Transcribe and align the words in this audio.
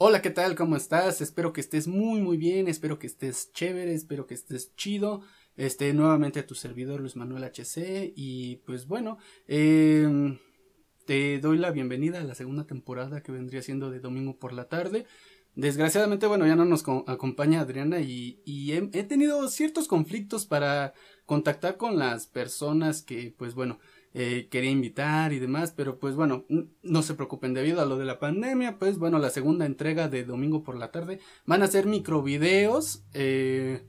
Hola, 0.00 0.22
¿qué 0.22 0.30
tal? 0.30 0.54
¿Cómo 0.54 0.76
estás? 0.76 1.20
Espero 1.20 1.52
que 1.52 1.60
estés 1.60 1.88
muy 1.88 2.20
muy 2.20 2.36
bien, 2.36 2.68
espero 2.68 3.00
que 3.00 3.08
estés 3.08 3.50
chévere, 3.52 3.92
espero 3.94 4.28
que 4.28 4.34
estés 4.34 4.72
chido. 4.76 5.22
Este, 5.56 5.92
nuevamente 5.92 6.38
a 6.38 6.46
tu 6.46 6.54
servidor 6.54 7.00
Luis 7.00 7.16
Manuel 7.16 7.42
HC 7.42 8.12
y 8.14 8.56
pues 8.64 8.86
bueno, 8.86 9.18
em, 9.48 10.38
te 11.04 11.40
doy 11.40 11.58
la 11.58 11.72
bienvenida 11.72 12.20
a 12.20 12.24
la 12.24 12.36
segunda 12.36 12.64
temporada 12.64 13.24
que 13.24 13.32
vendría 13.32 13.60
siendo 13.60 13.90
de 13.90 13.98
domingo 13.98 14.38
por 14.38 14.52
la 14.52 14.68
tarde. 14.68 15.04
Desgraciadamente, 15.56 16.28
bueno, 16.28 16.46
ya 16.46 16.54
no 16.54 16.64
nos 16.64 16.84
acompaña 17.08 17.62
Adriana 17.62 17.98
y, 17.98 18.40
he, 18.46 19.02
tenido 19.02 19.48
ciertos 19.48 19.88
conflictos 19.88 20.46
para 20.46 20.94
contactar 21.26 21.76
con 21.76 21.98
las 21.98 22.28
personas 22.28 23.02
que, 23.02 23.34
pues 23.36 23.54
bueno, 23.54 23.80
eh, 24.14 24.48
quería 24.50 24.70
invitar 24.70 25.32
y 25.32 25.38
demás, 25.38 25.72
pero 25.76 25.98
pues 25.98 26.14
bueno, 26.14 26.46
no 26.82 27.02
se 27.02 27.14
preocupen 27.14 27.54
debido 27.54 27.80
a 27.80 27.86
lo 27.86 27.98
de 27.98 28.04
la 28.04 28.18
pandemia, 28.18 28.78
pues 28.78 28.98
bueno, 28.98 29.18
la 29.18 29.30
segunda 29.30 29.66
entrega 29.66 30.08
de 30.08 30.24
domingo 30.24 30.62
por 30.62 30.76
la 30.76 30.90
tarde 30.90 31.20
van 31.46 31.62
a 31.62 31.66
ser 31.66 31.86
microvideos, 31.86 33.04
eh, 33.12 33.86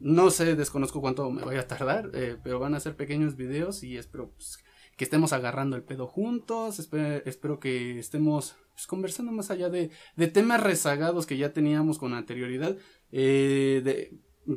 no 0.00 0.30
sé, 0.30 0.56
desconozco 0.56 1.00
cuánto 1.00 1.30
me 1.30 1.44
vaya 1.44 1.60
a 1.60 1.66
tardar, 1.66 2.10
eh, 2.14 2.36
pero 2.42 2.58
van 2.58 2.74
a 2.74 2.80
ser 2.80 2.96
pequeños 2.96 3.36
videos 3.36 3.82
y 3.82 3.96
espero 3.96 4.30
pues, 4.30 4.58
que 4.96 5.04
estemos 5.04 5.32
agarrando 5.32 5.76
el 5.76 5.84
pedo 5.84 6.06
juntos, 6.06 6.78
espero, 6.78 7.60
que 7.60 7.98
estemos 7.98 8.56
pues, 8.74 8.86
conversando 8.86 9.30
más 9.32 9.50
allá 9.50 9.70
de, 9.70 9.90
de, 10.16 10.26
temas 10.26 10.62
rezagados 10.62 11.26
que 11.26 11.36
ya 11.36 11.52
teníamos 11.52 11.98
con 11.98 12.14
anterioridad. 12.14 12.76
Eh, 13.12 14.10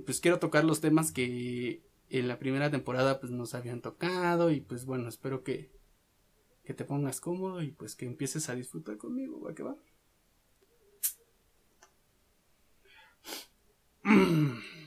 pues 0.06 0.20
quiero 0.20 0.40
tocar 0.40 0.66
los 0.66 0.82
temas 0.82 1.12
que 1.12 1.89
en 2.10 2.28
la 2.28 2.40
primera 2.40 2.72
temporada 2.72 3.20
pues 3.20 3.32
nos 3.32 3.54
habían 3.56 3.82
tocado 3.82 4.52
y 4.52 4.62
pues 4.62 4.86
bueno, 4.86 5.10
espero 5.10 5.44
que, 5.44 5.72
que 6.64 6.74
te 6.74 6.86
pongas 6.86 7.22
cómodo 7.22 7.62
y 7.62 7.72
pues 7.72 7.96
que 7.96 8.06
empieces 8.06 8.50
a 8.50 8.56
disfrutar 8.56 8.98
conmigo, 8.98 9.42
va 9.42 9.54
que 9.54 9.64
va. 9.64 9.76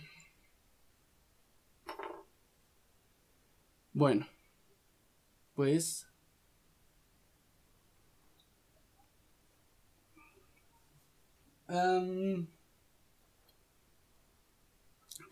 Bueno, 3.95 4.27
pues 5.55 6.07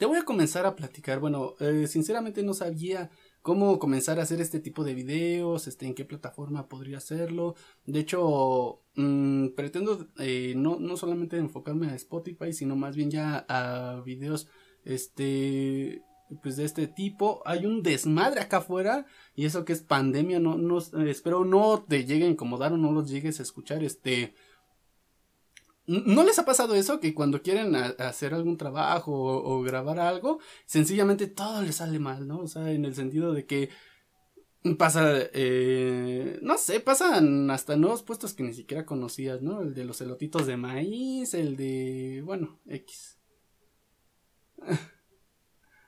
te 0.00 0.06
voy 0.06 0.16
a 0.16 0.24
comenzar 0.24 0.64
a 0.64 0.76
platicar. 0.76 1.20
Bueno, 1.20 1.56
eh, 1.60 1.86
sinceramente 1.86 2.42
no 2.42 2.54
sabía 2.54 3.10
cómo 3.42 3.78
comenzar 3.78 4.18
a 4.18 4.22
hacer 4.22 4.40
este 4.40 4.58
tipo 4.58 4.82
de 4.82 4.94
videos, 4.94 5.68
este, 5.68 5.84
en 5.84 5.94
qué 5.94 6.06
plataforma 6.06 6.70
podría 6.70 6.96
hacerlo. 6.96 7.54
De 7.84 8.00
hecho, 8.00 8.80
mm, 8.96 9.48
pretendo 9.48 10.08
eh, 10.18 10.54
no, 10.56 10.80
no 10.80 10.96
solamente 10.96 11.36
enfocarme 11.36 11.88
a 11.88 11.94
Spotify, 11.96 12.54
sino 12.54 12.76
más 12.76 12.96
bien 12.96 13.10
ya 13.10 13.44
a 13.46 14.00
videos, 14.00 14.48
este, 14.86 16.02
pues 16.42 16.56
de 16.56 16.64
este 16.64 16.86
tipo. 16.86 17.42
Hay 17.44 17.66
un 17.66 17.82
desmadre 17.82 18.40
acá 18.40 18.58
afuera 18.58 19.04
y 19.34 19.44
eso 19.44 19.66
que 19.66 19.74
es 19.74 19.82
pandemia, 19.82 20.40
no, 20.40 20.56
no, 20.56 20.78
espero 20.78 21.44
no 21.44 21.84
te 21.86 22.06
llegue 22.06 22.24
a 22.24 22.30
incomodar 22.30 22.72
o 22.72 22.78
no 22.78 22.90
los 22.90 23.10
llegues 23.10 23.38
a 23.38 23.42
escuchar, 23.42 23.84
este... 23.84 24.34
¿No 25.90 26.22
les 26.22 26.38
ha 26.38 26.44
pasado 26.44 26.76
eso? 26.76 27.00
Que 27.00 27.14
cuando 27.14 27.42
quieren 27.42 27.74
hacer 27.74 28.32
algún 28.32 28.56
trabajo 28.56 29.12
o, 29.12 29.60
grabar 29.62 29.98
algo, 29.98 30.38
sencillamente 30.64 31.26
todo 31.26 31.62
les 31.62 31.76
sale 31.76 31.98
mal, 31.98 32.28
¿no? 32.28 32.38
O 32.38 32.46
sea, 32.46 32.70
en 32.70 32.84
el 32.84 32.94
sentido 32.94 33.32
de 33.32 33.44
que 33.44 33.70
pasa, 34.78 35.02
eh, 35.32 36.38
no 36.42 36.58
sé, 36.58 36.78
pasan 36.78 37.50
hasta 37.50 37.74
nuevos 37.74 38.04
puestos 38.04 38.34
que 38.34 38.44
ni 38.44 38.52
siquiera 38.52 38.86
conocías, 38.86 39.42
¿no? 39.42 39.62
El 39.62 39.74
de 39.74 39.84
los 39.84 40.00
elotitos 40.00 40.46
de 40.46 40.56
maíz, 40.56 41.34
el 41.34 41.56
de, 41.56 42.22
bueno, 42.24 42.60
X. 42.68 43.18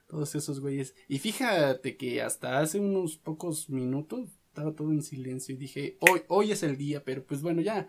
todos 0.09 0.35
esos 0.35 0.59
güeyes. 0.59 0.97
Y 1.07 1.21
fíjate 1.21 1.97
que 1.97 2.23
hasta 2.23 2.59
hace 2.59 2.81
unos 2.81 3.19
pocos 3.19 3.71
minutos 3.71 4.31
estaba 4.49 4.75
todo 4.75 4.91
en 4.91 5.03
silencio 5.03 5.55
y 5.55 5.59
dije, 5.59 5.97
hoy, 6.01 6.23
hoy 6.27 6.51
es 6.51 6.65
el 6.65 6.77
día, 6.77 7.05
pero 7.05 7.25
pues 7.25 7.41
bueno, 7.41 7.63
ya, 7.63 7.89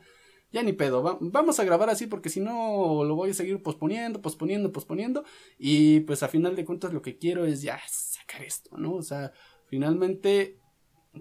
ya 0.54 0.62
ni 0.62 0.72
pedo, 0.72 1.20
vamos 1.20 1.60
a 1.60 1.64
grabar 1.64 1.90
así 1.90 2.06
porque 2.06 2.30
si 2.30 2.40
no 2.40 3.04
lo 3.04 3.16
voy 3.16 3.32
a 3.32 3.34
seguir 3.34 3.62
posponiendo, 3.64 4.22
posponiendo, 4.22 4.72
posponiendo 4.72 5.24
y 5.58 6.02
pues 6.02 6.22
a 6.22 6.28
final 6.28 6.56
de 6.56 6.64
cuentas 6.64 6.94
lo 6.94 7.02
que 7.02 7.18
quiero 7.18 7.46
es 7.46 7.64
ya 7.64 7.80
sacar 7.90 8.44
esto, 8.44 8.78
¿no? 8.78 8.94
O 8.94 9.02
sea, 9.02 9.34
finalmente 9.66 10.60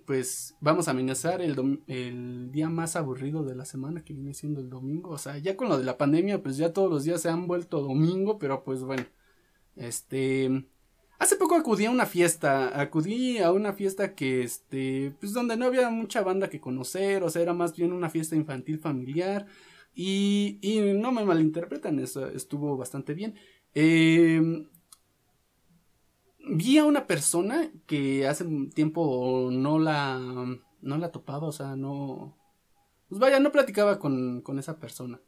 pues 0.04 0.54
vamos 0.60 0.86
a 0.86 0.90
amenazar 0.90 1.40
el, 1.40 1.80
el 1.86 2.52
día 2.52 2.68
más 2.68 2.94
aburrido 2.94 3.42
de 3.42 3.54
la 3.54 3.64
semana 3.64 4.04
que 4.04 4.12
viene 4.12 4.34
siendo 4.34 4.60
el 4.60 4.68
domingo, 4.68 5.10
o 5.10 5.18
sea, 5.18 5.38
ya 5.38 5.56
con 5.56 5.70
lo 5.70 5.78
de 5.78 5.84
la 5.84 5.96
pandemia 5.96 6.42
pues 6.42 6.58
ya 6.58 6.74
todos 6.74 6.90
los 6.90 7.04
días 7.04 7.22
se 7.22 7.30
han 7.30 7.46
vuelto 7.46 7.80
domingo, 7.80 8.38
pero 8.38 8.62
pues 8.64 8.82
bueno, 8.82 9.06
este 9.76 10.66
Hace 11.22 11.36
poco 11.36 11.54
acudí 11.54 11.84
a 11.84 11.90
una 11.92 12.04
fiesta, 12.04 12.80
acudí 12.80 13.38
a 13.38 13.52
una 13.52 13.72
fiesta 13.74 14.16
que, 14.16 14.42
este, 14.42 15.14
pues 15.20 15.32
donde 15.32 15.56
no 15.56 15.66
había 15.66 15.88
mucha 15.88 16.20
banda 16.22 16.50
que 16.50 16.60
conocer, 16.60 17.22
o 17.22 17.30
sea, 17.30 17.42
era 17.42 17.54
más 17.54 17.76
bien 17.76 17.92
una 17.92 18.10
fiesta 18.10 18.34
infantil 18.34 18.80
familiar. 18.80 19.46
Y, 19.94 20.58
y 20.62 20.80
no 20.94 21.12
me 21.12 21.24
malinterpretan, 21.24 22.00
eso 22.00 22.26
estuvo 22.26 22.76
bastante 22.76 23.14
bien. 23.14 23.36
Em, 23.72 24.68
vi 26.40 26.78
a 26.78 26.84
una 26.84 27.06
persona 27.06 27.70
que 27.86 28.26
hace 28.26 28.44
tiempo 28.74 29.48
no 29.52 29.78
la, 29.78 30.18
no 30.80 30.98
la 30.98 31.12
topaba, 31.12 31.46
o 31.46 31.52
sea, 31.52 31.76
no, 31.76 32.36
pues 33.08 33.20
vaya, 33.20 33.38
no 33.38 33.52
platicaba 33.52 34.00
con, 34.00 34.40
con 34.42 34.58
esa 34.58 34.80
persona. 34.80 35.20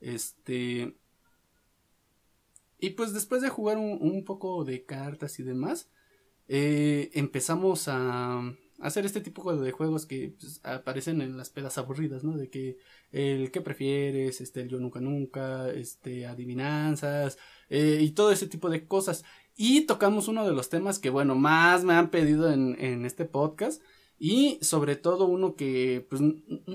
Este, 0.00 0.96
y 2.82 2.90
pues 2.90 3.14
después 3.14 3.42
de 3.42 3.48
jugar 3.48 3.78
un, 3.78 4.24
poco 4.24 4.64
de 4.64 4.84
cartas 4.84 5.38
y 5.38 5.44
demás, 5.44 5.88
eh, 6.48 7.12
empezamos 7.14 7.86
a, 7.86 8.42
hacer 8.80 9.06
este 9.06 9.20
tipo 9.20 9.54
de 9.54 9.70
juegos 9.70 10.04
que 10.04 10.34
pues, 10.36 10.60
aparecen 10.64 11.22
en 11.22 11.36
las 11.36 11.48
pedas 11.48 11.78
aburridas, 11.78 12.24
¿no? 12.24 12.36
De 12.36 12.50
que 12.50 12.78
el 13.12 13.52
que 13.52 13.60
prefieres, 13.60 14.40
este, 14.40 14.62
el 14.62 14.68
yo 14.68 14.80
nunca 14.80 15.00
nunca, 15.00 15.70
este, 15.70 16.26
adivinanzas, 16.26 17.38
eh, 17.70 18.00
y 18.00 18.10
todo 18.10 18.32
ese 18.32 18.48
tipo 18.48 18.68
de 18.68 18.84
cosas. 18.88 19.24
Y 19.54 19.82
tocamos 19.82 20.26
uno 20.26 20.44
de 20.44 20.52
los 20.52 20.68
temas 20.68 20.98
que, 20.98 21.10
bueno, 21.10 21.36
más 21.36 21.84
me 21.84 21.94
han 21.94 22.10
pedido 22.10 22.52
en, 22.52 22.76
en 22.80 23.06
este 23.06 23.26
podcast. 23.26 23.80
Y 24.18 24.58
sobre 24.60 24.96
todo 24.96 25.26
uno 25.26 25.54
que, 25.54 26.04
pues, 26.10 26.20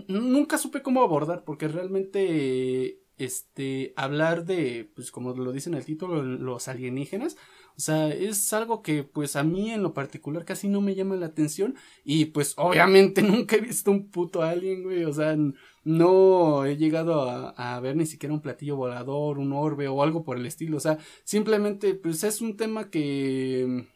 nunca 0.07 0.57
supe 0.57 0.81
cómo 0.81 1.01
abordar, 1.01 1.44
porque 1.44 1.67
realmente 1.67 3.01
este, 3.17 3.94
hablar 3.95 4.45
de, 4.45 4.89
pues 4.95 5.11
como 5.11 5.33
lo 5.33 5.51
dice 5.51 5.69
en 5.69 5.75
el 5.75 5.85
título, 5.85 6.22
los 6.23 6.67
alienígenas. 6.67 7.35
O 7.78 7.79
sea, 7.79 8.09
es 8.09 8.51
algo 8.53 8.81
que 8.81 9.03
pues 9.03 9.35
a 9.35 9.44
mí 9.44 9.72
en 9.72 9.83
lo 9.83 9.94
particular 9.94 10.45
casi 10.45 10.67
no 10.67 10.81
me 10.81 10.95
llama 10.95 11.16
la 11.16 11.28
atención 11.28 11.75
y 12.03 12.25
pues 12.25 12.55
obviamente 12.57 13.22
nunca 13.23 13.55
he 13.55 13.61
visto 13.61 13.91
un 13.91 14.09
puto 14.09 14.41
alien, 14.41 14.83
güey. 14.83 15.03
O 15.05 15.13
sea, 15.13 15.38
no 15.83 16.66
he 16.66 16.78
llegado 16.78 17.29
a, 17.29 17.50
a 17.75 17.79
ver 17.79 17.95
ni 17.95 18.05
siquiera 18.05 18.33
un 18.33 18.41
platillo 18.41 18.75
volador, 18.75 19.38
un 19.39 19.53
orbe 19.53 19.88
o 19.88 20.01
algo 20.03 20.23
por 20.23 20.38
el 20.38 20.45
estilo. 20.45 20.78
O 20.78 20.79
sea, 20.79 20.97
simplemente 21.23 21.94
pues 21.94 22.23
es 22.23 22.41
un 22.41 22.57
tema 22.57 22.89
que... 22.89 23.88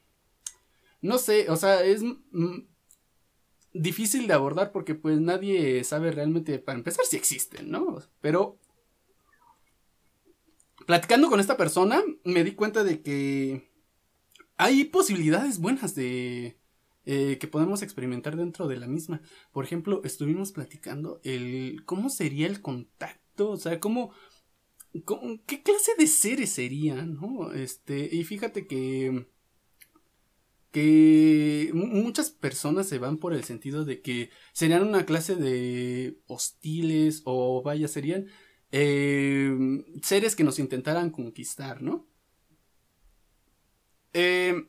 No 1.01 1.17
sé, 1.17 1.49
o 1.49 1.55
sea, 1.55 1.83
es 1.83 2.03
difícil 3.73 4.27
de 4.27 4.33
abordar 4.33 4.71
porque 4.71 4.95
pues 4.95 5.19
nadie 5.19 5.83
sabe 5.83 6.11
realmente, 6.11 6.59
para 6.59 6.77
empezar, 6.77 7.05
si 7.05 7.17
existen, 7.17 7.71
¿no? 7.71 7.97
Pero 8.21 8.59
platicando 10.85 11.29
con 11.29 11.39
esta 11.39 11.57
persona, 11.57 12.01
me 12.23 12.43
di 12.43 12.53
cuenta 12.53 12.83
de 12.83 13.01
que 13.01 13.69
hay 14.57 14.85
posibilidades 14.85 15.59
buenas 15.59 15.95
de 15.95 16.57
eh, 17.05 17.37
que 17.39 17.47
podemos 17.47 17.81
experimentar 17.81 18.37
dentro 18.37 18.67
de 18.67 18.77
la 18.77 18.87
misma. 18.87 19.21
Por 19.51 19.65
ejemplo, 19.65 20.01
estuvimos 20.03 20.51
platicando 20.51 21.19
el 21.23 21.83
cómo 21.85 22.09
sería 22.09 22.47
el 22.47 22.61
contacto, 22.61 23.51
o 23.51 23.57
sea, 23.57 23.79
cómo, 23.79 24.11
qué 25.45 25.63
clase 25.63 25.91
de 25.97 26.07
seres 26.07 26.51
serían, 26.51 27.15
¿no? 27.15 27.53
Este, 27.53 28.09
y 28.11 28.23
fíjate 28.23 28.67
que 28.67 29.25
que 30.71 31.69
muchas 31.73 32.29
personas 32.29 32.87
se 32.87 32.97
van 32.97 33.17
por 33.17 33.33
el 33.33 33.43
sentido 33.43 33.83
de 33.83 34.01
que 34.01 34.29
serían 34.53 34.87
una 34.87 35.05
clase 35.05 35.35
de 35.35 36.17
hostiles 36.27 37.21
o 37.25 37.61
vaya, 37.61 37.87
serían 37.89 38.27
eh, 38.71 39.83
seres 40.01 40.35
que 40.35 40.43
nos 40.43 40.59
intentaran 40.59 41.09
conquistar, 41.09 41.81
¿no? 41.81 42.07
Eh, 44.13 44.67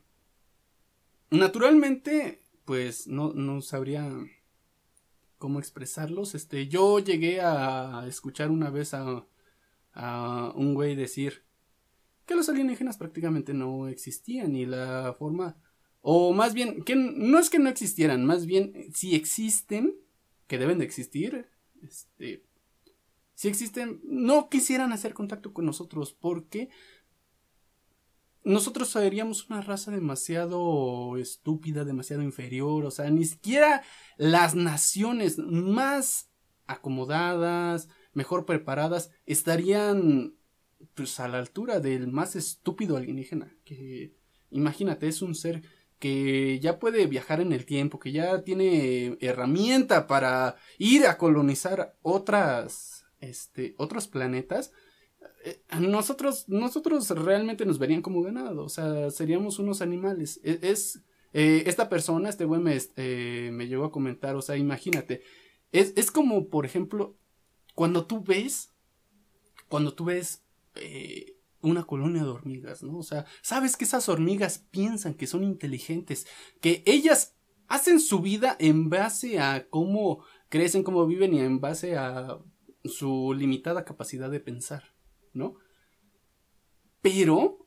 naturalmente, 1.31 2.43
pues 2.65 3.07
no, 3.07 3.33
no 3.33 3.61
sabría 3.61 4.11
cómo 5.39 5.59
expresarlos. 5.59 6.35
Este, 6.35 6.69
yo 6.69 6.99
llegué 6.99 7.41
a 7.41 8.05
escuchar 8.07 8.51
una 8.51 8.71
vez 8.71 8.95
a, 8.95 9.27
a 9.95 10.53
un 10.55 10.75
güey 10.75 10.95
decir 10.95 11.45
que 12.27 12.35
los 12.35 12.49
alienígenas 12.49 12.97
prácticamente 12.97 13.53
no 13.53 13.89
existían 13.89 14.55
y 14.55 14.67
la 14.67 15.15
forma 15.19 15.57
o 16.03 16.33
más 16.33 16.53
bien 16.53 16.83
que 16.83 16.97
no 16.97 17.39
es 17.39 17.49
que 17.49 17.61
no 17.61 17.69
existieran, 17.69 18.25
más 18.27 18.45
bien 18.45 18.93
si 18.93 19.15
existen, 19.15 19.95
que 20.49 20.59
deben 20.59 20.79
de 20.79 20.85
existir, 20.85 21.47
este 21.83 22.45
si 23.43 23.49
existen, 23.49 24.01
no 24.05 24.49
quisieran 24.49 24.93
hacer 24.93 25.15
contacto 25.15 25.53
con 25.53 25.67
nosotros 25.67 26.13
porque 26.13 26.71
nosotros 28.45 28.91
seríamos 28.91 29.51
una 29.51 29.61
raza 29.61 29.91
demasiado 29.91 31.17
estúpida, 31.17 31.85
demasiado 31.85 32.23
inferior, 32.23 32.85
o 32.85 32.93
sea, 32.93 33.11
ni 33.11 33.25
siquiera 33.25 33.83
las 34.17 34.55
naciones 34.55 35.39
más 35.39 36.31
acomodadas, 36.69 37.89
mejor 38.13 38.47
preparadas, 38.47 39.11
estarían 39.27 40.37
pues 40.95 41.19
a 41.19 41.27
la 41.27 41.39
altura 41.39 41.81
del 41.81 42.07
más 42.07 42.37
estúpido 42.37 42.97
alienígena, 42.97 43.57
que 43.65 44.15
imagínate, 44.51 45.09
es 45.09 45.21
un 45.21 45.35
ser 45.35 45.63
que 45.99 46.61
ya 46.61 46.79
puede 46.79 47.09
viajar 47.09 47.41
en 47.41 47.53
el 47.53 47.65
tiempo, 47.65 47.99
que 47.99 48.13
ya 48.13 48.43
tiene 48.45 49.17
herramienta 49.21 50.07
para 50.07 50.55
ir 50.79 51.07
a 51.07 51.19
colonizar 51.19 51.97
otras, 52.03 52.92
este, 53.23 53.75
otros 53.79 54.09
planetas, 54.09 54.73
eh, 55.45 55.63
nosotros, 55.81 56.49
nosotros 56.49 57.09
realmente 57.11 57.65
nos 57.65 57.79
verían 57.79 58.03
como 58.03 58.23
ganado, 58.23 58.65
o 58.65 58.69
sea, 58.69 59.11
seríamos 59.11 59.59
unos 59.59 59.81
animales. 59.81 60.41
E, 60.45 60.59
es, 60.63 61.03
eh, 61.33 61.65
esta 61.67 61.89
persona, 61.89 62.29
este 62.29 62.45
güey 62.45 62.61
me, 62.61 62.79
eh, 62.97 63.51
me 63.53 63.67
llegó 63.67 63.85
a 63.85 63.93
comentar, 63.93 64.37
o 64.37 64.43
sea, 64.43 64.57
imagínate, 64.57 65.23
es, 65.73 65.93
es 65.97 66.11
como, 66.11 66.49
por 66.49 66.67
ejemplo, 66.67 67.17
cuando 67.75 68.07
tú 68.07 68.23
ves, 68.23 68.71
cuando 69.69 69.95
tú 69.95 70.05
ves 70.05 70.43
una 71.61 71.85
colonia 71.85 72.23
de 72.23 72.31
hormigas, 72.31 72.83
¿no? 72.83 72.99
O 72.99 73.03
sea, 73.03 73.27
sabes 73.43 73.77
que 73.77 73.85
esas 73.85 74.09
hormigas 74.09 74.59
piensan 74.59 75.15
que 75.15 75.27
son 75.27 75.45
inteligentes, 75.45 76.27
que 76.61 76.83
ellas 76.87 77.35
hacen 77.69 78.01
su 78.01 78.21
vida 78.21 78.57
en 78.59 78.91
base 78.91 79.39
a 79.39 79.67
cómo 79.69 80.25
crecen, 80.49 80.83
cómo 80.83 81.07
viven 81.07 81.35
y 81.35 81.41
en 81.41 81.61
base 81.61 81.97
a 81.97 82.39
su 82.85 83.35
limitada 83.35 83.85
capacidad 83.85 84.31
de 84.31 84.41
pensar, 84.41 84.95
¿no? 85.33 85.57
Pero, 87.01 87.67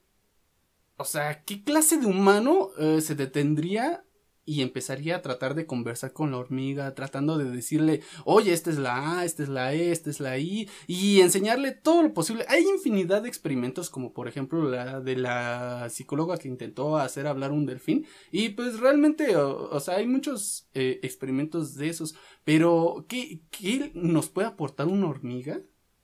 o 0.97 1.03
sea, 1.05 1.43
¿qué 1.43 1.63
clase 1.63 1.97
de 1.97 2.05
humano 2.05 2.69
eh, 2.77 3.01
se 3.01 3.15
detendría 3.15 4.04
y 4.45 4.61
empezaría 4.61 5.17
a 5.17 5.21
tratar 5.21 5.55
de 5.55 5.65
conversar 5.65 6.13
con 6.13 6.31
la 6.31 6.37
hormiga, 6.37 6.93
tratando 6.93 7.37
de 7.37 7.49
decirle, 7.49 8.01
oye, 8.25 8.53
esta 8.53 8.69
es 8.69 8.77
la 8.77 9.19
A, 9.19 9.25
esta 9.25 9.43
es 9.43 9.49
la 9.49 9.73
E, 9.73 9.91
esta 9.91 10.09
es 10.09 10.19
la 10.19 10.37
I, 10.37 10.69
y 10.87 11.21
enseñarle 11.21 11.71
todo 11.71 12.03
lo 12.03 12.13
posible. 12.13 12.45
Hay 12.47 12.63
infinidad 12.63 13.23
de 13.23 13.29
experimentos, 13.29 13.89
como 13.89 14.13
por 14.13 14.27
ejemplo 14.27 14.69
la 14.69 15.01
de 15.01 15.15
la 15.15 15.89
psicóloga 15.89 16.37
que 16.37 16.47
intentó 16.47 16.97
hacer 16.97 17.27
hablar 17.27 17.51
un 17.51 17.65
delfín, 17.65 18.05
y 18.31 18.49
pues 18.49 18.79
realmente, 18.79 19.35
o, 19.35 19.79
sea, 19.79 19.95
hay 19.95 20.07
muchos 20.07 20.69
eh, 20.73 20.99
experimentos 21.01 21.75
de 21.75 21.89
esos, 21.89 22.15
pero 22.43 23.05
¿qué, 23.09 23.41
¿qué 23.49 23.91
nos 23.95 24.29
puede 24.29 24.47
aportar 24.47 24.87
una 24.87 25.07
hormiga 25.07 25.61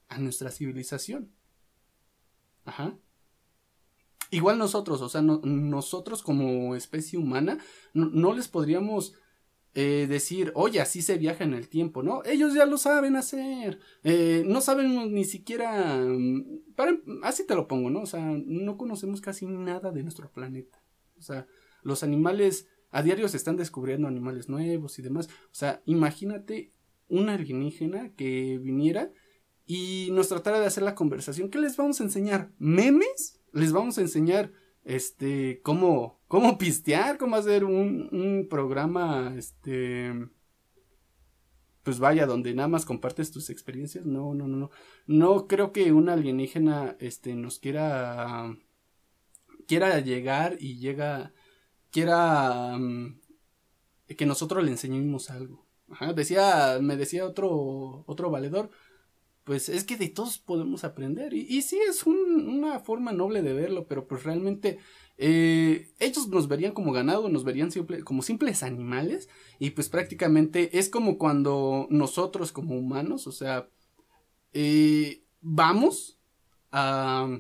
a 0.10 0.18
nuestra 0.18 0.50
civilización? 0.52 1.32
Ajá. 2.66 2.98
Igual 4.32 4.58
nosotros, 4.58 5.02
o 5.02 5.10
sea, 5.10 5.22
nosotros 5.22 6.24
como 6.24 6.74
especie 6.76 7.20
humana, 7.20 7.58
no, 7.94 8.34
les 8.34 8.48
podríamos 8.48 9.14
eh, 9.74 10.08
decir, 10.08 10.54
oye, 10.56 10.80
así 10.80 11.02
se 11.02 11.18
viaja 11.18 11.44
en 11.44 11.54
el 11.54 11.68
tiempo, 11.68 12.02
¿no? 12.02 12.24
Ellos 12.24 12.54
ya 12.54 12.66
lo 12.66 12.78
saben 12.78 13.18
hacer. 13.18 13.80
Eh, 14.06 14.44
no 14.48 14.62
saben 14.62 15.14
ni 15.14 15.26
siquiera. 15.26 15.98
Mm, 15.98 16.62
así 17.24 17.46
te 17.46 17.56
lo 17.56 17.68
pongo, 17.68 17.90
¿no? 17.90 18.04
O 18.04 18.06
sea, 18.06 18.22
no 18.46 18.78
conocemos 18.78 19.20
casi 19.20 19.46
nada 19.46 19.92
de 19.92 20.02
nuestro 20.04 20.32
planeta. 20.32 20.82
O 21.18 21.22
sea, 21.22 21.46
los 21.84 22.02
animales. 22.02 22.68
A 22.94 23.04
diario 23.04 23.30
se 23.30 23.38
están 23.38 23.56
descubriendo 23.56 24.10
animales 24.10 24.50
nuevos 24.50 25.00
y 25.00 25.02
demás. 25.02 25.28
O 25.28 25.56
sea, 25.56 25.82
imagínate 25.86 26.74
una 27.08 27.34
alienígena 27.34 28.14
que 28.16 28.60
viniera 28.62 29.12
y 29.66 30.10
nos 30.12 30.30
tratara 30.30 30.60
de 30.60 30.66
hacer 30.66 30.84
la 30.84 30.96
conversación. 30.96 31.50
¿Qué 31.50 31.60
les 31.60 31.78
vamos 31.78 32.02
a 32.02 32.04
enseñar? 32.04 32.52
¿Memes? 32.58 33.41
Les 33.52 33.72
vamos 33.72 33.98
a 33.98 34.02
enseñar 34.02 34.52
este 34.84 35.62
cómo 35.64 36.20
cómo 36.28 36.58
pistear, 36.58 37.18
cómo 37.18 37.36
hacer 37.36 37.64
un, 37.64 38.10
un 38.12 38.48
programa 38.50 39.34
este 39.38 40.14
pues 41.84 42.00
vaya 42.00 42.26
donde 42.26 42.54
nada 42.54 42.68
más 42.68 42.86
compartes 42.86 43.32
tus 43.32 43.50
experiencias. 43.50 44.06
No, 44.06 44.34
no, 44.34 44.48
no, 44.48 44.58
no. 44.58 44.70
No 45.08 45.48
creo 45.48 45.72
que 45.72 45.92
un 45.92 46.10
alienígena 46.10 46.96
este 47.00 47.36
nos 47.36 47.60
quiera 47.60 48.56
quiera 49.68 50.00
llegar 50.00 50.58
y 50.60 50.78
llega 50.78 51.34
quiera 51.92 52.78
mm, 52.78 53.20
que 54.18 54.26
nosotros 54.26 54.64
le 54.64 54.72
enseñemos 54.72 55.30
algo. 55.30 55.66
Ajá, 55.90 56.14
decía, 56.14 56.78
me 56.82 56.96
decía 56.98 57.26
otro 57.26 58.04
otro 58.06 58.30
valedor, 58.30 58.70
pues 59.44 59.70
es 59.70 59.84
que 59.84 59.98
de 59.98 60.10
todos 60.10 60.38
podemos 60.38 60.84
aprender. 60.84 61.34
Y, 61.34 61.62
sí, 61.62 61.80
es 61.90 62.06
una 62.06 62.80
forma 62.80 63.12
noble 63.12 63.42
de 63.42 63.54
verlo, 63.54 63.88
pero 63.88 64.08
pues 64.08 64.24
realmente 64.24 64.80
eh, 65.18 65.92
ellos 66.00 66.28
nos 66.28 66.48
verían 66.48 66.74
como 66.74 66.92
ganado, 66.92 67.28
nos 67.30 67.44
verían 67.44 67.72
como 68.04 68.22
simples 68.22 68.64
animales. 68.64 69.30
Y 69.60 69.72
pues 69.72 69.90
prácticamente 69.90 70.78
es 70.78 70.90
como 70.90 71.18
cuando 71.18 71.88
nosotros 71.90 72.52
como 72.52 72.78
humanos, 72.78 73.28
o 73.28 73.32
sea, 73.32 73.68
eh, 74.54 75.24
vamos 75.42 76.20
a... 76.72 77.40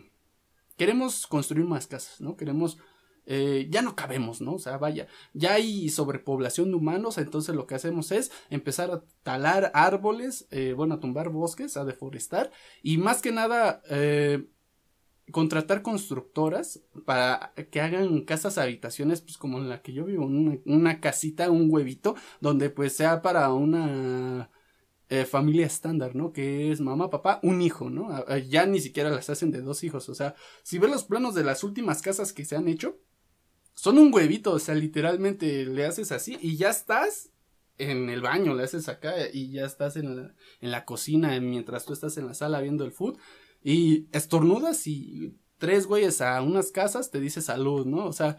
Queremos 0.78 1.28
construir 1.28 1.68
más 1.68 1.86
casas, 1.86 2.20
¿no? 2.22 2.36
Queremos 2.36 2.80
eh, 3.26 3.68
ya 3.70 3.82
no 3.82 3.96
cabemos, 3.96 4.42
¿no? 4.42 4.56
O 4.56 4.60
sea, 4.60 4.78
vaya, 4.78 5.08
ya 5.34 5.54
hay 5.54 5.90
sobrepoblación 5.90 6.70
de 6.72 6.76
humanos, 6.76 7.18
entonces 7.18 7.56
lo 7.56 7.68
que 7.68 7.76
hacemos 7.76 8.12
es 8.12 8.32
empezar 8.50 8.92
a 8.92 9.04
talar 9.24 9.72
árboles, 9.76 10.48
eh, 10.52 10.74
bueno, 10.76 10.96
a 10.96 11.00
tumbar 11.00 11.30
bosques, 11.30 11.78
a 11.78 11.86
deforestar 11.86 12.52
y 12.82 12.98
más 12.98 13.22
que 13.22 13.32
nada 13.32 13.84
eh, 13.90 14.48
contratar 15.32 15.82
constructoras 15.84 16.82
para 17.06 17.54
que 17.72 17.80
hagan 17.80 18.22
casas 18.22 18.58
habitaciones, 18.58 19.22
pues 19.22 19.38
como 19.38 19.60
en 19.60 19.70
la 19.70 19.82
que 19.82 19.94
yo 19.94 20.06
vivo, 20.06 20.26
una, 20.26 21.00
casita, 21.00 21.52
un 21.52 21.72
huevito, 21.72 22.16
donde 22.42 22.70
pues 22.70 22.96
sea 22.96 23.22
para 23.22 23.54
una 23.54 24.50
familia 25.30 25.66
estándar, 25.66 26.16
¿no? 26.16 26.32
Que 26.32 26.72
es 26.72 26.80
mamá, 26.80 27.10
papá, 27.10 27.40
un 27.44 27.62
hijo, 27.62 27.90
¿no? 27.90 28.26
Ya 28.50 28.66
ni 28.66 28.80
siquiera 28.80 29.10
las 29.10 29.30
hacen 29.30 29.52
de 29.52 29.62
dos 29.62 29.84
hijos, 29.84 30.10
o 30.10 30.16
sea, 30.16 30.36
si 30.64 30.80
ves 30.80 30.90
los 30.90 31.04
planos 31.04 31.36
de 31.36 31.44
las 31.44 31.64
últimas 31.64 32.02
casas 32.02 32.34
que 32.34 32.46
se 32.46 32.56
han 32.56 32.68
hecho, 32.68 32.98
son 33.82 33.98
un 33.98 34.14
huevito, 34.14 34.52
o 34.52 34.60
sea, 34.60 34.76
literalmente 34.76 35.66
le 35.66 35.88
haces 35.88 36.12
así 36.12 36.38
y 36.40 36.56
ya 36.56 36.70
estás 36.70 37.32
en 37.80 38.12
el 38.12 38.22
baño, 38.22 38.54
le 38.54 38.62
haces 38.62 38.88
acá 38.88 39.12
y 39.34 39.52
ya 39.52 39.66
estás 39.66 39.96
en 39.96 40.16
la, 40.16 40.36
en 40.60 40.70
la 40.70 40.86
cocina 40.86 41.40
mientras 41.40 41.86
tú 41.86 41.94
estás 41.94 42.16
en 42.18 42.28
la 42.28 42.36
sala 42.36 42.62
viendo 42.62 42.86
el 42.86 42.92
food 42.92 43.18
y 43.64 44.08
estornudas 44.12 44.86
y 44.86 45.36
tres 45.58 45.88
güeyes 45.88 46.22
a 46.22 46.44
unas 46.44 46.72
casas 46.72 47.10
te 47.10 47.20
dice 47.20 47.42
salud, 47.42 47.88
¿no? 47.88 48.06
O 48.06 48.14
sea, 48.14 48.38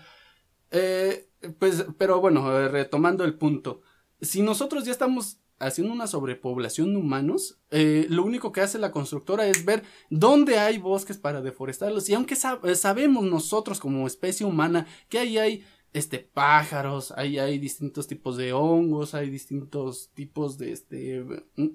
eh, 0.71 1.29
pues, 1.59 1.87
pero 1.99 2.21
bueno, 2.21 2.69
retomando 2.69 3.25
el 3.25 3.35
punto, 3.35 3.83
si 4.23 4.41
nosotros 4.41 4.85
ya 4.85 4.93
estamos 4.93 5.38
haciendo 5.59 5.93
una 5.93 6.07
sobrepoblación 6.07 6.93
de 6.93 7.00
humanos, 7.00 7.59
eh, 7.71 8.07
lo 8.09 8.25
único 8.25 8.52
que 8.52 8.61
hace 8.61 8.79
la 8.79 8.93
constructora 8.93 9.47
es 9.47 9.64
ver 9.64 9.83
dónde 10.11 10.59
hay 10.59 10.79
bosques 10.79 11.19
para 11.19 11.41
deforestarlos. 11.41 12.09
Y 12.09 12.14
aunque 12.14 12.35
eh, 12.35 12.75
sabemos 12.75 13.25
nosotros 13.25 13.79
como 13.79 14.07
especie 14.07 14.47
humana 14.47 14.87
que 15.09 15.19
ahí 15.19 15.38
hay 15.38 15.64
este 15.93 16.19
pájaros, 16.19 17.12
ahí 17.17 17.38
hay 17.38 17.59
distintos 17.59 18.07
tipos 18.07 18.37
de 18.37 18.52
hongos, 18.52 19.14
hay 19.14 19.29
distintos 19.29 20.11
tipos 20.14 20.57
de 20.57 20.73
este, 20.73 21.21
mm, 21.57 21.69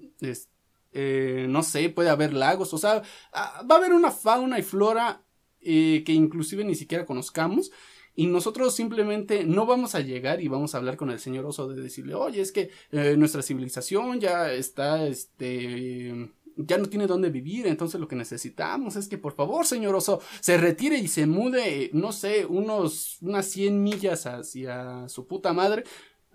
eh, 0.94 1.46
no 1.50 1.64
sé, 1.64 1.90
puede 1.90 2.10
haber 2.10 2.34
lagos, 2.34 2.74
o 2.74 2.78
sea, 2.78 3.04
ah, 3.32 3.64
va 3.70 3.76
a 3.76 3.78
haber 3.78 3.94
una 3.94 4.12
fauna 4.12 4.58
y 4.58 4.64
flora 4.64 5.24
que 5.60 6.14
inclusive 6.14 6.64
ni 6.64 6.76
siquiera 6.76 7.06
conozcamos 7.06 7.72
y 8.18 8.26
nosotros 8.26 8.74
simplemente 8.74 9.44
no 9.44 9.68
vamos 9.68 9.94
a 9.94 10.00
llegar 10.00 10.42
y 10.42 10.48
vamos 10.48 10.74
a 10.74 10.80
hablar 10.80 10.98
con 10.98 11.12
el 11.12 11.20
señor 11.20 11.46
oso 11.46 11.68
de 11.68 11.80
decirle, 11.80 12.16
oye, 12.16 12.42
es 12.42 12.52
que 12.52 12.72
eh, 12.92 13.16
nuestra 13.16 13.44
civilización 13.44 14.20
ya 14.20 14.52
está, 14.52 15.06
este, 15.06 16.32
ya 16.56 16.80
no 16.80 16.90
tiene 16.90 17.06
dónde 17.06 17.30
vivir, 17.30 17.68
entonces 17.68 18.02
lo 18.02 18.08
que 18.08 18.16
necesitamos 18.16 18.96
es 18.96 19.08
que 19.08 19.20
por 19.20 19.34
favor, 19.34 19.68
señor 19.68 19.94
oso, 19.94 20.20
se 20.40 20.58
retire 20.58 20.98
y 20.98 21.08
se 21.08 21.28
mude, 21.28 21.92
no 21.94 22.12
sé, 22.12 22.48
unos, 22.48 23.20
unas 23.22 23.46
100 23.46 23.84
millas 23.84 24.26
hacia 24.26 25.08
su 25.10 25.28
puta 25.28 25.54
madre. 25.54 25.84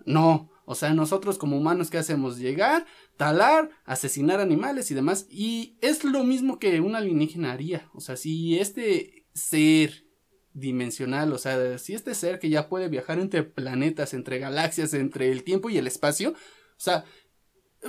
No, 0.05 0.49
o 0.63 0.75
sea, 0.75 0.93
nosotros 0.93 1.37
como 1.37 1.57
humanos, 1.57 1.89
¿qué 1.89 1.97
hacemos? 1.97 2.37
Llegar, 2.37 2.85
talar, 3.17 3.69
asesinar 3.83 4.39
animales 4.39 4.89
y 4.89 4.95
demás. 4.95 5.27
Y 5.29 5.75
es 5.81 6.05
lo 6.05 6.23
mismo 6.23 6.59
que 6.59 6.79
un 6.79 6.95
alienígena 6.95 7.51
haría. 7.51 7.89
O 7.93 7.99
sea, 7.99 8.15
si 8.15 8.57
este 8.57 9.25
ser 9.33 10.03
dimensional, 10.53 11.33
o 11.33 11.37
sea, 11.37 11.77
si 11.77 11.93
este 11.93 12.13
ser 12.13 12.39
que 12.39 12.49
ya 12.49 12.69
puede 12.69 12.89
viajar 12.89 13.19
entre 13.19 13.43
planetas, 13.43 14.13
entre 14.13 14.39
galaxias, 14.39 14.93
entre 14.93 15.31
el 15.31 15.43
tiempo 15.43 15.69
y 15.69 15.77
el 15.77 15.87
espacio, 15.87 16.31
o 16.31 16.35
sea, 16.77 17.05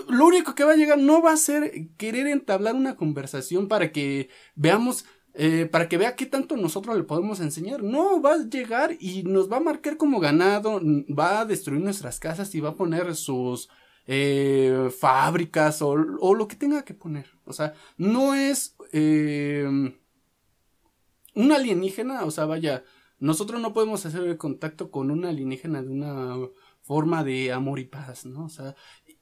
lo 0.09 0.27
único 0.27 0.55
que 0.55 0.65
va 0.65 0.73
a 0.73 0.77
llegar 0.77 0.99
no 0.99 1.23
va 1.23 1.33
a 1.33 1.37
ser 1.37 1.89
querer 1.97 2.27
entablar 2.27 2.75
una 2.75 2.97
conversación 2.97 3.69
para 3.69 3.93
que 3.93 4.29
veamos, 4.55 5.05
eh, 5.35 5.69
para 5.71 5.89
que 5.89 5.99
vea 5.99 6.17
qué 6.17 6.27
tanto 6.27 6.57
nosotros 6.57 6.97
le 6.97 7.05
podemos 7.05 7.41
enseñar. 7.41 7.83
No, 7.83 8.21
va 8.21 8.35
a 8.35 8.45
llegar 8.45 8.97
y 8.99 9.23
nos 9.23 9.51
va 9.51 9.59
a 9.59 9.61
marcar 9.61 9.97
como 9.97 10.21
ganado, 10.21 10.81
va 10.83 11.41
a 11.41 11.45
destruir 11.45 11.81
nuestras 11.81 12.19
casas 12.19 12.55
y 12.55 12.61
va 12.61 12.71
a 12.71 12.75
poner 12.75 13.15
sus 13.15 13.69
eh, 14.07 14.91
fábricas 14.99 15.81
o, 15.83 15.97
lo 15.97 16.49
que 16.49 16.57
tenga 16.57 16.85
que 16.85 16.95
poner. 16.95 17.27
O 17.45 17.53
sea, 17.53 17.75
no 17.97 18.35
es 18.35 18.77
eh, 18.93 19.95
un 21.35 21.53
alienígena, 21.53 22.25
o 22.25 22.31
sea, 22.31 22.47
vaya, 22.47 22.85
nosotros 23.19 23.61
no 23.61 23.73
podemos 23.73 24.05
hacer 24.07 24.37
contacto 24.37 24.91
con 24.91 25.11
un 25.11 25.25
alienígena 25.25 25.83
de 25.83 25.89
una 25.89 26.37
forma 26.83 27.25
de 27.25 27.53
amor 27.53 27.79
y 27.79 27.85
paz, 27.85 28.27
¿no? 28.27 28.45
O 28.45 28.49
sea, 28.49 28.75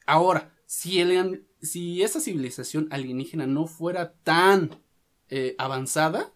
ahora, 0.07 0.55
si, 0.67 1.01
el, 1.01 1.47
si 1.61 2.03
esa 2.03 2.21
civilización 2.21 2.89
alienígena 2.91 3.47
no 3.47 3.67
fuera 3.67 4.15
tan 4.23 4.83
eh, 5.29 5.55
avanzada, 5.59 6.35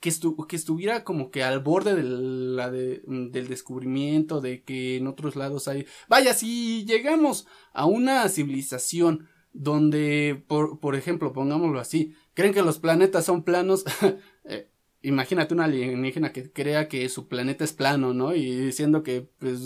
que, 0.00 0.12
que, 0.48 0.56
estuviera 0.56 1.04
como 1.04 1.30
que 1.30 1.42
al 1.42 1.60
borde 1.60 1.94
de 1.94 2.02
la 2.04 2.70
de, 2.70 3.02
mm, 3.06 3.30
del 3.30 3.48
descubrimiento, 3.48 4.40
de 4.40 4.62
que 4.62 4.96
en 4.96 5.06
otros 5.06 5.36
lados 5.36 5.68
hay... 5.68 5.86
Vaya, 6.08 6.34
si 6.34 6.84
llegamos 6.84 7.46
a 7.72 7.86
una 7.86 8.28
civilización 8.28 9.28
donde, 9.52 10.44
por, 10.46 10.78
por 10.80 10.94
ejemplo, 10.94 11.32
pongámoslo 11.32 11.80
así, 11.80 12.14
creen 12.38 12.54
que 12.54 12.62
los 12.62 12.78
planetas 12.78 13.24
son 13.24 13.42
planos, 13.42 13.84
eh, 14.44 14.70
imagínate 15.02 15.54
una 15.54 15.64
alienígena 15.64 16.32
que 16.32 16.52
crea 16.52 16.86
que 16.86 17.08
su 17.08 17.26
planeta 17.26 17.64
es 17.64 17.72
plano, 17.72 18.14
¿no? 18.14 18.32
Y 18.32 18.54
diciendo 18.54 19.02
que, 19.02 19.28
pues, 19.38 19.62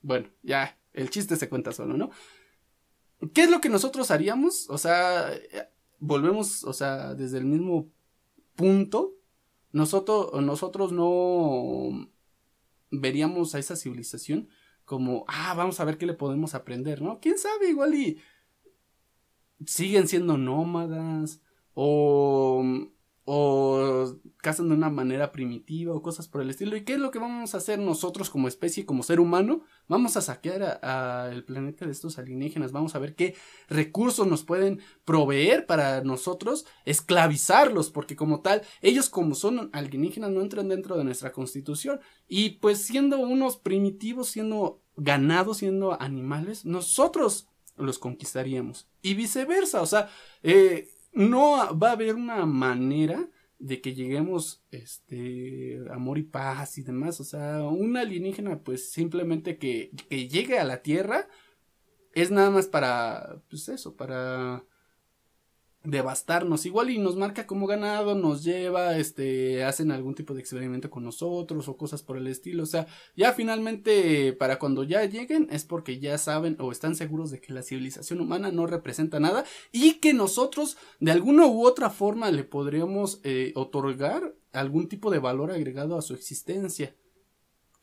bueno, 0.00 0.26
ya, 0.42 0.78
el 0.94 1.10
chiste 1.10 1.36
se 1.36 1.50
cuenta 1.50 1.70
solo, 1.70 1.98
¿no? 1.98 2.08
¿Qué 3.34 3.42
es 3.42 3.50
lo 3.50 3.60
que 3.60 3.68
nosotros 3.68 4.10
haríamos? 4.10 4.70
O 4.70 4.78
sea, 4.78 5.38
volvemos, 5.98 6.64
o 6.64 6.72
sea, 6.72 7.12
desde 7.12 7.36
el 7.36 7.44
mismo 7.44 7.90
punto 8.56 9.12
nosotros, 9.72 10.42
nosotros 10.42 10.92
no 10.92 12.10
veríamos 12.90 13.54
a 13.54 13.58
esa 13.58 13.76
civilización 13.76 14.48
como, 14.86 15.26
ah, 15.28 15.52
vamos 15.54 15.78
a 15.78 15.84
ver 15.84 15.98
qué 15.98 16.06
le 16.06 16.14
podemos 16.14 16.54
aprender, 16.54 17.02
¿no? 17.02 17.20
¿Quién 17.20 17.36
sabe? 17.36 17.68
Igual 17.68 17.94
y 17.94 18.18
siguen 19.66 20.08
siendo 20.08 20.38
nómadas 20.38 21.42
o 21.74 22.62
o 23.24 24.18
cazan 24.38 24.68
de 24.68 24.74
una 24.74 24.90
manera 24.90 25.30
primitiva 25.30 25.94
o 25.94 26.02
cosas 26.02 26.26
por 26.26 26.42
el 26.42 26.50
estilo. 26.50 26.76
¿Y 26.76 26.84
qué 26.84 26.94
es 26.94 26.98
lo 26.98 27.12
que 27.12 27.20
vamos 27.20 27.54
a 27.54 27.58
hacer 27.58 27.78
nosotros 27.78 28.30
como 28.30 28.48
especie, 28.48 28.84
como 28.84 29.04
ser 29.04 29.20
humano? 29.20 29.62
Vamos 29.86 30.16
a 30.16 30.22
saquear 30.22 30.84
al 30.84 31.44
planeta 31.44 31.86
de 31.86 31.92
estos 31.92 32.18
alienígenas, 32.18 32.72
vamos 32.72 32.96
a 32.96 32.98
ver 32.98 33.14
qué 33.14 33.36
recursos 33.68 34.26
nos 34.26 34.42
pueden 34.42 34.80
proveer 35.04 35.66
para 35.66 36.02
nosotros 36.02 36.66
esclavizarlos, 36.84 37.90
porque 37.90 38.16
como 38.16 38.40
tal, 38.40 38.62
ellos 38.80 39.08
como 39.08 39.36
son 39.36 39.70
alienígenas 39.72 40.30
no 40.30 40.40
entran 40.40 40.68
dentro 40.68 40.96
de 40.96 41.04
nuestra 41.04 41.30
constitución 41.30 42.00
y 42.26 42.50
pues 42.50 42.82
siendo 42.84 43.18
unos 43.20 43.56
primitivos, 43.56 44.30
siendo 44.30 44.82
ganados, 44.96 45.58
siendo 45.58 46.00
animales, 46.00 46.64
nosotros 46.64 47.48
los 47.76 47.98
conquistaríamos 47.98 48.88
y 49.00 49.14
viceversa, 49.14 49.80
o 49.80 49.86
sea, 49.86 50.10
eh, 50.42 50.88
no 51.12 51.78
va 51.78 51.90
a 51.90 51.92
haber 51.92 52.14
una 52.14 52.46
manera 52.46 53.28
de 53.58 53.80
que 53.80 53.94
lleguemos, 53.94 54.64
este, 54.72 55.80
amor 55.90 56.18
y 56.18 56.24
paz 56.24 56.78
y 56.78 56.82
demás. 56.82 57.20
O 57.20 57.24
sea, 57.24 57.62
un 57.62 57.96
alienígena, 57.96 58.62
pues 58.62 58.90
simplemente 58.90 59.58
que, 59.58 59.92
que 60.08 60.28
llegue 60.28 60.58
a 60.58 60.64
la 60.64 60.82
Tierra 60.82 61.28
es 62.12 62.30
nada 62.30 62.50
más 62.50 62.66
para, 62.66 63.42
pues 63.48 63.68
eso, 63.68 63.96
para 63.96 64.64
devastarnos. 65.84 66.66
Igual 66.66 66.90
y 66.90 66.98
nos 66.98 67.16
marca 67.16 67.46
como 67.46 67.66
ganado, 67.66 68.14
nos 68.14 68.44
lleva, 68.44 68.96
este, 68.96 69.64
hacen 69.64 69.90
algún 69.90 70.14
tipo 70.14 70.34
de 70.34 70.40
experimento 70.40 70.90
con 70.90 71.04
nosotros 71.04 71.68
o 71.68 71.76
cosas 71.76 72.02
por 72.02 72.16
el 72.16 72.26
estilo. 72.26 72.62
O 72.62 72.66
sea, 72.66 72.86
ya 73.16 73.32
finalmente 73.32 74.32
para 74.32 74.58
cuando 74.58 74.84
ya 74.84 75.04
lleguen 75.04 75.48
es 75.50 75.64
porque 75.64 75.98
ya 75.98 76.18
saben 76.18 76.56
o 76.60 76.72
están 76.72 76.94
seguros 76.94 77.30
de 77.30 77.40
que 77.40 77.52
la 77.52 77.62
civilización 77.62 78.20
humana 78.20 78.50
no 78.52 78.66
representa 78.66 79.20
nada 79.20 79.44
y 79.72 79.94
que 79.94 80.14
nosotros 80.14 80.76
de 81.00 81.12
alguna 81.12 81.46
u 81.46 81.66
otra 81.66 81.90
forma 81.90 82.30
le 82.30 82.44
podríamos 82.44 83.20
eh, 83.24 83.52
otorgar 83.54 84.34
algún 84.52 84.88
tipo 84.88 85.10
de 85.10 85.18
valor 85.18 85.50
agregado 85.50 85.96
a 85.96 86.02
su 86.02 86.14
existencia. 86.14 86.94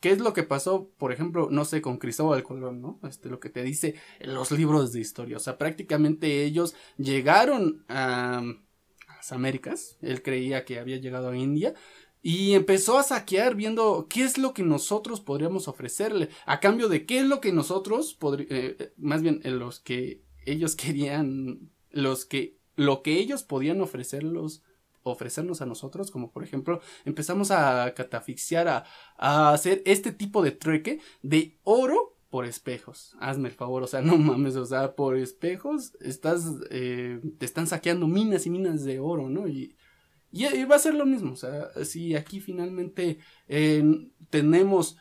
¿Qué 0.00 0.12
es 0.12 0.18
lo 0.18 0.32
que 0.32 0.42
pasó, 0.42 0.90
por 0.96 1.12
ejemplo, 1.12 1.48
no 1.50 1.66
sé, 1.66 1.82
con 1.82 1.98
Cristóbal 1.98 2.42
Colón, 2.42 2.80
¿no? 2.80 2.98
Este, 3.06 3.28
lo 3.28 3.38
que 3.38 3.50
te 3.50 3.62
dice 3.62 3.96
los 4.20 4.50
libros 4.50 4.92
de 4.92 5.00
historia. 5.00 5.36
O 5.36 5.40
sea, 5.40 5.58
prácticamente 5.58 6.42
ellos 6.42 6.74
llegaron 6.96 7.84
a, 7.88 8.42
las 9.06 9.32
Américas. 9.32 9.98
Él 10.00 10.22
creía 10.22 10.64
que 10.64 10.78
había 10.78 10.96
llegado 10.96 11.28
a 11.28 11.36
India. 11.36 11.74
Y 12.22 12.54
empezó 12.54 12.98
a 12.98 13.02
saquear 13.02 13.54
viendo 13.54 14.06
qué 14.08 14.24
es 14.24 14.38
lo 14.38 14.54
que 14.54 14.62
nosotros 14.62 15.20
podríamos 15.20 15.68
ofrecerle. 15.68 16.30
A 16.46 16.60
cambio 16.60 16.88
de 16.88 17.04
qué 17.04 17.18
es 17.18 17.26
lo 17.26 17.42
que 17.42 17.52
nosotros, 17.52 18.18
eh, 18.38 18.46
eh, 18.78 18.92
más 18.96 19.20
bien 19.20 19.42
los 19.44 19.80
que 19.80 20.22
ellos 20.46 20.76
querían, 20.76 21.70
los 21.90 22.24
que, 22.24 22.58
lo 22.74 23.02
que 23.02 23.18
ellos 23.18 23.42
podían 23.42 23.82
ofrecerlos 23.82 24.62
ofrecernos 25.02 25.60
a 25.60 25.66
nosotros, 25.66 26.10
como 26.10 26.30
por 26.30 26.44
ejemplo 26.44 26.80
empezamos 27.04 27.50
a 27.50 27.92
catafixiar, 27.94 28.68
a, 29.16 29.52
hacer 29.52 29.82
este 29.86 30.12
tipo 30.12 30.42
de 30.42 30.52
trueque 30.52 31.00
de 31.22 31.58
oro 31.64 32.16
por 32.30 32.44
espejos. 32.44 33.16
Hazme 33.20 33.48
el 33.48 33.54
favor, 33.54 33.82
o 33.82 33.86
sea, 33.86 34.00
no 34.02 34.16
mames, 34.16 34.56
o 34.56 34.66
sea, 34.66 34.94
por 34.94 35.16
espejos 35.16 35.92
estás, 36.00 36.46
eh, 36.70 37.20
te 37.38 37.46
están 37.46 37.66
saqueando 37.66 38.06
minas 38.06 38.46
y 38.46 38.50
minas 38.50 38.84
de 38.84 39.00
oro, 39.00 39.28
¿no? 39.28 39.48
Y, 39.48 39.76
y, 40.32 40.64
va 40.64 40.76
a 40.76 40.80
ser 40.80 40.94
lo 40.94 41.06
mismo, 41.06 41.32
o 41.32 41.36
sea, 41.36 41.70
si 41.84 42.14
aquí 42.14 42.40
finalmente 42.40 43.18
tenemos, 44.30 44.96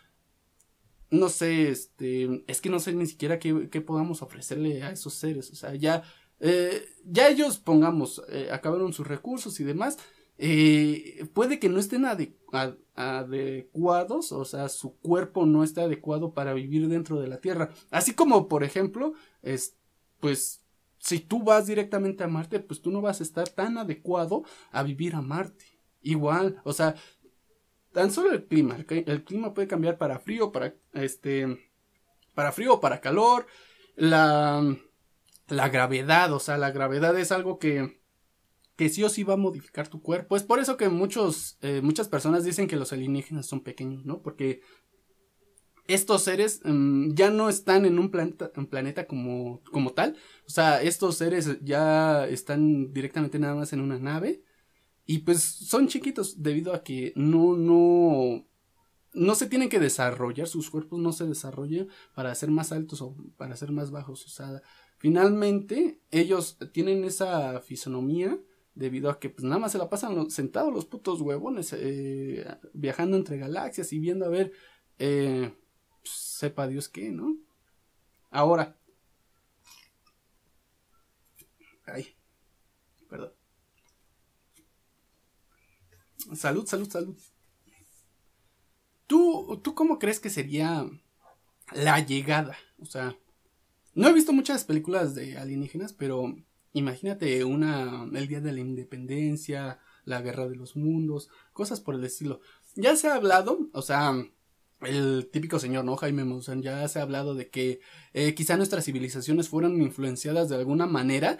no 1.11 1.29
sé, 1.29 1.69
este, 1.69 2.43
es 2.47 2.61
que 2.61 2.69
no 2.69 2.79
sé 2.79 2.93
ni 2.93 3.05
siquiera 3.05 3.37
qué, 3.37 3.69
qué 3.69 3.79
podamos 3.79 4.23
ofrecerle 4.23 4.81
a 4.81 4.91
esos 4.91 5.13
seres, 5.13 5.51
o 5.51 5.55
sea, 5.55 5.75
ya 5.75 6.03
eh, 6.39 6.85
ya 7.05 7.29
ellos, 7.29 7.57
pongamos, 7.57 8.21
eh, 8.29 8.49
acabaron 8.51 8.93
sus 8.93 9.07
recursos 9.07 9.59
y 9.59 9.63
demás. 9.63 9.97
Eh, 10.37 11.27
puede 11.33 11.59
que 11.59 11.67
no 11.67 11.79
estén 11.79 12.05
adecuados, 12.95 14.31
o 14.31 14.45
sea, 14.45 14.69
su 14.69 14.95
cuerpo 14.97 15.45
no 15.45 15.65
está 15.65 15.83
adecuado 15.83 16.33
para 16.33 16.53
vivir 16.53 16.87
dentro 16.87 17.19
de 17.19 17.27
la 17.27 17.41
Tierra. 17.41 17.71
Así 17.91 18.13
como, 18.13 18.47
por 18.47 18.63
ejemplo, 18.63 19.13
es, 19.41 19.75
pues, 20.21 20.61
si 20.97 21.19
tú 21.19 21.43
vas 21.43 21.67
directamente 21.67 22.23
a 22.23 22.27
Marte, 22.27 22.59
pues 22.59 22.81
tú 22.81 22.91
no 22.91 23.01
vas 23.01 23.19
a 23.19 23.23
estar 23.23 23.49
tan 23.49 23.77
adecuado 23.77 24.43
a 24.71 24.83
vivir 24.83 25.15
a 25.15 25.21
Marte. 25.21 25.65
Igual, 26.01 26.61
o 26.63 26.71
sea, 26.71 26.95
tan 27.91 28.11
solo 28.11 28.31
el 28.31 28.45
clima, 28.45 28.77
el 28.89 29.23
clima 29.23 29.53
puede 29.53 29.67
cambiar 29.67 29.97
para 29.97 30.19
frío, 30.19 30.51
para 30.51 30.73
este, 30.93 31.69
para 32.33 32.51
frío 32.53 32.79
para 32.79 33.01
calor, 33.01 33.45
la 33.95 34.77
la 35.49 35.69
gravedad, 35.69 36.31
o 36.33 36.39
sea, 36.39 36.57
la 36.57 36.71
gravedad 36.71 37.17
es 37.19 37.31
algo 37.31 37.59
que, 37.59 38.01
que 38.75 38.89
sí 38.89 39.03
o 39.03 39.09
sí 39.09 39.23
va 39.23 39.33
a 39.33 39.37
modificar 39.37 39.87
tu 39.87 40.01
cuerpo. 40.01 40.35
Es 40.35 40.43
por 40.43 40.59
eso 40.59 40.77
que 40.77 40.89
muchos, 40.89 41.57
eh, 41.61 41.81
muchas 41.83 42.07
personas 42.07 42.43
dicen 42.43 42.67
que 42.67 42.75
los 42.75 42.93
alienígenas 42.93 43.45
son 43.45 43.61
pequeños, 43.61 44.05
¿no? 44.05 44.21
Porque 44.21 44.61
estos 45.89 46.21
seres 46.21 46.61
mm, 46.63 47.13
ya 47.13 47.31
no 47.31 47.49
están 47.49 47.85
en 47.85 47.97
un 47.97 48.11
planeta, 48.11 48.51
un 48.55 48.67
planeta 48.67 49.07
como, 49.07 49.61
como 49.71 49.91
tal. 49.91 50.15
O 50.47 50.49
sea, 50.49 50.81
estos 50.81 51.17
seres 51.17 51.59
ya 51.61 52.27
están 52.27 52.93
directamente 52.93 53.39
nada 53.39 53.55
más 53.55 53.73
en 53.73 53.81
una 53.81 53.97
nave. 53.97 54.43
Y 55.05 55.19
pues 55.19 55.41
son 55.41 55.87
chiquitos 55.87 56.43
debido 56.43 56.73
a 56.75 56.83
que 56.83 57.13
no, 57.15 57.55
no, 57.55 58.45
no 59.13 59.35
se 59.35 59.47
tienen 59.47 59.69
que 59.69 59.79
desarrollar, 59.79 60.47
sus 60.47 60.69
cuerpos 60.69 60.99
no 60.99 61.11
se 61.11 61.25
desarrollan 61.25 61.87
para 62.13 62.35
ser 62.35 62.51
más 62.51 62.71
altos 62.71 63.01
o 63.01 63.15
para 63.35 63.55
ser 63.55 63.71
más 63.71 63.89
bajos. 63.89 64.23
O 64.25 64.29
sea, 64.29 64.61
Finalmente, 64.99 66.01
ellos 66.11 66.57
tienen 66.73 67.05
esa 67.05 67.61
fisonomía 67.61 68.37
debido 68.75 69.09
a 69.09 69.19
que 69.19 69.29
pues 69.29 69.43
nada 69.43 69.59
más 69.59 69.71
se 69.71 69.77
la 69.77 69.89
pasan 69.89 70.29
sentados 70.29 70.73
los 70.73 70.85
putos 70.85 71.21
huevones 71.21 71.73
eh, 71.73 72.45
viajando 72.73 73.17
entre 73.17 73.37
galaxias 73.37 73.91
y 73.91 73.99
viendo 73.99 74.25
a 74.25 74.29
ver 74.29 74.51
eh, 74.99 75.53
sepa 76.03 76.67
Dios 76.67 76.89
qué, 76.89 77.11
¿no? 77.11 77.37
Ahora. 78.29 78.77
Ay, 81.85 82.15
perdón. 83.09 83.33
Salud, 86.35 86.67
salud, 86.67 86.89
salud. 86.89 87.17
¿Tú, 89.07 89.59
¿Tú 89.63 89.73
cómo 89.73 89.97
crees 89.97 90.19
que 90.19 90.29
sería 90.29 90.85
la 91.73 91.99
llegada? 91.99 92.57
O 92.79 92.85
sea, 92.85 93.17
no 93.93 94.07
he 94.07 94.13
visto 94.13 94.33
muchas 94.33 94.63
películas 94.63 95.15
de 95.15 95.37
alienígenas, 95.37 95.93
pero 95.93 96.35
imagínate 96.73 97.43
una 97.43 98.07
El 98.13 98.27
Día 98.27 98.41
de 98.41 98.53
la 98.53 98.59
Independencia, 98.59 99.79
La 100.05 100.21
Guerra 100.21 100.47
de 100.47 100.55
los 100.55 100.75
Mundos, 100.75 101.29
cosas 101.53 101.81
por 101.81 101.95
el 101.95 102.03
estilo. 102.03 102.41
Ya 102.75 102.95
se 102.95 103.07
ha 103.07 103.15
hablado, 103.15 103.69
o 103.73 103.81
sea, 103.81 104.13
el 104.81 105.29
típico 105.31 105.59
señor, 105.59 105.85
¿no? 105.85 105.97
Jaime 105.97 106.23
Maussan, 106.23 106.61
ya 106.61 106.87
se 106.87 106.99
ha 106.99 107.01
hablado 107.01 107.35
de 107.35 107.49
que 107.49 107.81
eh, 108.13 108.33
quizá 108.33 108.55
nuestras 108.57 108.85
civilizaciones 108.85 109.49
fueron 109.49 109.81
influenciadas 109.81 110.49
de 110.49 110.55
alguna 110.55 110.85
manera 110.85 111.37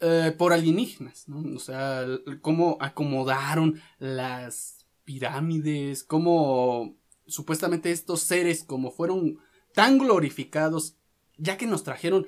eh, 0.00 0.34
por 0.36 0.52
alienígenas, 0.52 1.28
¿no? 1.28 1.56
O 1.56 1.58
sea, 1.58 2.06
cómo 2.42 2.76
acomodaron 2.80 3.80
las 3.98 4.86
pirámides, 5.04 6.04
cómo 6.04 6.96
supuestamente 7.26 7.90
estos 7.90 8.20
seres, 8.20 8.64
como 8.64 8.90
fueron 8.90 9.38
tan 9.74 9.98
glorificados 9.98 10.97
ya 11.38 11.56
que 11.56 11.66
nos 11.66 11.84
trajeron 11.84 12.26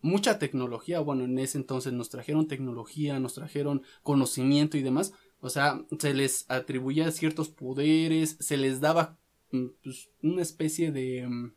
mucha 0.00 0.38
tecnología, 0.38 1.00
bueno, 1.00 1.24
en 1.24 1.38
ese 1.38 1.58
entonces 1.58 1.92
nos 1.92 2.10
trajeron 2.10 2.48
tecnología, 2.48 3.20
nos 3.20 3.34
trajeron 3.34 3.82
conocimiento 4.02 4.76
y 4.76 4.82
demás, 4.82 5.12
o 5.40 5.48
sea, 5.48 5.84
se 5.98 6.12
les 6.14 6.44
atribuía 6.48 7.10
ciertos 7.12 7.48
poderes, 7.48 8.36
se 8.40 8.56
les 8.56 8.80
daba 8.80 9.18
mm, 9.52 9.66
pues, 9.82 10.10
una 10.22 10.42
especie 10.42 10.90
de, 10.92 11.26
mm, 11.26 11.52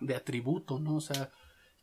de 0.00 0.14
atributo, 0.14 0.78
¿no? 0.78 0.96
O 0.96 1.00
sea, 1.00 1.30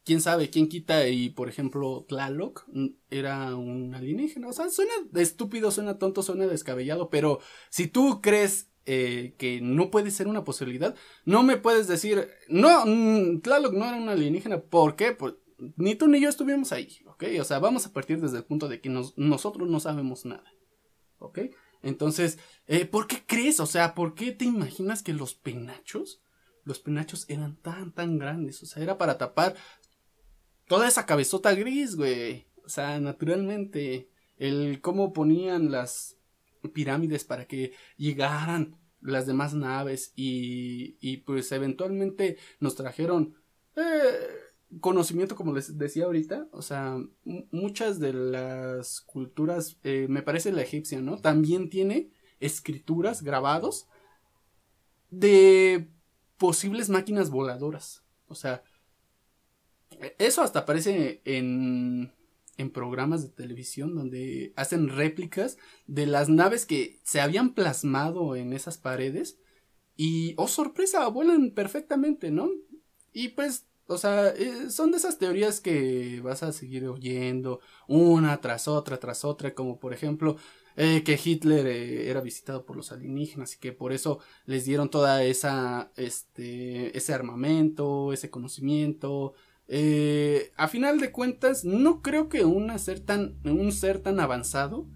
quién 0.03 0.21
sabe, 0.21 0.49
quién 0.49 0.67
quita 0.67 1.07
y 1.07 1.29
por 1.29 1.49
ejemplo 1.49 2.05
Tlaloc 2.07 2.65
mm, 2.67 2.87
era 3.09 3.55
un 3.55 3.93
alienígena, 3.95 4.47
o 4.47 4.53
sea, 4.53 4.69
suena 4.69 4.93
estúpido, 5.15 5.71
suena 5.71 5.97
tonto, 5.97 6.23
suena 6.23 6.47
descabellado, 6.47 7.09
pero 7.09 7.39
si 7.69 7.87
tú 7.87 8.19
crees 8.21 8.69
eh, 8.85 9.35
que 9.37 9.61
no 9.61 9.89
puede 9.91 10.11
ser 10.11 10.27
una 10.27 10.43
posibilidad, 10.43 10.95
no 11.25 11.43
me 11.43 11.57
puedes 11.57 11.87
decir, 11.87 12.29
no, 12.49 12.83
Tlaloc 13.41 13.73
no 13.73 13.85
era 13.85 13.97
un 13.97 14.09
alienígena, 14.09 14.61
¿por 14.61 14.95
qué? 14.95 15.13
Pues 15.13 15.35
ni 15.77 15.95
tú 15.95 16.07
ni 16.07 16.19
yo 16.19 16.29
estuvimos 16.29 16.71
ahí, 16.71 16.99
¿ok? 17.05 17.23
O 17.39 17.43
sea, 17.43 17.59
vamos 17.59 17.85
a 17.85 17.93
partir 17.93 18.19
desde 18.19 18.37
el 18.37 18.43
punto 18.43 18.67
de 18.67 18.81
que 18.81 18.89
nosotros 18.89 19.69
no 19.69 19.79
sabemos 19.79 20.25
nada, 20.25 20.51
¿ok? 21.19 21.39
Entonces, 21.81 22.39
eh, 22.67 22.85
¿por 22.85 23.07
qué 23.07 23.23
crees? 23.25 23.59
O 23.59 23.65
sea, 23.65 23.93
¿por 23.93 24.15
qué 24.15 24.31
te 24.31 24.45
imaginas 24.45 25.03
que 25.03 25.13
los 25.13 25.33
penachos, 25.33 26.21
los 26.63 26.79
penachos 26.79 27.25
eran 27.29 27.57
tan, 27.57 27.91
tan 27.91 28.17
grandes? 28.17 28.63
O 28.63 28.65
sea, 28.65 28.81
era 28.81 28.97
para 28.97 29.17
tapar 29.17 29.55
toda 30.67 30.87
esa 30.87 31.05
cabezota 31.05 31.53
gris, 31.53 31.95
güey. 31.95 32.47
O 32.65 32.69
sea, 32.69 32.99
naturalmente, 32.99 34.09
el 34.37 34.79
cómo 34.81 35.13
ponían 35.13 35.71
las 35.71 36.12
pirámides 36.71 37.23
para 37.23 37.45
que 37.45 37.73
llegaran 37.97 38.77
las 39.01 39.27
demás 39.27 39.53
naves 39.53 40.13
y, 40.15 40.97
y 41.01 41.17
pues 41.17 41.51
eventualmente 41.51 42.37
nos 42.59 42.75
trajeron 42.75 43.35
eh, 43.75 44.29
conocimiento, 44.79 45.35
como 45.35 45.53
les 45.53 45.77
decía 45.77 46.05
ahorita, 46.05 46.47
o 46.51 46.61
sea, 46.61 46.97
muchas 47.51 47.99
de 47.99 48.13
las 48.13 49.01
culturas, 49.01 49.77
eh, 49.83 50.07
me 50.09 50.21
parece 50.21 50.51
la 50.51 50.61
egipcia, 50.61 51.01
¿no? 51.01 51.17
También 51.17 51.69
tiene 51.69 52.11
escrituras, 52.39 53.21
grabados 53.23 53.87
de 55.09 55.89
posibles 56.37 56.89
máquinas 56.89 57.29
voladoras. 57.29 58.03
O 58.27 58.35
sea, 58.35 58.63
eso 60.17 60.41
hasta 60.41 60.59
aparece 60.59 61.21
en, 61.25 62.11
en 62.57 62.71
programas 62.71 63.23
de 63.23 63.29
televisión 63.29 63.95
donde 63.95 64.53
hacen 64.55 64.89
réplicas 64.89 65.57
de 65.87 66.05
las 66.05 66.29
naves 66.29 66.65
que 66.65 66.99
se 67.03 67.21
habían 67.21 67.53
plasmado 67.53 68.35
en 68.35 68.53
esas 68.53 68.77
paredes 68.77 69.37
y, 69.95 70.33
oh 70.37 70.47
sorpresa, 70.47 71.07
vuelan 71.07 71.51
perfectamente, 71.51 72.31
¿no? 72.31 72.49
Y 73.11 73.29
pues 73.29 73.65
o 73.87 73.97
sea, 73.97 74.29
eh, 74.29 74.69
son 74.69 74.91
de 74.91 74.97
esas 74.97 75.17
teorías 75.17 75.59
que 75.59 76.21
vas 76.21 76.41
a 76.43 76.53
seguir 76.53 76.87
oyendo 76.87 77.59
una 77.87 78.39
tras 78.39 78.67
otra, 78.67 78.97
tras 78.99 79.25
otra, 79.25 79.53
como 79.53 79.79
por 79.79 79.93
ejemplo 79.93 80.37
eh, 80.77 81.03
que 81.03 81.19
Hitler 81.23 81.67
eh, 81.67 82.09
era 82.09 82.21
visitado 82.21 82.65
por 82.65 82.77
los 82.77 82.91
alienígenas 82.91 83.55
y 83.55 83.59
que 83.59 83.73
por 83.73 83.91
eso 83.93 84.19
les 84.45 84.65
dieron 84.65 84.89
toda 84.89 85.23
esa, 85.23 85.91
este, 85.97 86.97
ese 86.97 87.13
armamento, 87.13 88.13
ese 88.13 88.29
conocimiento. 88.29 89.33
A 90.57 90.67
final 90.67 90.99
de 90.99 91.11
cuentas, 91.11 91.65
no 91.65 92.01
creo 92.01 92.29
que 92.29 92.45
una 92.45 92.77
ser 92.77 92.99
tan, 92.99 93.39
un 93.45 93.71
ser 93.71 93.99
tan 93.99 94.19
avanzado 94.19 94.87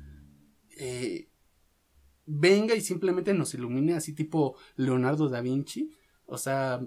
venga 2.27 2.75
y 2.75 2.81
simplemente 2.81 3.33
nos 3.33 3.53
ilumine 3.55 3.93
así 3.95 4.13
tipo 4.13 4.55
Leonardo 4.75 5.29
da 5.29 5.41
Vinci. 5.41 5.91
O 6.25 6.37
sea, 6.37 6.85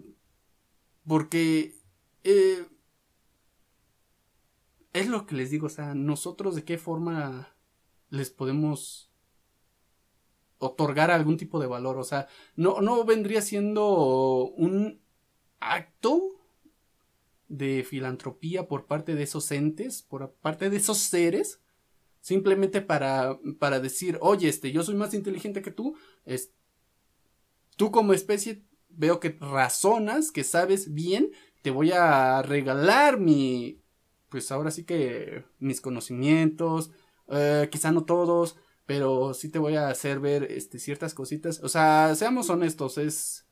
porque 1.06 1.74
eh, 2.22 2.66
es 4.92 5.08
lo 5.08 5.26
que 5.26 5.34
les 5.34 5.50
digo, 5.50 5.66
o 5.66 5.70
sea, 5.70 5.94
nosotros 5.94 6.54
de 6.54 6.64
qué 6.64 6.78
forma 6.78 7.56
les 8.10 8.30
podemos 8.30 9.10
otorgar 10.58 11.10
algún 11.10 11.38
tipo 11.38 11.58
de 11.58 11.66
valor, 11.66 11.96
o 11.96 12.04
sea, 12.04 12.28
no, 12.54 12.82
no 12.82 13.02
vendría 13.04 13.40
siendo 13.40 14.50
un 14.50 15.00
acto 15.58 16.39
de 17.50 17.84
filantropía 17.84 18.68
por 18.68 18.86
parte 18.86 19.14
de 19.14 19.24
esos 19.24 19.50
entes, 19.50 20.02
por 20.02 20.32
parte 20.34 20.70
de 20.70 20.76
esos 20.76 20.98
seres, 20.98 21.60
simplemente 22.20 22.80
para, 22.80 23.38
para 23.58 23.80
decir, 23.80 24.18
oye, 24.20 24.48
este, 24.48 24.72
yo 24.72 24.82
soy 24.82 24.94
más 24.94 25.12
inteligente 25.14 25.60
que 25.60 25.72
tú, 25.72 25.96
es, 26.24 26.52
tú 27.76 27.90
como 27.90 28.14
especie 28.14 28.62
veo 28.88 29.20
que 29.20 29.36
razonas, 29.40 30.30
que 30.30 30.44
sabes 30.44 30.94
bien 30.94 31.32
te 31.62 31.70
voy 31.70 31.90
a 31.92 32.40
regalar 32.42 33.18
mi, 33.18 33.82
pues 34.28 34.50
ahora 34.52 34.70
sí 34.70 34.84
que 34.84 35.44
mis 35.58 35.80
conocimientos, 35.80 36.90
eh, 37.28 37.68
quizá 37.70 37.90
no 37.90 38.04
todos, 38.04 38.56
pero 38.86 39.34
sí 39.34 39.48
te 39.50 39.58
voy 39.58 39.74
a 39.76 39.88
hacer 39.88 40.20
ver 40.20 40.44
este, 40.44 40.78
ciertas 40.78 41.14
cositas. 41.14 41.60
O 41.62 41.68
sea, 41.68 42.14
seamos 42.14 42.48
honestos, 42.48 42.96
es, 42.96 43.46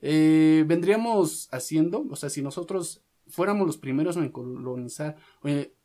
eh, 0.00 0.64
vendríamos 0.66 1.48
haciendo, 1.52 2.04
o 2.10 2.16
sea, 2.16 2.30
si 2.30 2.42
nosotros 2.42 3.04
fuéramos 3.34 3.66
los 3.66 3.76
primeros 3.76 4.16
en 4.16 4.30
colonizar 4.30 5.16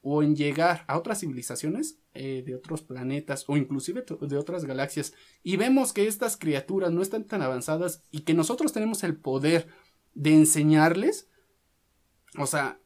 o 0.01 0.23
en, 0.23 0.35
llegar 0.35 0.85
a 0.87 0.97
otras 0.97 1.19
civilizaciones 1.19 1.99
eh, 2.13 2.43
de 2.45 2.55
otros 2.55 2.81
planetas 2.81 3.45
o 3.47 3.57
inclusive 3.57 4.05
de 4.21 4.37
otras 4.37 4.65
galaxias 4.65 5.13
y 5.43 5.57
vemos 5.57 5.93
que 5.93 6.07
estas 6.07 6.37
criaturas 6.37 6.91
no 6.91 7.01
están 7.01 7.25
tan 7.25 7.41
avanzadas 7.41 8.03
y 8.11 8.21
que 8.21 8.33
nosotros 8.33 8.71
tenemos 8.71 9.03
el 9.03 9.17
poder 9.17 9.67
de 10.13 10.33
enseñarles, 10.33 11.29
o 12.37 12.45
sea, 12.45 12.79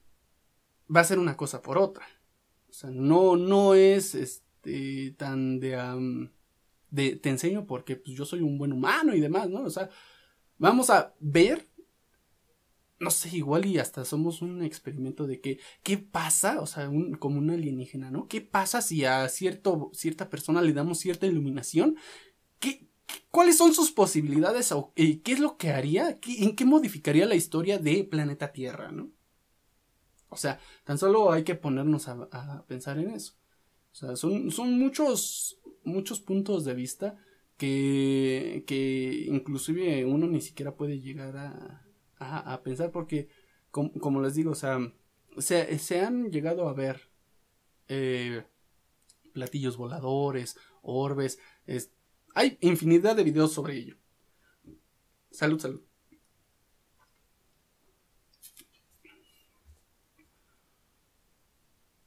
va 0.93 1.01
a 1.01 1.05
ser 1.05 1.19
una 1.19 1.37
cosa 1.37 1.61
por 1.61 1.77
otra. 1.77 2.05
O 2.69 2.73
sea, 2.73 2.89
no, 2.89 3.35
no 3.35 3.75
es 3.75 4.15
este 4.15 5.15
tan 5.17 5.59
de, 5.59 6.29
te 6.91 7.29
enseño 7.29 7.65
porque 7.65 7.95
pues, 7.95 8.15
yo 8.15 8.25
soy 8.25 8.41
un 8.41 8.57
buen 8.57 8.73
humano 8.73 9.13
y 9.13 9.19
demás, 9.19 9.49
¿no? 9.49 9.61
O 9.63 9.69
sea, 9.69 9.89
vamos 10.57 10.89
a 10.89 11.13
ver, 11.19 11.67
no 13.03 13.11
sé, 13.11 13.35
igual 13.35 13.65
y 13.65 13.79
hasta 13.79 14.05
somos 14.05 14.41
un 14.41 14.63
experimento 14.63 15.27
de 15.27 15.41
que, 15.41 15.59
¿qué 15.83 15.97
pasa? 15.97 16.61
O 16.61 16.65
sea, 16.65 16.89
un, 16.89 17.15
como 17.15 17.37
un 17.37 17.49
alienígena, 17.51 18.09
¿no? 18.11 18.27
¿Qué 18.27 18.41
pasa 18.41 18.81
si 18.81 19.05
a 19.05 19.27
cierto, 19.29 19.91
cierta 19.93 20.29
persona 20.29 20.61
le 20.61 20.73
damos 20.73 20.99
cierta 20.99 21.27
iluminación? 21.27 21.97
¿Qué, 22.59 22.87
¿Cuáles 23.29 23.57
son 23.57 23.73
sus 23.73 23.91
posibilidades 23.91 24.71
o 24.71 24.93
qué 24.95 25.21
es 25.25 25.39
lo 25.39 25.57
que 25.57 25.71
haría? 25.71 26.17
¿En 26.25 26.55
qué 26.55 26.65
modificaría 26.65 27.25
la 27.25 27.35
historia 27.35 27.77
de 27.77 28.03
Planeta 28.05 28.53
Tierra, 28.53 28.91
¿no? 28.91 29.11
O 30.29 30.37
sea, 30.37 30.59
tan 30.83 30.97
solo 30.97 31.31
hay 31.31 31.43
que 31.43 31.55
ponernos 31.55 32.07
a, 32.07 32.65
pensar 32.67 32.97
en 32.97 33.11
eso. 33.11 33.33
O 33.91 33.95
sea, 33.95 34.15
son, 34.15 34.49
son 34.49 34.79
muchos, 34.79 35.59
muchos 35.83 36.21
puntos 36.21 36.65
de 36.65 36.73
vista 36.73 37.17
que, 37.57 38.63
que 38.65 39.25
inclusive 39.27 40.05
uno 40.05 40.25
ni 40.27 40.41
siquiera 40.41 40.75
puede 40.75 40.99
llegar 40.99 41.37
a, 41.37 41.82
a, 42.19 42.61
pensar 42.63 42.91
porque, 42.91 43.27
como, 43.71 44.21
les 44.21 44.35
digo, 44.35 44.51
o 44.51 44.55
sea, 44.55 44.79
se, 45.37 45.99
han 46.01 46.31
llegado 46.31 46.67
a 46.69 46.73
ver 46.73 47.09
eh, 47.87 48.43
platillos 49.33 49.77
voladores, 49.77 50.57
orbes, 50.81 51.39
hay 52.35 52.57
infinidad 52.61 53.15
de 53.15 53.23
videos 53.23 53.53
sobre 53.53 53.77
ello. 53.77 53.97
Salud, 55.31 55.59
salud. 55.59 55.81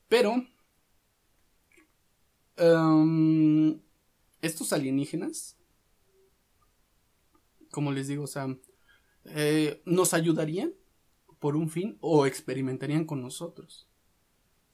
Pero 0.09 0.47
em, 2.57 3.81
estos 4.41 4.73
alienígenas, 4.73 5.57
como 7.71 7.93
les 7.93 8.09
digo, 8.09 8.25
o 8.25 8.29
sea, 8.29 8.57
eh, 9.31 9.83
nos 9.85 10.15
ayudarían 10.15 10.73
por 11.39 11.57
un 11.57 11.69
fin 11.71 11.99
o 12.01 12.27
experimentarían 12.27 13.05
con 13.05 13.23
nosotros. 13.23 13.89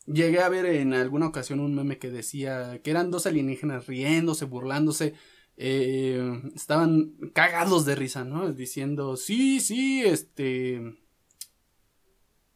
Llegué 0.06 0.40
a 0.40 0.48
ver 0.48 0.66
en 0.66 0.94
alguna 0.94 1.28
ocasión 1.28 1.60
un 1.60 1.74
meme 1.74 1.98
que 1.98 2.10
decía 2.10 2.80
que 2.82 2.90
eran 2.90 3.10
dos 3.10 3.26
alienígenas 3.26 3.86
riéndose, 3.86 4.46
burlándose, 4.46 5.14
eh, 5.56 6.42
estaban 6.54 7.12
cagados 7.34 7.84
de 7.84 7.94
risa, 7.94 8.24
¿no? 8.24 8.52
Diciendo, 8.52 9.16
sí, 9.16 9.60
sí, 9.60 10.02
este... 10.04 10.98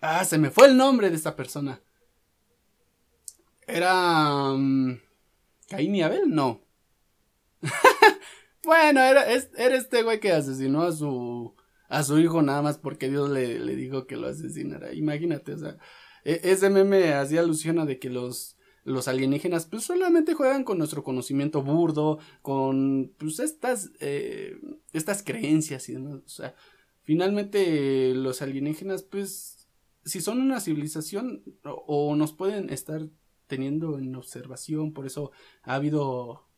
Ah, 0.00 0.24
se 0.24 0.38
me 0.38 0.50
fue 0.50 0.66
el 0.66 0.76
nombre 0.76 1.10
de 1.10 1.16
esta 1.16 1.36
persona. 1.36 1.80
Era... 3.66 4.52
Um, 4.52 4.98
¿Caín 5.68 5.94
y 5.94 6.02
Abel? 6.02 6.34
No. 6.34 6.62
bueno, 8.64 9.00
era, 9.00 9.24
era 9.26 9.76
este 9.76 10.02
güey 10.02 10.20
que 10.20 10.32
asesinó 10.32 10.82
a 10.82 10.92
su, 10.92 11.55
a 11.88 12.02
su 12.02 12.18
hijo 12.18 12.42
nada 12.42 12.62
más 12.62 12.78
porque 12.78 13.08
Dios 13.08 13.30
le, 13.30 13.58
le 13.58 13.76
dijo 13.76 14.06
que 14.06 14.16
lo 14.16 14.28
asesinara. 14.28 14.92
Imagínate, 14.94 15.54
o 15.54 15.58
sea, 15.58 15.78
e, 16.24 16.40
ese 16.44 16.70
meme 16.70 17.14
hacía 17.14 17.40
alusión 17.40 17.78
a 17.78 17.86
de 17.86 17.98
que 17.98 18.10
los, 18.10 18.56
los 18.84 19.08
alienígenas 19.08 19.66
pues 19.66 19.84
solamente 19.84 20.34
juegan 20.34 20.64
con 20.64 20.78
nuestro 20.78 21.04
conocimiento 21.04 21.62
burdo, 21.62 22.18
con 22.42 23.12
pues 23.18 23.40
estas, 23.40 23.90
eh, 24.00 24.58
estas 24.92 25.22
creencias 25.22 25.88
y 25.88 25.94
demás. 25.94 26.20
O 26.24 26.28
sea, 26.28 26.54
finalmente 27.02 28.14
los 28.14 28.42
alienígenas 28.42 29.02
pues 29.02 29.56
si 30.06 30.20
son 30.20 30.40
una 30.40 30.60
civilización 30.60 31.42
o, 31.64 32.14
nos 32.14 32.32
pueden 32.32 32.70
estar 32.70 33.08
teniendo 33.48 33.98
en 33.98 34.14
observación, 34.14 34.92
por 34.92 35.04
eso 35.04 35.32
ha 35.62 35.74
habido 35.74 36.48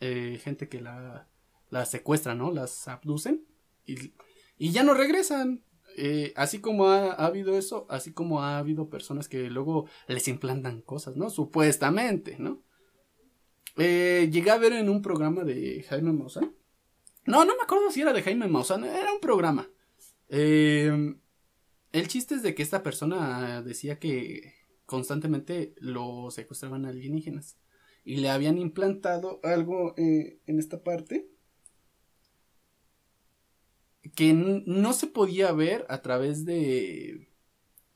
eh, 0.00 0.38
gente 0.42 0.68
que 0.68 0.80
la, 0.80 1.28
la 1.70 1.86
secuestra, 1.86 2.34
¿no? 2.34 2.52
Las 2.52 2.88
abducen 2.88 3.46
y, 3.86 4.12
y 4.60 4.72
ya 4.72 4.84
no 4.84 4.92
regresan. 4.92 5.64
Eh, 5.96 6.32
así 6.36 6.60
como 6.60 6.88
ha, 6.88 7.12
habido 7.12 7.56
eso, 7.56 7.86
así 7.88 8.12
como 8.12 8.42
ha 8.42 8.58
habido 8.58 8.90
personas 8.90 9.26
que 9.26 9.50
luego 9.50 9.86
les 10.06 10.28
implantan 10.28 10.82
cosas, 10.82 11.16
¿no? 11.16 11.30
Supuestamente, 11.30 12.36
¿no? 12.38 12.62
Eh, 13.76 14.28
llegué 14.30 14.50
a 14.50 14.58
ver 14.58 14.74
en 14.74 14.90
un 14.90 15.00
programa 15.00 15.44
de 15.44 15.82
Jaime 15.88 16.12
Maussan. 16.12 16.54
No, 17.24 17.44
no 17.46 17.56
me 17.56 17.62
acuerdo 17.62 17.90
si 17.90 18.02
era 18.02 18.12
de 18.12 18.22
Jaime 18.22 18.48
Maussan, 18.48 18.84
era 18.84 19.12
un 19.12 19.20
programa. 19.20 19.68
Eh, 20.28 21.14
el 21.92 22.08
chiste 22.08 22.34
es 22.34 22.42
de 22.42 22.54
que 22.54 22.62
esta 22.62 22.82
persona 22.82 23.62
decía 23.62 23.98
que 23.98 24.52
constantemente 24.84 25.74
lo 25.78 26.30
secuestraban 26.30 26.84
alienígenas 26.84 27.56
y 28.04 28.16
le 28.16 28.28
habían 28.28 28.58
implantado 28.58 29.40
algo 29.42 29.94
en 29.96 30.58
esta 30.58 30.82
parte 30.82 31.30
que 34.14 34.32
no 34.32 34.92
se 34.92 35.06
podía 35.06 35.52
ver 35.52 35.86
a 35.88 36.02
través 36.02 36.44
de 36.44 37.28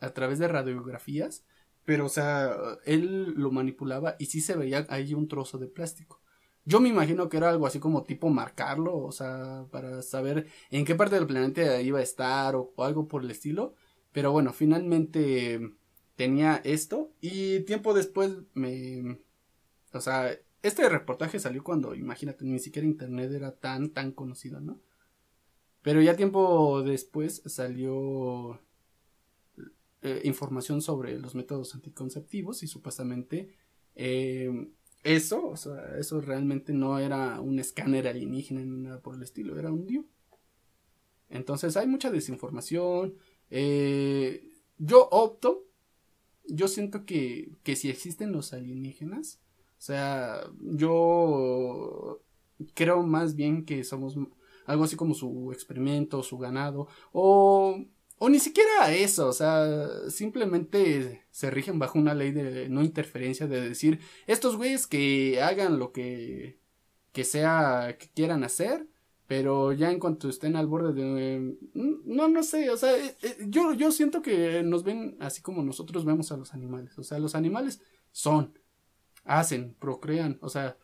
a 0.01 0.13
través 0.13 0.39
de 0.39 0.49
radiografías, 0.49 1.45
pero 1.85 2.07
o 2.07 2.09
sea, 2.09 2.55
él 2.85 3.35
lo 3.37 3.51
manipulaba 3.51 4.17
y 4.19 4.27
sí 4.27 4.41
se 4.41 4.57
veía 4.57 4.87
ahí 4.91 5.15
un 5.15 5.29
trozo 5.29 5.59
de 5.59 5.67
plástico. 5.67 6.21
Yo 6.67 6.81
me 6.81 6.89
imagino 6.89 7.29
que 7.29 7.37
era 7.37 7.51
algo 7.51 7.67
así 7.67 7.79
como 7.79 8.05
tipo 8.05 8.31
marcarlo, 8.31 8.97
o 8.99 9.13
sea, 9.13 9.67
para 9.71 10.03
saber 10.03 10.47
en 10.71 10.85
qué 10.85 10.95
parte 10.95 11.17
del 11.17 11.27
planeta 11.27 11.81
iba 11.83 11.99
a 11.99 12.03
estar 12.03 12.57
o, 12.57 12.73
algo 12.79 13.07
por 13.09 13.23
el 13.23 13.31
estilo. 13.31 13.75
Pero 14.13 14.33
bueno, 14.33 14.53
finalmente 14.53 15.75
tenía 16.17 16.61
esto 16.65 17.11
y 17.21 17.61
tiempo 17.61 17.95
después 17.95 18.33
me... 18.55 19.19
O 19.93 20.01
sea, 20.01 20.37
este 20.63 20.89
reportaje 20.89 21.39
salió 21.39 21.63
cuando, 21.63 21.95
imagínate, 21.95 22.45
ni 22.45 22.59
siquiera 22.59 22.89
Internet 22.89 23.33
era 23.33 23.53
tan, 23.53 23.91
tan 23.91 24.13
conocido, 24.13 24.61
¿no? 24.61 24.81
Pero 25.85 26.01
ya 26.01 26.17
tiempo 26.17 26.83
después 26.83 27.43
salió 27.45 28.59
eh, 30.01 30.23
información 30.25 30.81
sobre 30.81 31.19
los 31.19 31.35
métodos 31.35 31.75
anticonceptivos 31.75 32.63
y 32.63 32.69
supuestamente 32.69 33.55
eh, 33.95 34.71
eso, 35.03 35.47
o 35.47 35.59
sea, 35.59 35.99
eso 35.99 36.23
realmente 36.23 36.73
no 36.73 36.99
era 36.99 37.39
un 37.39 37.59
escáner 37.59 38.09
alienígena 38.09 38.63
ni 38.63 38.81
nada 38.81 39.03
por 39.03 39.15
el 39.15 39.23
estilo, 39.23 39.59
era 39.59 39.71
un 39.71 39.85
dio. 39.85 40.07
Entonces 41.29 41.77
hay 41.77 41.87
mucha 41.87 42.11
desinformación. 42.11 43.17
Eh, 43.51 44.55
yo 44.79 45.07
opto, 45.11 45.67
yo 46.47 46.67
siento 46.67 47.05
que, 47.05 47.51
que 47.63 47.77
si 47.77 47.91
existen 47.91 48.33
los 48.33 48.55
alienígenas, 48.55 49.39
o 49.79 49.83
sea, 49.83 50.51
yo 50.63 52.23
creo 52.73 53.03
más 53.03 53.35
bien 53.37 53.67
que 53.67 53.85
somos 53.85 54.17
algo 54.67 54.85
así 54.85 54.97
como 54.97 55.15
su 55.15 55.53
experimento, 55.53 56.23
su 56.23 56.39
ganado, 56.39 56.89
o, 57.13 57.85
o 58.19 58.29
ni 58.29 58.39
siquiera 58.39 58.93
eso, 58.93 59.29
o 59.29 59.33
sea, 59.33 59.89
simplemente 60.09 61.27
se 61.31 61.51
rigen 61.51 61.79
bajo 61.79 61.99
una 61.99 62.15
ley 62.15 62.33
de 62.33 62.69
no 62.69 62.83
interferencia, 62.83 63.47
de 63.47 63.69
decir, 63.69 64.01
estos 64.27 64.57
güeyes 64.57 64.87
que 64.87 65.43
hagan 65.43 65.79
lo 65.79 65.93
que, 65.93 66.59
que 67.13 67.25
sea, 67.25 67.97
que 67.99 68.09
quieran 68.09 68.45
hacer, 68.45 68.89
pero 69.27 69.73
ya 69.73 69.91
en 69.91 69.99
cuanto 69.99 70.29
estén 70.29 70.57
al 70.57 70.67
borde 70.67 70.93
de... 70.93 71.57
No, 71.75 72.29
no 72.29 72.43
sé, 72.43 72.71
o 72.71 72.77
sea, 72.77 72.97
eh, 72.97 73.17
eh, 73.23 73.37
yo, 73.49 73.73
yo 73.73 73.91
siento 73.91 74.23
que 74.23 74.63
nos 74.63 74.85
ven 74.85 75.17
así 75.21 75.41
como 75.43 75.63
nosotros 75.63 76.05
vemos 76.05 76.31
a 76.33 76.37
los 76.37 76.53
animales, 76.55 76.99
o 76.99 77.03
sea, 77.03 77.19
los 77.19 77.35
animales 77.35 77.81
son, 78.13 78.59
hacen, 79.25 79.75
procrean, 79.79 80.39
o 80.43 80.49
sea, 80.49 80.77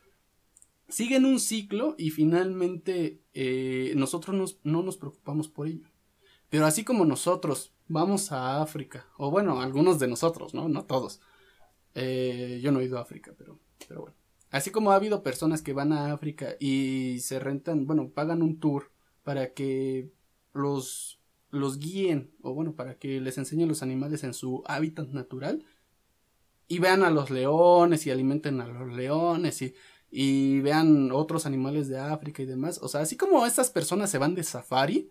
siguen 0.90 1.24
un 1.24 1.40
ciclo 1.40 1.94
y 1.98 2.10
finalmente 2.10 3.22
eh, 3.34 3.92
nosotros 3.96 4.58
no 4.62 4.82
nos 4.82 4.96
preocupamos 4.96 5.48
por 5.48 5.66
ello. 5.66 5.88
Pero 6.48 6.66
así 6.66 6.84
como 6.84 7.04
nosotros 7.04 7.72
vamos 7.86 8.32
a 8.32 8.60
África, 8.60 9.06
o 9.16 9.30
bueno, 9.30 9.60
algunos 9.60 9.98
de 9.98 10.08
nosotros, 10.08 10.52
¿no? 10.52 10.68
No 10.68 10.84
todos. 10.84 11.20
Eh, 11.94 12.60
yo 12.62 12.72
no 12.72 12.80
he 12.80 12.84
ido 12.84 12.98
a 12.98 13.02
África, 13.02 13.32
pero, 13.36 13.58
pero 13.88 14.02
bueno. 14.02 14.16
Así 14.50 14.70
como 14.70 14.90
ha 14.90 14.96
habido 14.96 15.22
personas 15.22 15.62
que 15.62 15.72
van 15.72 15.92
a 15.92 16.12
África 16.12 16.56
y 16.58 17.18
se 17.20 17.38
rentan, 17.38 17.86
bueno, 17.86 18.10
pagan 18.10 18.42
un 18.42 18.58
tour 18.58 18.90
para 19.22 19.54
que 19.54 20.10
los, 20.52 21.20
los 21.50 21.78
guíen, 21.78 22.32
o 22.42 22.52
bueno, 22.52 22.74
para 22.74 22.98
que 22.98 23.20
les 23.20 23.38
enseñen 23.38 23.68
los 23.68 23.82
animales 23.82 24.24
en 24.24 24.34
su 24.34 24.64
hábitat 24.66 25.08
natural 25.10 25.64
y 26.66 26.78
vean 26.78 27.02
a 27.04 27.10
los 27.10 27.30
leones 27.30 28.06
y 28.06 28.10
alimenten 28.10 28.60
a 28.60 28.66
los 28.66 28.92
leones 28.92 29.62
y 29.62 29.74
y 30.10 30.60
vean 30.60 31.12
otros 31.12 31.46
animales 31.46 31.88
de 31.88 31.98
África 31.98 32.42
y 32.42 32.46
demás. 32.46 32.80
O 32.82 32.88
sea, 32.88 33.02
así 33.02 33.16
como 33.16 33.46
estas 33.46 33.70
personas 33.70 34.10
se 34.10 34.18
van 34.18 34.34
de 34.34 34.42
safari, 34.42 35.08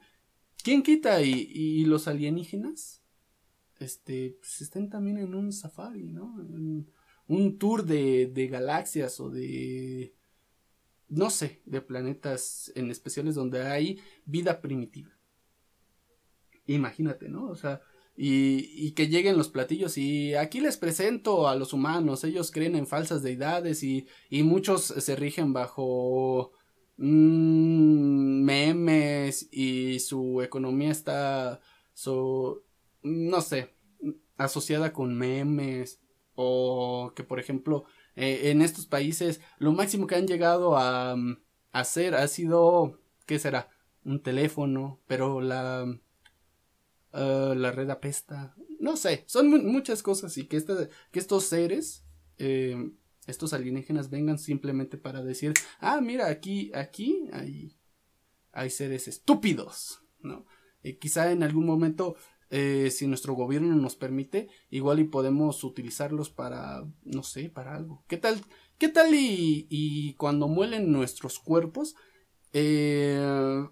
¿quién 0.64 0.84
quita? 0.84 1.22
Y, 1.22 1.86
los 1.86 2.08
alienígenas, 2.08 3.02
este, 3.80 4.38
pues 4.40 4.62
estén 4.62 4.90
también 4.90 5.18
en 5.18 5.34
un 5.34 5.54
safari, 5.54 6.12
¿no? 6.12 6.36
un 7.28 7.60
tour 7.60 7.86
de, 7.86 8.26
de 8.26 8.48
galaxias 8.48 9.20
o 9.20 9.30
de, 9.30 10.16
no 11.10 11.30
sé, 11.30 11.62
de 11.66 11.80
planetas 11.80 12.72
en 12.76 12.90
especiales 12.90 13.36
donde 13.36 13.62
hay 13.62 14.00
vida 14.26 14.62
primitiva. 14.62 15.12
Imagínate, 16.66 17.30
¿no? 17.30 17.48
O 17.48 17.56
sea, 17.56 17.82
y, 18.22 18.92
que 18.92 19.08
lleguen 19.08 19.38
los 19.38 19.48
platillos 19.48 19.98
y 19.98 20.36
aquí 20.36 20.60
les 20.60 20.76
presento 20.76 21.48
a 21.48 21.56
los 21.56 21.72
humanos, 21.72 22.26
ellos 22.26 22.52
creen 22.52 22.76
en 22.76 22.86
falsas 22.86 23.24
deidades 23.24 23.82
y, 23.82 24.08
y 24.30 24.44
muchos 24.44 24.84
se 24.84 25.16
rigen 25.16 25.54
bajo 25.54 26.52
mm, 26.98 28.44
memes 28.44 29.48
y 29.54 30.00
su 30.00 30.42
economía 30.42 30.92
está, 30.92 31.62
so, 31.94 32.62
no 33.04 33.40
sé, 33.40 33.74
asociada 34.36 34.92
con 34.92 35.16
memes 35.18 36.02
o 36.36 37.14
que 37.16 37.24
por 37.24 37.40
ejemplo 37.40 37.86
eh, 38.18 38.52
en 38.52 38.62
estos 38.62 38.86
países 38.86 39.40
lo 39.60 39.72
máximo 39.72 40.08
que 40.08 40.16
han 40.16 40.28
llegado 40.28 40.76
a, 40.78 41.14
a 41.14 41.18
hacer 41.72 42.16
ha 42.16 42.28
sido, 42.28 43.00
¿qué 43.26 43.40
será? 43.40 43.70
Un 44.04 44.22
teléfono, 44.22 45.00
pero 45.08 45.40
la 45.40 45.88
Ah, 47.12 47.54
la 47.56 47.72
red 47.72 47.90
apesta, 47.90 48.56
no 48.80 48.96
sé, 48.96 49.24
son 49.26 49.50
muchas 49.66 50.04
cosas 50.04 50.38
y 50.38 50.46
que, 50.46 50.58
este, 50.58 50.90
que 51.12 51.20
estos 51.20 51.46
seres, 51.46 52.06
eh, 52.38 52.92
estos 53.26 53.54
alienígenas 53.54 54.12
vengan 54.12 54.38
simplemente 54.38 54.98
para 54.98 55.24
decir, 55.24 55.54
ah, 55.80 56.02
mira, 56.02 56.28
aquí, 56.28 56.72
aquí 56.76 57.28
hay, 57.34 57.76
hay 58.52 58.70
seres 58.70 59.08
estúpidos, 59.08 60.04
¿no? 60.22 60.46
Y 60.84 60.94
quizá 60.94 61.32
en 61.32 61.42
algún 61.42 61.66
momento, 61.66 62.16
eh, 62.52 62.92
si 62.92 63.08
nuestro 63.08 63.34
gobierno 63.34 63.76
nos 63.76 63.96
permite, 63.96 64.48
igual 64.70 65.00
y 65.00 65.06
podemos 65.06 65.64
utilizarlos 65.64 66.30
para, 66.30 66.86
no 67.04 67.24
sé, 67.24 67.50
para 67.50 67.76
algo. 67.76 68.04
¿Qué 68.08 68.18
tal? 68.18 68.40
¿Qué 68.78 68.88
tal 68.88 69.16
y, 69.16 69.66
y 69.70 70.14
cuando 70.14 70.48
muelen 70.48 70.92
nuestros 70.92 71.40
cuerpos, 71.40 71.96
eh, 72.54 73.68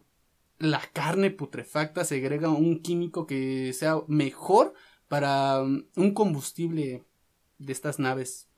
la 0.59 0.81
carne 0.93 1.31
putrefacta 1.31 2.03
segrega 2.03 2.49
un 2.49 2.81
químico 2.81 3.27
que 3.27 3.73
sea 3.73 4.01
mejor 4.07 4.73
para 5.07 5.61
um, 5.61 5.85
un 5.95 6.13
combustible 6.13 7.05
de 7.59 7.73
estas 7.73 7.99
naves 7.99 8.49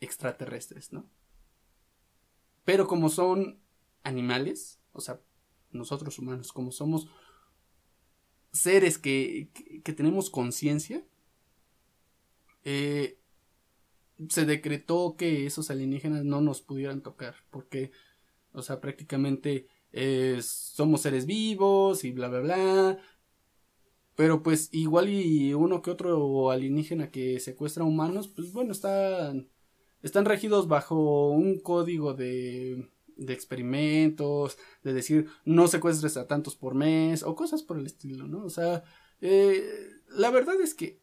extraterrestres, 0.00 0.92
¿no? 0.92 1.08
Pero 2.64 2.86
como 2.86 3.08
son 3.08 3.60
animales, 4.02 4.80
o 4.92 5.00
sea, 5.00 5.20
nosotros 5.70 6.18
humanos, 6.18 6.52
como 6.52 6.72
somos 6.72 7.08
seres 8.52 8.98
que, 8.98 9.50
que, 9.84 9.92
tenemos 9.92 10.30
conciencia, 10.30 11.04
eh, 12.64 13.20
se 14.28 14.46
decretó 14.46 15.16
que 15.16 15.46
esos 15.46 15.70
alienígenas 15.70 16.24
no 16.24 16.40
nos 16.40 16.62
pudieran 16.62 17.02
tocar, 17.02 17.36
porque, 17.50 17.92
o 18.52 18.62
sea, 18.62 18.80
prácticamente 18.80 19.68
somos 20.42 21.00
seres 21.00 21.26
vivos 21.26 22.04
y 22.04 22.12
bla, 22.12 22.28
bla, 22.28 22.40
bla. 22.40 22.98
Pero 24.16 24.42
pues 24.42 24.70
igual 24.72 25.10
y 25.10 25.52
uno 25.54 25.82
que 25.82 25.90
otro 25.90 26.50
alienígena 26.50 27.10
que 27.10 27.38
secuestra 27.38 27.84
humanos, 27.84 28.28
pues 28.28 28.52
bueno, 28.52 28.72
están, 28.72 29.50
están 30.02 30.24
regidos 30.24 30.68
bajo 30.68 31.28
un 31.28 31.60
código 31.60 32.14
de, 32.14 32.88
de 33.16 33.32
experimentos, 33.32 34.58
de 34.82 34.94
decir 34.94 35.28
no 35.44 35.68
secuestres 35.68 36.16
a 36.16 36.26
tantos 36.26 36.56
por 36.56 36.74
mes 36.74 37.22
o 37.22 37.34
cosas 37.34 37.62
por 37.62 37.78
el 37.78 37.86
estilo, 37.86 38.26
¿no? 38.26 38.44
O 38.44 38.50
sea, 38.50 38.84
eh, 39.20 39.62
la 40.08 40.30
verdad 40.30 40.60
es 40.62 40.74
que 40.74 41.00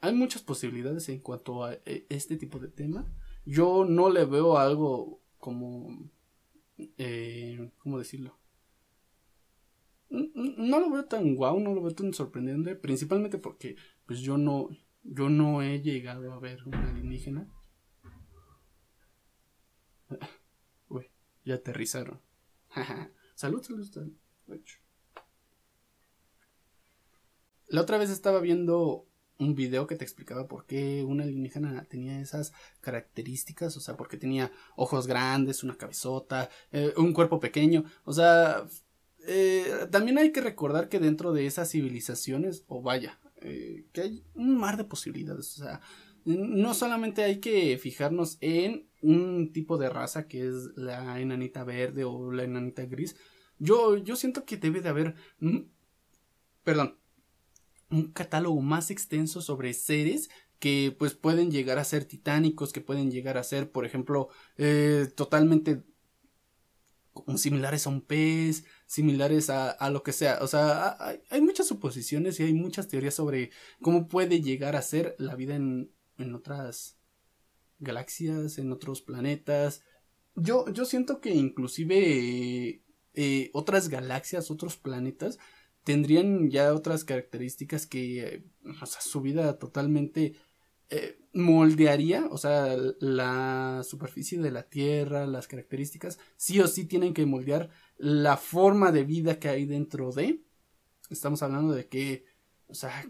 hay 0.00 0.14
muchas 0.14 0.42
posibilidades 0.42 1.08
en 1.08 1.20
cuanto 1.20 1.64
a 1.64 1.74
eh, 1.74 2.06
este 2.08 2.36
tipo 2.36 2.58
de 2.58 2.68
tema. 2.68 3.06
Yo 3.44 3.84
no 3.84 4.10
le 4.10 4.24
veo 4.24 4.58
algo 4.58 5.20
como 5.38 6.10
eh, 6.78 7.70
¿cómo 7.78 7.98
decirlo? 7.98 8.38
No 10.10 10.80
lo 10.80 10.90
veo 10.90 11.04
tan 11.04 11.34
guau, 11.34 11.60
no 11.60 11.74
lo 11.74 11.82
veo 11.82 11.94
tan 11.94 12.14
sorprendente, 12.14 12.76
principalmente 12.76 13.38
porque 13.38 13.76
pues 14.06 14.20
yo 14.20 14.38
no, 14.38 14.68
yo 15.02 15.28
no 15.28 15.62
he 15.62 15.82
llegado 15.82 16.32
a 16.32 16.38
ver 16.38 16.64
un 16.64 16.74
alienígena. 16.74 17.46
Uy, 20.88 21.10
ya 21.44 21.56
aterrizaron. 21.56 22.20
salud, 23.34 23.62
salud, 23.62 23.84
salud. 23.84 24.16
La 27.68 27.82
otra 27.82 27.98
vez 27.98 28.08
estaba 28.08 28.40
viendo 28.40 29.06
un 29.38 29.54
video 29.54 29.86
que 29.86 29.96
te 29.96 30.04
explicaba 30.04 30.48
por 30.48 30.66
qué 30.66 31.04
una 31.04 31.24
alienígena 31.24 31.84
tenía 31.84 32.20
esas 32.20 32.52
características, 32.80 33.76
o 33.76 33.80
sea, 33.80 33.96
porque 33.96 34.16
tenía 34.16 34.50
ojos 34.76 35.06
grandes, 35.06 35.62
una 35.62 35.76
cabezota, 35.76 36.50
eh, 36.72 36.92
un 36.96 37.12
cuerpo 37.12 37.38
pequeño, 37.40 37.84
o 38.04 38.12
sea, 38.12 38.66
eh, 39.26 39.86
también 39.90 40.18
hay 40.18 40.32
que 40.32 40.40
recordar 40.40 40.88
que 40.88 40.98
dentro 40.98 41.32
de 41.32 41.46
esas 41.46 41.70
civilizaciones, 41.70 42.64
o 42.66 42.82
vaya, 42.82 43.18
eh, 43.40 43.86
que 43.92 44.00
hay 44.00 44.24
un 44.34 44.58
mar 44.58 44.76
de 44.76 44.84
posibilidades, 44.84 45.58
o 45.58 45.64
sea, 45.64 45.80
no 46.24 46.74
solamente 46.74 47.22
hay 47.22 47.38
que 47.38 47.78
fijarnos 47.78 48.38
en 48.40 48.88
un 49.00 49.52
tipo 49.52 49.78
de 49.78 49.88
raza 49.88 50.26
que 50.26 50.46
es 50.46 50.76
la 50.76 51.20
enanita 51.20 51.64
verde 51.64 52.04
o 52.04 52.32
la 52.32 52.44
enanita 52.44 52.84
gris, 52.84 53.16
yo, 53.58 53.96
yo 53.96 54.16
siento 54.16 54.44
que 54.44 54.56
debe 54.56 54.80
de 54.80 54.88
haber, 54.88 55.14
mm, 55.40 55.58
perdón, 56.64 56.98
un 57.90 58.12
catálogo 58.12 58.60
más 58.60 58.90
extenso 58.90 59.40
sobre 59.40 59.72
seres 59.74 60.30
que 60.58 60.94
pues 60.98 61.14
pueden 61.14 61.50
llegar 61.50 61.78
a 61.78 61.84
ser 61.84 62.04
titánicos, 62.04 62.72
que 62.72 62.80
pueden 62.80 63.10
llegar 63.10 63.38
a 63.38 63.44
ser, 63.44 63.70
por 63.70 63.86
ejemplo, 63.86 64.28
eh, 64.56 65.08
totalmente 65.14 65.84
similares 67.36 67.86
a 67.86 67.90
un 67.90 68.00
pez, 68.00 68.64
similares 68.86 69.50
a, 69.50 69.70
a 69.70 69.90
lo 69.90 70.02
que 70.02 70.12
sea. 70.12 70.38
O 70.40 70.46
sea, 70.46 70.96
hay, 71.30 71.40
muchas 71.40 71.66
suposiciones 71.66 72.38
y 72.40 72.44
hay 72.44 72.54
muchas 72.54 72.88
teorías 72.88 73.14
sobre 73.14 73.50
cómo 73.80 74.08
puede 74.08 74.40
llegar 74.40 74.76
a 74.76 74.82
ser 74.82 75.14
la 75.18 75.34
vida 75.34 75.56
en, 75.56 75.90
en 76.18 76.34
otras 76.34 76.98
galaxias, 77.78 78.58
en 78.58 78.72
otros 78.72 79.02
planetas. 79.02 79.82
Yo, 80.34 80.68
yo 80.72 80.84
siento 80.84 81.20
que 81.20 81.30
inclusive 81.30 82.82
eh, 83.14 83.50
otras 83.52 83.88
galaxias, 83.88 84.50
otros 84.50 84.76
planetas, 84.76 85.38
tendrían 85.88 86.50
ya 86.50 86.74
otras 86.74 87.02
características 87.02 87.86
que, 87.86 88.44
o 88.82 88.84
sea, 88.84 89.00
su 89.00 89.22
vida 89.22 89.58
totalmente 89.58 90.34
eh, 90.90 91.18
moldearía, 91.32 92.26
o 92.30 92.36
sea, 92.36 92.76
la 93.00 93.80
superficie 93.84 94.38
de 94.38 94.50
la 94.50 94.64
Tierra, 94.64 95.26
las 95.26 95.48
características, 95.48 96.18
sí 96.36 96.60
o 96.60 96.66
sí 96.66 96.84
tienen 96.84 97.14
que 97.14 97.24
moldear 97.24 97.70
la 97.96 98.36
forma 98.36 98.92
de 98.92 99.04
vida 99.04 99.38
que 99.38 99.48
hay 99.48 99.64
dentro 99.64 100.12
de. 100.12 100.42
Estamos 101.08 101.42
hablando 101.42 101.72
de 101.72 101.88
que 101.88 102.26
o 102.70 102.74
sea, 102.74 103.02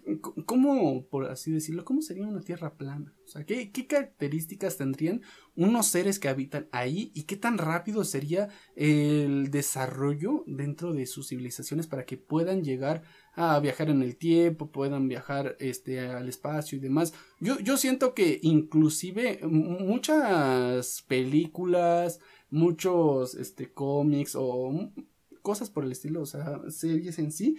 ¿cómo, 0.47 1.05
por 1.07 1.25
así 1.27 1.51
decirlo, 1.51 1.85
cómo 1.85 2.01
sería 2.01 2.27
una 2.27 2.43
tierra 2.43 2.77
plana? 2.77 3.13
O 3.25 3.27
sea, 3.27 3.45
¿qué, 3.45 3.73
¿qué, 3.73 3.89
características 3.89 4.77
tendrían 4.77 5.23
unos 5.57 5.89
seres 5.89 6.21
que 6.21 6.29
habitan 6.29 6.69
ahí 6.71 7.11
y 7.13 7.25
qué 7.25 7.37
tan 7.37 7.59
rápido 7.59 8.05
sería 8.05 8.49
el 8.77 9.51
desarrollo 9.51 10.45
dentro 10.47 10.93
de 10.93 11.07
sus 11.07 11.29
civilizaciones 11.29 11.89
para 11.89 12.07
que 12.07 12.17
puedan 12.17 12.63
llegar 12.63 13.03
a 13.35 13.59
viajar 13.59 13.91
en 13.91 14.03
el 14.03 14.17
tiempo, 14.17 14.71
puedan 14.71 15.09
viajar 15.09 15.57
este, 15.59 16.01
al 16.01 16.29
espacio 16.29 16.79
y 16.79 16.81
demás? 16.81 17.13
Yo, 17.41 17.59
yo 17.59 17.77
siento 17.77 18.15
que 18.15 18.39
inclusive 18.43 19.41
muchas 19.43 21.03
películas, 21.09 22.21
muchos 22.49 23.35
este, 23.35 23.73
cómics 23.73 24.37
o 24.37 24.93
cosas 25.43 25.69
por 25.69 25.85
el 25.85 25.93
estilo, 25.93 26.23
o 26.23 26.27
sea, 26.27 26.61
series 26.69 27.19
en 27.19 27.33
sí, 27.33 27.57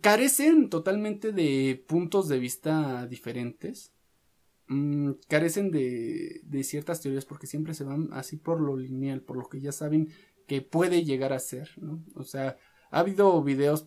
carecen 0.00 0.68
totalmente 0.68 1.32
de 1.32 1.82
puntos 1.86 2.28
de 2.28 2.38
vista 2.38 3.06
diferentes. 3.06 3.92
Mm, 4.68 5.12
carecen 5.28 5.70
de, 5.70 6.40
de 6.44 6.64
ciertas 6.64 7.00
teorías 7.00 7.24
porque 7.24 7.46
siempre 7.46 7.74
se 7.74 7.84
van 7.84 8.08
así 8.12 8.36
por 8.36 8.60
lo 8.60 8.76
lineal, 8.76 9.20
por 9.22 9.36
lo 9.36 9.48
que 9.48 9.60
ya 9.60 9.72
saben 9.72 10.08
que 10.46 10.62
puede 10.62 11.04
llegar 11.04 11.32
a 11.32 11.38
ser. 11.38 11.70
O 12.14 12.24
sea, 12.24 12.56
ha 12.90 13.00
habido 13.00 13.42
videos, 13.42 13.86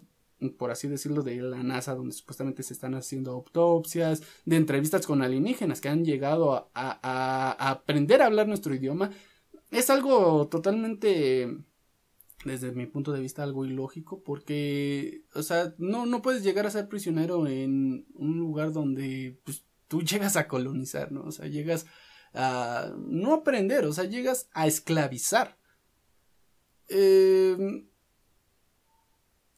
por 0.58 0.72
así 0.72 0.88
decirlo, 0.88 1.24
de 1.24 1.38
la 1.42 1.64
NASA 1.64 1.96
donde 1.96 2.14
supuestamente 2.14 2.64
se 2.64 2.74
están 2.74 2.96
haciendo 2.96 3.32
autopsias, 3.32 4.24
de 4.46 4.58
entrevistas 4.58 5.06
con 5.06 5.22
alienígenas 5.22 5.82
que 5.82 5.90
han 5.90 6.06
llegado 6.06 6.70
a 6.74 7.70
aprender 7.70 8.22
a 8.22 8.28
hablar 8.28 8.48
nuestro 8.48 8.74
idioma. 8.76 9.12
Es 9.72 9.90
algo 9.90 10.48
totalmente 10.48 11.58
desde 12.46 12.72
mi 12.72 12.86
punto 12.86 13.12
de 13.12 13.20
vista 13.20 13.44
algo 13.44 13.66
ilógico 13.66 14.22
porque, 14.24 15.24
o 15.34 15.42
sea, 15.42 15.74
no, 15.80 16.06
no 16.06 16.22
puedes 16.22 16.44
llegar 16.44 16.68
a 16.68 16.72
ser 16.72 16.88
prisionero 16.88 17.48
en 17.48 18.06
un 18.14 18.38
lugar 18.38 18.72
donde 18.72 19.40
pues, 19.44 19.66
tú 19.88 20.02
llegas 20.04 20.38
a 20.38 20.48
colonizar, 20.48 21.12
¿no? 21.12 21.24
O 21.24 21.32
sea, 21.32 21.48
llegas 21.48 21.88
a 22.34 22.94
no 22.98 23.34
aprender, 23.34 23.86
o 23.86 23.94
sea, 23.94 24.06
llegas 24.06 24.48
a 24.54 24.68
esclavizar. 24.68 25.58
Em, 26.88 27.88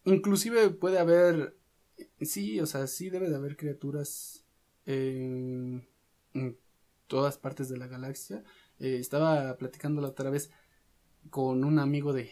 inclusive 0.06 0.70
puede 0.70 0.98
haber, 0.98 1.58
sí, 2.22 2.60
o 2.62 2.66
sea, 2.66 2.88
sí 2.88 3.10
debe 3.10 3.30
de 3.30 3.36
haber 3.36 3.58
criaturas 3.58 4.46
en, 4.86 5.86
todas 7.08 7.38
partes 7.38 7.68
de 7.68 7.78
la 7.78 7.88
galaxia. 7.88 8.44
Eh, 8.80 8.98
estaba 9.00 9.58
platicando 9.58 10.02
la 10.02 10.10
otra 10.10 10.30
vez 10.30 10.52
con 11.30 11.66
un 11.66 11.80
amigo 11.80 12.14
de, 12.14 12.30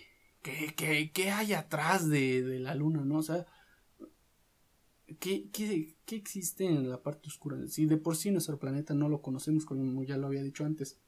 ¿qué, 0.76 1.12
qué, 1.12 1.32
hay 1.32 1.54
atrás 1.54 2.08
de, 2.08 2.44
de, 2.44 2.60
la 2.60 2.76
luna, 2.76 3.02
no? 3.04 3.18
O 3.18 3.24
sea, 3.24 3.46
¿qué, 5.20 5.50
qué, 5.52 5.96
¿qué, 6.06 6.16
existe 6.16 6.66
en 6.66 6.90
la 6.90 7.02
parte 7.02 7.28
oscura? 7.30 7.58
Si 7.68 7.86
de 7.86 7.98
por 7.98 8.16
sí 8.16 8.32
nuestro 8.32 8.60
planeta 8.60 8.94
no 8.94 9.10
lo 9.10 9.22
conocemos, 9.22 9.66
como 9.66 10.04
ya 10.04 10.18
lo 10.18 10.28
había 10.28 10.44
dicho 10.44 10.64
antes, 10.64 11.00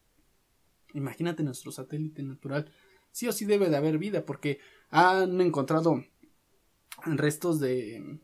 imagínate 0.93 1.43
nuestro 1.43 1.71
satélite 1.71 2.23
natural. 2.23 2.71
Sí 3.11 3.27
o 3.27 3.31
sí 3.31 3.45
debe 3.45 3.69
de 3.69 3.77
haber 3.77 3.97
vida, 3.99 4.25
porque 4.25 4.59
han 4.89 5.39
encontrado 5.41 6.03
restos 7.05 7.59
de 7.59 8.19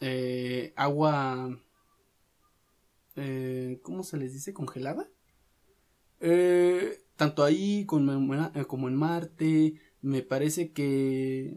eh, 0.00 0.72
agua, 0.76 1.58
eh, 3.16 3.80
¿cómo 3.82 4.04
se 4.04 4.16
les 4.16 4.32
dice? 4.32 4.54
¿Congelada? 4.54 5.08
Eh, 6.20 7.02
tanto 7.16 7.44
ahí 7.44 7.84
como 7.84 8.12
como 8.68 8.88
en 8.88 8.96
Marte, 8.96 9.74
me 10.06 10.22
parece 10.22 10.70
que 10.70 11.52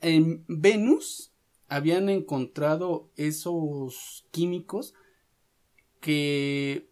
en 0.00 0.44
Venus 0.48 1.32
habían 1.68 2.08
encontrado 2.08 3.12
esos 3.14 4.26
químicos 4.32 4.92
que, 6.00 6.90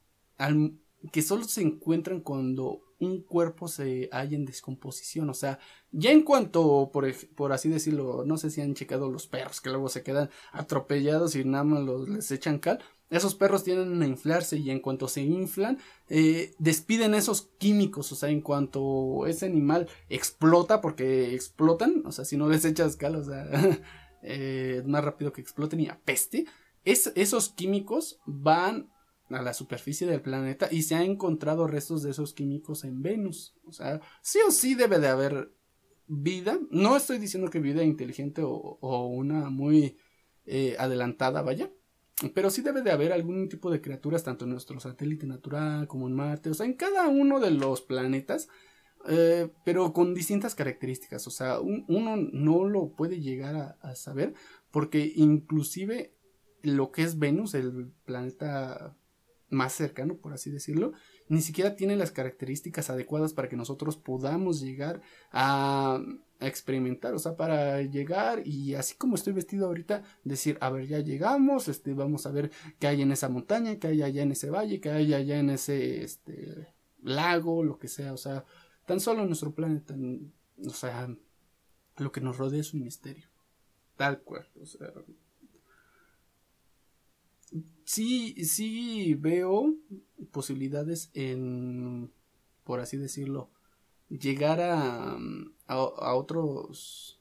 que 1.11 1.23
solo 1.23 1.43
se 1.45 1.63
encuentran 1.63 2.21
cuando 2.21 2.81
un 3.01 3.23
cuerpo 3.23 3.67
se 3.67 4.09
halla 4.13 4.37
en 4.37 4.45
descomposición. 4.45 5.29
O 5.31 5.35
sea, 5.35 5.59
ya 5.91 6.13
en 6.13 6.23
cuanto, 6.23 6.91
por, 6.93 7.13
por, 7.35 7.53
así 7.53 7.69
decirlo, 7.69 8.25
no 8.25 8.39
sé 8.39 8.51
si 8.51 8.61
han 8.61 8.75
checado 8.75 9.11
los 9.11 9.27
perros 9.27 9.61
que 9.61 9.71
luego 9.71 9.89
se 9.89 10.05
quedan 10.05 10.31
atropellados 10.53 11.35
y 11.35 11.45
nada 11.45 11.65
más 11.65 11.83
los, 11.83 12.09
les 12.09 12.31
echan 12.31 12.61
cal 12.61 12.79
esos 13.11 13.35
perros 13.35 13.65
tienden 13.65 14.03
a 14.03 14.07
inflarse 14.07 14.59
y 14.59 14.71
en 14.71 14.81
cuanto 14.81 15.09
se 15.09 15.23
inflan, 15.23 15.79
eh, 16.09 16.55
despiden 16.59 17.15
esos 17.15 17.51
químicos, 17.59 18.13
o 18.13 18.15
sea, 18.15 18.29
en 18.29 18.43
cuanto 18.43 19.27
ese 19.27 19.47
animal 19.47 19.89
explota, 20.09 20.81
porque 20.81 21.35
explotan, 21.35 22.03
o 22.05 22.13
sea, 22.13 22.25
si 22.25 22.37
no 22.37 22.49
les 22.49 22.65
echas 22.65 22.97
cal, 22.97 23.17
o 23.17 23.25
sea, 23.25 23.49
eh, 24.23 24.83
más 24.87 25.05
rápido 25.05 25.33
que 25.33 25.41
exploten 25.41 25.81
y 25.81 25.89
apeste, 25.89 26.47
es, 26.85 27.13
esos 27.15 27.51
químicos 27.51 28.21
van 28.27 28.91
a 29.31 29.43
la 29.43 29.53
superficie 29.53 30.07
del 30.07 30.23
planeta 30.23 30.69
y 30.71 30.83
se 30.83 30.95
han 30.95 31.03
encontrado 31.03 31.67
restos 31.67 32.03
de 32.03 32.11
esos 32.11 32.33
químicos 32.33 32.85
en 32.85 33.03
Venus, 33.03 33.55
o 33.65 33.73
sea, 33.73 34.01
sí 34.23 34.39
o 34.47 34.51
sí 34.51 34.75
debe 34.75 34.99
de 34.99 35.09
haber 35.09 35.53
vida, 36.07 36.59
no 36.71 36.97
estoy 36.97 37.19
diciendo 37.19 37.51
que 37.51 37.61
vida 37.61 37.85
inteligente 37.85 38.43
o, 38.43 38.79
o 38.81 39.07
una 39.07 39.51
muy 39.51 39.99
eh, 40.47 40.77
adelantada, 40.79 41.43
vaya, 41.43 41.71
pero 42.35 42.51
sí 42.51 42.63
debe 42.63 42.83
de 42.83 42.91
haber 42.91 43.13
algún 43.13 43.49
tipo 43.49 43.71
de 43.71 43.81
criaturas, 43.81 44.25
tanto 44.25 44.45
en 44.45 44.51
nuestro 44.51 44.81
satélite 44.81 45.27
natural 45.27 45.87
como 45.87 46.09
en 46.09 46.15
Marte, 46.15 46.51
o 46.51 46.55
sea, 46.55 46.67
en 46.67 46.75
cada 46.75 47.09
uno 47.09 47.39
de 47.39 47.53
los 47.53 47.81
planetas, 47.81 48.49
eh, 49.07 49.49
pero 49.65 49.93
con 49.93 50.15
distintas 50.15 50.55
características. 50.55 51.27
O 51.27 51.31
sea, 51.31 51.61
uno 51.61 52.17
no 52.17 52.65
lo 52.65 52.91
puede 52.91 53.21
llegar 53.21 53.77
a, 53.81 53.95
saber, 53.95 54.35
porque 54.71 55.13
inclusive 55.15 56.15
lo 56.63 56.91
que 56.91 57.03
es 57.03 57.19
Venus, 57.19 57.55
el 57.55 57.93
planeta 58.05 58.97
más 59.51 59.73
cercano, 59.73 60.17
por 60.17 60.33
así 60.33 60.51
decirlo, 60.51 60.93
ni 61.29 61.41
siquiera 61.41 61.77
tiene 61.77 61.97
las 61.97 62.11
características 62.11 62.91
adecuadas 62.91 63.33
para 63.33 63.49
que 63.49 63.57
nosotros 63.57 63.97
podamos 63.97 64.61
llegar 64.61 65.01
a, 65.31 66.03
experimentar, 66.41 67.15
o 67.15 67.19
sea, 67.19 67.37
para 67.37 67.83
llegar 67.83 68.47
y 68.47 68.75
así 68.75 68.95
como 68.97 69.17
estoy 69.17 69.33
vestido 69.33 69.67
ahorita, 69.67 70.03
decir, 70.25 70.57
a 70.61 70.71
ver, 70.71 70.87
ya 70.87 71.01
llegamos, 71.01 71.69
este, 71.69 71.95
vamos 71.95 72.27
a 72.27 72.31
ver 72.31 72.51
qué 72.79 72.87
hay 72.87 73.03
en 73.03 73.13
esa 73.13 73.29
montaña, 73.29 73.79
qué 73.79 73.89
hay 73.89 74.03
allá 74.03 74.23
en 74.23 74.33
ese 74.33 74.51
valle, 74.51 74.81
qué 74.81 74.91
hay 74.91 75.15
allá 75.15 75.39
en 75.39 75.51
ese, 75.51 76.05
este, 76.05 76.69
lago, 77.03 77.65
lo 77.65 77.79
que 77.79 77.89
sea, 77.89 78.13
o 78.13 78.17
sea, 78.17 78.45
tan 78.87 79.01
solo 79.01 79.25
nuestro 79.27 79.55
planeta, 79.55 79.95
o 80.65 80.71
sea, 80.71 81.09
lo 81.97 82.13
que 82.13 82.21
nos 82.21 82.39
rodea 82.39 82.61
es 82.61 82.75
un 82.75 82.85
misterio, 82.85 83.29
tal 83.97 84.21
cual, 84.23 84.47
o 84.61 84.67
sea, 84.67 84.93
sí, 87.85 88.45
sí 88.45 89.15
veo 89.15 89.75
posibilidades 90.31 91.11
en, 91.15 92.13
por 92.65 92.81
así 92.81 92.97
decirlo, 92.97 93.51
llegar 94.09 94.61
a, 94.61 95.19
a, 95.69 96.15
otros, 96.15 97.21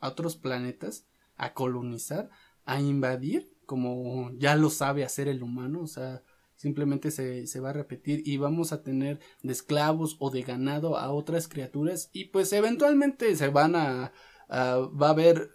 a 0.00 0.08
otros 0.08 0.36
planetas, 0.36 1.06
a 1.36 1.54
colonizar, 1.54 2.30
a 2.64 2.80
invadir, 2.80 3.52
como 3.66 4.30
ya 4.38 4.56
lo 4.56 4.70
sabe 4.70 5.04
hacer 5.04 5.28
el 5.28 5.42
humano, 5.42 5.82
o 5.82 5.86
sea, 5.86 6.22
simplemente 6.56 7.10
se, 7.10 7.46
se, 7.46 7.60
va 7.60 7.70
a 7.70 7.74
repetir 7.74 8.22
y 8.26 8.38
vamos 8.38 8.72
a 8.72 8.82
tener 8.82 9.20
de 9.42 9.52
esclavos 9.52 10.16
o 10.18 10.30
de 10.30 10.42
ganado 10.42 10.96
a 10.96 11.12
otras 11.12 11.48
criaturas 11.48 12.08
y 12.12 12.26
pues 12.26 12.52
eventualmente 12.52 13.36
se 13.36 13.48
van 13.48 13.76
a, 13.76 14.12
a 14.48 14.76
va 14.78 15.08
a 15.08 15.10
haber 15.10 15.50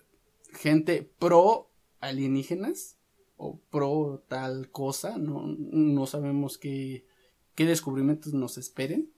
gente 0.54 1.12
pro 1.18 1.72
alienígenas 2.00 2.98
o 3.38 3.60
pro 3.72 4.24
tal 4.28 4.70
cosa, 4.70 5.18
no, 5.18 5.48
no 5.48 6.06
sabemos 6.06 6.60
qué, 6.60 7.08
qué 7.56 7.66
descubrimientos 7.66 8.34
nos 8.34 8.60
esperen. 8.60 9.12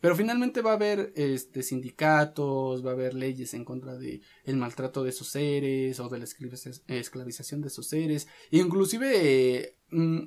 Pero 0.00 0.14
finalmente 0.14 0.62
va 0.62 0.72
a 0.72 0.74
haber 0.74 1.12
este, 1.16 1.62
sindicatos, 1.62 2.84
va 2.86 2.90
a 2.90 2.94
haber 2.94 3.14
leyes 3.14 3.52
en 3.54 3.64
contra 3.64 3.96
de 3.96 4.20
el 4.44 4.56
maltrato 4.56 5.02
de 5.02 5.10
esos 5.10 5.28
seres 5.28 5.98
o 5.98 6.08
de 6.08 6.18
la 6.18 6.24
esclavización 6.24 7.60
de 7.62 7.68
esos 7.68 7.86
seres. 7.88 8.28
Inclusive 8.50 9.76
mm, 9.90 10.18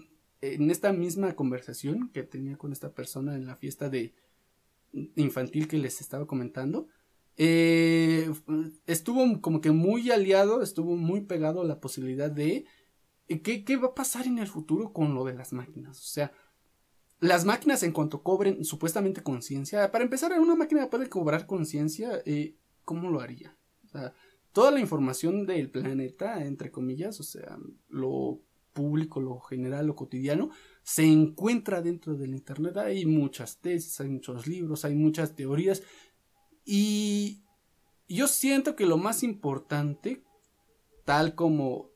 en 0.42 0.72
esta 0.72 0.92
misma 0.92 1.36
conversación 1.36 2.10
que 2.14 2.24
tenía 2.24 2.58
con 2.58 2.74
esta 2.74 2.94
persona 2.94 3.36
en 3.36 3.46
la 3.46 3.56
fiesta 3.56 3.90
de 3.90 4.14
infantil 5.16 5.70
que 5.70 5.78
les 5.78 6.02
estaba 6.02 6.28
comentando, 6.28 6.88
eh, 7.38 8.30
estuvo 8.88 9.40
como 9.40 9.62
que 9.62 9.72
muy 9.72 10.12
aliado, 10.12 10.62
estuvo 10.62 10.98
muy 10.98 11.22
pegado 11.22 11.62
a 11.62 11.66
la 11.66 11.80
posibilidad 11.80 12.30
de 12.30 12.66
¿qué, 13.40 13.64
¿qué 13.64 13.78
va 13.78 13.90
a 13.90 13.96
pasar 13.96 14.28
en 14.28 14.40
el 14.40 14.48
futuro 14.48 14.92
con 14.92 15.14
lo 15.16 15.24
de 15.24 15.34
las 15.34 15.54
máquinas? 15.54 15.98
O 15.98 16.10
sea, 16.10 16.34
las 17.22 17.46
máquinas 17.46 17.84
en 17.84 17.94
cuanto 17.94 18.24
cobren 18.24 18.66
supuestamente 18.66 19.24
conciencia, 19.24 19.92
para 19.92 20.04
empezar, 20.04 20.38
una 20.40 20.56
máquina 20.56 20.90
puede 20.90 21.08
cobrar 21.08 21.46
conciencia, 21.46 22.22
eh, 22.26 22.58
¿cómo 22.84 23.10
lo 23.10 23.22
haría? 23.22 23.56
O 23.86 23.88
sea, 23.88 24.14
toda 24.52 24.72
la 24.72 24.80
información 24.80 25.46
del 25.46 25.70
planeta, 25.70 26.44
entre 26.44 26.72
comillas, 26.72 27.20
o 27.20 27.24
sea, 27.24 27.58
lo 27.88 28.42
público, 28.74 29.22
lo 29.22 29.40
general, 29.40 29.86
lo 29.86 29.96
cotidiano, 29.96 30.50
se 30.84 31.06
encuentra 31.06 31.84
dentro 31.84 32.16
del 32.16 32.34
Internet. 32.34 32.78
Hay 32.78 33.06
muchas 33.06 33.60
tesis, 33.60 34.00
hay 34.02 34.10
muchos 34.10 34.48
libros, 34.48 34.84
hay 34.84 34.96
muchas 34.96 35.36
teorías. 35.36 35.84
Y 36.66 37.44
yo 38.08 38.28
siento 38.28 38.76
que 38.76 38.88
lo 38.88 38.98
más 38.98 39.22
importante, 39.22 40.24
tal 41.06 41.36
como 41.36 41.92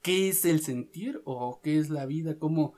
qué 0.00 0.28
es 0.30 0.44
el 0.46 0.60
sentir 0.60 1.20
o 1.24 1.60
qué 1.62 1.78
es 1.78 1.90
la 1.90 2.06
vida, 2.06 2.38
cómo, 2.38 2.74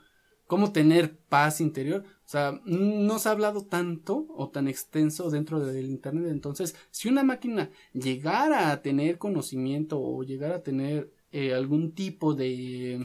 cómo 0.49 0.71
tener 0.71 1.15
paz 1.15 1.61
interior. 1.61 2.05
O 2.25 2.27
sea, 2.27 2.59
no 2.65 3.19
se 3.19 3.29
ha 3.29 3.33
hablado 3.33 3.65
tanto 3.65 4.25
o 4.35 4.49
tan 4.49 4.67
extenso 4.67 5.29
dentro 5.29 5.59
del 5.59 5.91
Internet. 5.91 6.25
Entonces, 6.31 6.75
si 6.89 7.07
una 7.07 7.23
máquina 7.23 7.69
llegara 7.93 8.71
a 8.71 8.81
tener 8.81 9.19
conocimiento 9.19 10.01
o 10.01 10.23
llegara 10.23 10.55
a 10.55 10.63
tener 10.63 11.13
eh, 11.31 11.53
algún 11.53 11.91
tipo 11.91 12.33
de... 12.33 12.99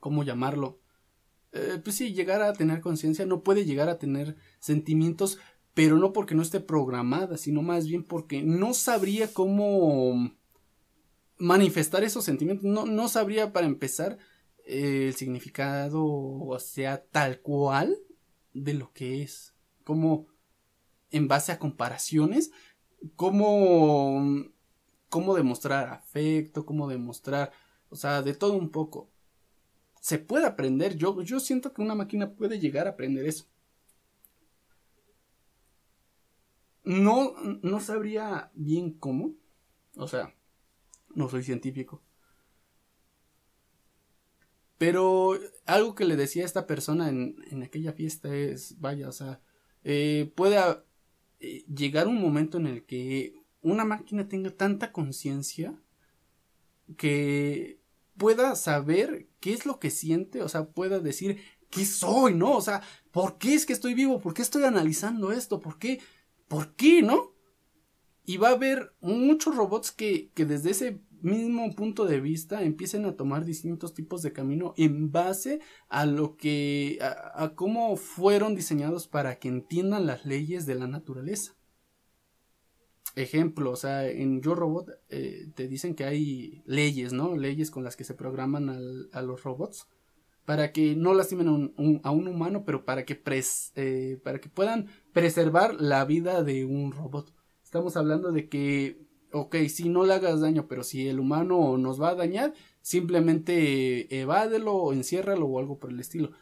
¿Cómo 0.00 0.22
llamarlo? 0.22 0.78
Eh, 1.52 1.80
pues 1.82 1.96
sí, 1.96 2.12
llegar 2.12 2.42
a 2.42 2.52
tener 2.52 2.82
conciencia, 2.82 3.24
no 3.24 3.42
puede 3.42 3.64
llegar 3.64 3.88
a 3.88 3.98
tener 3.98 4.36
sentimientos, 4.58 5.38
pero 5.72 5.96
no 5.96 6.12
porque 6.12 6.34
no 6.34 6.42
esté 6.42 6.60
programada, 6.60 7.38
sino 7.38 7.62
más 7.62 7.86
bien 7.86 8.04
porque 8.04 8.42
no 8.42 8.74
sabría 8.74 9.32
cómo 9.32 10.30
manifestar 11.38 12.04
esos 12.04 12.26
sentimientos. 12.26 12.66
No, 12.66 12.84
no 12.84 13.08
sabría 13.08 13.50
para 13.54 13.66
empezar 13.66 14.18
el 14.70 15.14
significado, 15.14 16.04
o 16.04 16.58
sea, 16.58 17.04
tal 17.04 17.40
cual 17.40 17.96
de 18.54 18.74
lo 18.74 18.92
que 18.92 19.22
es. 19.22 19.54
Como 19.84 20.28
en 21.10 21.28
base 21.28 21.52
a 21.52 21.58
comparaciones, 21.58 22.52
cómo, 23.16 24.44
cómo 25.08 25.34
demostrar 25.34 25.88
afecto, 25.88 26.64
cómo 26.66 26.88
demostrar, 26.88 27.52
o 27.88 27.96
sea, 27.96 28.22
de 28.22 28.34
todo 28.34 28.54
un 28.54 28.70
poco. 28.70 29.10
Se 30.00 30.18
puede 30.18 30.46
aprender, 30.46 30.96
yo, 30.96 31.20
yo 31.22 31.40
siento 31.40 31.72
que 31.72 31.82
una 31.82 31.94
máquina 31.94 32.32
puede 32.32 32.58
llegar 32.58 32.86
a 32.86 32.90
aprender 32.90 33.26
eso. 33.26 33.46
No, 36.84 37.34
no 37.62 37.80
sabría 37.80 38.50
bien 38.54 38.92
cómo, 38.92 39.34
o 39.96 40.08
sea, 40.08 40.34
no 41.14 41.28
soy 41.28 41.42
científico. 41.42 42.02
Pero 44.80 45.38
algo 45.66 45.94
que 45.94 46.06
le 46.06 46.16
decía 46.16 46.42
a 46.42 46.46
esta 46.46 46.66
persona 46.66 47.10
en, 47.10 47.36
en 47.50 47.62
aquella 47.62 47.92
fiesta 47.92 48.34
es, 48.34 48.80
vaya, 48.80 49.10
o 49.10 49.12
sea, 49.12 49.42
eh, 49.84 50.32
puede 50.34 50.56
eh, 51.38 51.66
llegar 51.66 52.08
un 52.08 52.18
momento 52.18 52.56
en 52.56 52.66
el 52.66 52.86
que 52.86 53.34
una 53.60 53.84
máquina 53.84 54.26
tenga 54.26 54.48
tanta 54.48 54.90
conciencia 54.90 55.78
que 56.96 57.78
pueda 58.16 58.56
saber 58.56 59.28
qué 59.40 59.52
es 59.52 59.66
lo 59.66 59.78
que 59.78 59.90
siente, 59.90 60.40
o 60.40 60.48
sea, 60.48 60.70
pueda 60.70 60.98
decir 60.98 61.42
qué 61.68 61.84
soy, 61.84 62.32
¿no? 62.32 62.56
O 62.56 62.62
sea, 62.62 62.80
¿por 63.10 63.36
qué 63.36 63.52
es 63.52 63.66
que 63.66 63.74
estoy 63.74 63.92
vivo? 63.92 64.18
¿Por 64.18 64.32
qué 64.32 64.40
estoy 64.40 64.64
analizando 64.64 65.30
esto? 65.30 65.60
¿Por 65.60 65.78
qué? 65.78 66.00
¿Por 66.48 66.74
qué, 66.76 67.02
no? 67.02 67.34
Y 68.24 68.38
va 68.38 68.48
a 68.48 68.52
haber 68.52 68.94
muchos 69.02 69.54
robots 69.54 69.92
que, 69.92 70.30
que 70.32 70.46
desde 70.46 70.70
ese 70.70 71.02
mismo 71.22 71.74
punto 71.74 72.06
de 72.06 72.20
vista 72.20 72.62
empiecen 72.62 73.04
a 73.04 73.16
tomar 73.16 73.44
distintos 73.44 73.94
tipos 73.94 74.22
de 74.22 74.32
camino 74.32 74.74
en 74.76 75.10
base 75.12 75.60
a 75.88 76.06
lo 76.06 76.36
que 76.36 76.98
a, 77.00 77.54
cómo 77.54 77.96
fueron 77.96 78.54
diseñados 78.54 79.08
para 79.08 79.38
que 79.38 79.48
entiendan 79.48 80.06
las 80.06 80.24
leyes 80.24 80.66
de 80.66 80.74
la 80.74 80.86
naturaleza. 80.86 81.56
Ejemplo 83.16 83.72
o 83.72 83.76
sea 83.76 84.08
en 84.08 84.40
yo 84.40 84.54
robot 84.54 84.88
eh, 85.08 85.50
te 85.54 85.66
dicen 85.66 85.94
que 85.94 86.04
hay 86.04 86.62
leyes 86.64 87.12
no 87.12 87.36
leyes 87.36 87.70
con 87.70 87.82
las 87.82 87.96
que 87.96 88.04
se 88.04 88.14
programan 88.14 88.70
a 89.12 89.22
los 89.22 89.42
robots 89.42 89.88
para 90.44 90.72
que 90.72 90.96
no 90.96 91.14
lastimen 91.14 91.48
a 91.48 91.52
un, 91.52 92.00
a 92.02 92.10
un 92.10 92.28
humano 92.28 92.64
pero 92.64 92.84
para 92.84 93.04
que 93.04 93.14
pres, 93.14 93.72
eh, 93.76 94.20
para 94.24 94.40
que 94.40 94.48
puedan 94.48 94.86
preservar 95.12 95.74
la 95.80 96.04
vida 96.04 96.42
de 96.42 96.64
un 96.64 96.92
robot. 96.92 97.32
Estamos 97.62 97.96
hablando 97.96 98.32
de 98.32 98.48
que 98.48 99.09
ok, 99.32 99.56
si 99.68 99.88
no 99.88 100.04
le 100.04 100.14
hagas 100.14 100.40
daño, 100.40 100.66
pero 100.68 100.82
si 100.82 101.08
el 101.08 101.20
humano 101.20 101.78
nos 101.78 102.00
va 102.00 102.10
a 102.10 102.14
dañar, 102.14 102.54
simplemente 102.82 104.20
evádelo 104.20 104.74
o 104.74 104.92
enciérralo 104.92 105.46
o 105.46 105.58
algo 105.58 105.78
por 105.78 105.90
el 105.90 106.00
estilo. 106.00 106.32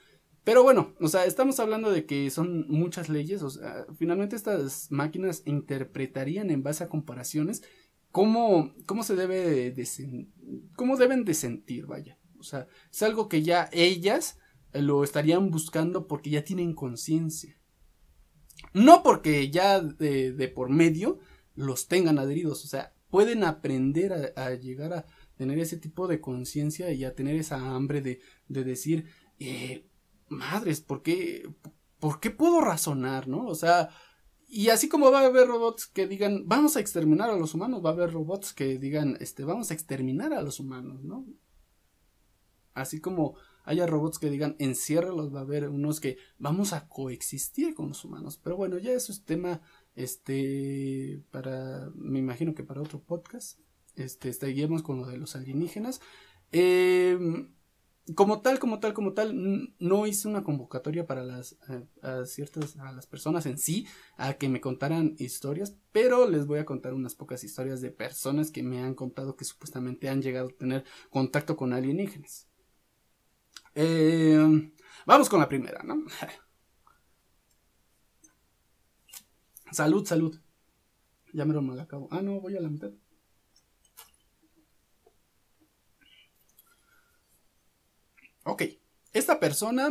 Pero 0.45 0.63
bueno, 0.63 0.95
o 1.01 1.09
sea, 1.09 1.27
estamos 1.27 1.61
hablando 1.61 1.91
de 1.91 2.07
que 2.07 2.31
son 2.31 2.67
muchas 2.69 3.09
leyes, 3.09 3.43
o 3.43 3.51
sea, 3.51 3.85
finalmente 3.99 4.35
estas 4.35 4.91
máquinas 4.91 5.43
interpretarían 5.45 6.51
en 6.51 6.63
base 6.63 6.85
a 6.85 6.89
comparaciones 6.89 7.63
cómo, 8.11 8.75
cómo 8.87 9.03
se 9.03 9.15
debe 9.15 9.71
de, 9.71 10.29
cómo 10.75 10.97
deben 10.97 11.25
de 11.25 11.35
sentir, 11.35 11.87
vaya. 11.87 12.19
O 12.39 12.43
sea, 12.43 12.67
es 12.91 13.03
algo 13.03 13.29
que 13.29 13.43
ya 13.43 13.69
ellas 13.73 14.39
lo 14.73 15.05
estarían 15.05 15.51
buscando 15.51 16.07
porque 16.07 16.31
ya 16.31 16.45
tienen 16.45 16.73
conciencia. 16.73 17.61
No 18.73 19.03
porque 19.03 19.51
ya 19.51 19.81
de 19.81 20.53
por 20.55 20.71
medio 20.71 21.19
los 21.59 21.89
tengan 21.89 22.19
adheridos, 22.19 22.65
o 22.65 22.69
sea, 22.69 22.95
pueden 23.11 23.43
aprender 23.43 24.33
a, 24.37 24.55
llegar 24.55 24.93
a 24.93 25.07
tener 25.37 25.59
ese 25.59 25.77
tipo 25.77 26.07
de 26.07 26.21
conciencia 26.21 26.93
y 26.93 27.05
a 27.05 27.15
tener 27.15 27.37
esa 27.37 27.75
hambre 27.75 28.01
de, 28.01 28.21
de 28.49 28.65
decir, 28.65 29.07
eh, 29.41 29.87
madres, 30.29 30.81
¿por 30.81 31.03
qué, 31.03 31.51
¿por 31.99 32.21
qué 32.21 32.31
puedo 32.31 32.61
razonar, 32.61 33.27
no? 33.27 33.47
O 33.47 33.55
sea, 33.55 33.89
y 34.47 34.69
así 34.69 34.89
como 34.89 35.11
va 35.11 35.21
a 35.21 35.27
haber 35.27 35.49
robots 35.49 35.87
que 35.87 36.07
digan, 36.07 36.45
vamos 36.47 36.77
a 36.77 36.81
exterminar 36.81 37.31
a 37.31 37.37
los 37.37 37.55
humanos, 37.55 37.85
va 37.85 37.91
a 37.91 37.93
haber 37.95 38.13
robots 38.13 38.53
que 38.53 38.79
digan, 38.79 39.17
este, 39.21 39.45
vamos 39.45 39.71
a 39.71 39.75
exterminar 39.75 40.33
a 40.33 40.43
los 40.43 40.61
humanos, 40.61 41.03
¿no? 41.03 41.27
Así 42.73 43.01
como 43.01 43.37
haya 43.65 43.87
robots 43.87 44.19
que 44.19 44.31
digan, 44.31 44.55
enciérralos, 44.59 45.35
va 45.35 45.41
a 45.41 45.43
haber 45.43 45.69
unos 45.69 46.01
que 46.01 46.17
vamos 46.39 46.73
a 46.73 46.89
coexistir 46.89 47.75
con 47.75 47.89
los 47.89 48.05
humanos. 48.05 48.41
Pero 48.43 48.57
bueno, 48.57 48.79
ya 48.79 48.93
eso 48.93 49.13
es 49.13 49.25
tema 49.25 49.61
este, 49.95 51.23
para, 51.31 51.91
me 51.95 52.19
imagino 52.19 52.55
que 52.55 52.65
para 52.65 52.83
otro 52.83 53.01
podcast, 53.01 53.59
este, 53.97 54.29
estaríamos 54.29 54.83
con 54.83 54.99
lo 54.99 55.07
de 55.07 55.19
los 55.19 55.35
alienígenas. 55.37 56.01
Em, 56.53 57.53
como 58.15 58.41
tal, 58.41 58.59
como 58.59 58.81
tal, 58.81 58.95
como 58.95 59.13
tal, 59.13 59.75
no 59.79 60.07
hice 60.07 60.29
una 60.29 60.43
convocatoria 60.43 61.07
para 61.07 61.25
las, 61.25 61.57
a, 62.03 62.25
ciertas, 62.25 62.77
a 62.79 62.93
las 62.93 63.07
personas 63.07 63.45
en 63.47 63.59
sí, 63.59 63.87
a 64.17 64.35
que 64.35 64.49
me 64.49 64.61
contaran 64.61 65.15
historias, 65.19 65.77
pero 65.93 66.29
les 66.29 66.47
voy 66.47 66.59
a 66.59 66.65
contar 66.65 66.95
unas 66.95 67.15
pocas 67.15 67.45
historias 67.45 67.81
de 67.81 67.91
personas 67.91 68.51
que 68.51 68.63
me 68.63 68.81
han 68.81 68.95
contado 68.95 69.37
que 69.37 69.45
supuestamente 69.45 70.09
han 70.09 70.23
llegado 70.23 70.49
a 70.49 70.57
tener 70.57 70.85
contacto 71.11 71.57
con 71.57 71.73
alienígenas. 71.73 72.49
Em, 73.75 74.73
vamos 75.07 75.29
con 75.29 75.41
la 75.41 75.49
primera, 75.49 75.83
¿no? 75.83 76.05
Salud, 79.73 80.07
salud. 80.07 80.39
Ya 81.33 81.45
me 81.45 81.55
lo 81.55 81.63
mal 81.63 81.79
acabo. 81.81 82.09
Ah, 82.11 82.23
no, 82.23 82.41
voy 82.41 82.57
a 82.57 82.61
la 82.61 82.69
mitad. 82.69 82.91
Ok, 88.45 88.63
esta 89.13 89.39
persona, 89.39 89.91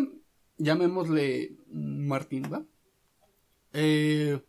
llamémosle 0.57 1.57
Martín, 1.67 2.51
¿va? 2.51 2.65
Eh, 3.73 4.41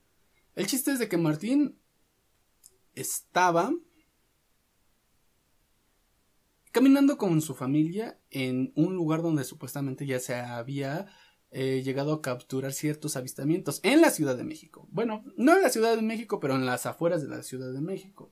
el 0.55 0.67
chiste 0.67 0.93
es 0.93 0.99
de 0.99 1.09
que 1.09 1.19
Martín 1.19 1.79
estaba 2.95 3.71
caminando 6.73 7.19
con 7.19 7.43
su 7.43 7.55
familia 7.55 8.19
en 8.31 8.73
un 8.77 8.95
lugar 8.95 9.21
donde 9.21 9.45
supuestamente 9.45 10.07
ya 10.07 10.21
se 10.21 10.35
había 10.37 11.07
eh, 11.51 11.83
llegado 11.83 12.13
a 12.13 12.21
capturar 12.21 12.75
ciertos 12.75 13.17
avistamientos 13.17 13.81
en 13.83 14.03
la 14.03 14.11
Ciudad 14.11 14.37
de 14.37 14.45
México. 14.45 14.87
Bueno, 14.91 15.25
no 15.37 15.57
en 15.57 15.63
la 15.63 15.71
Ciudad 15.71 15.97
de 15.97 16.03
México, 16.03 16.41
pero 16.41 16.55
en 16.55 16.67
las 16.67 16.85
afueras 16.85 17.23
de 17.23 17.29
la 17.29 17.43
Ciudad 17.43 17.73
de 17.73 17.81
México. 17.81 18.31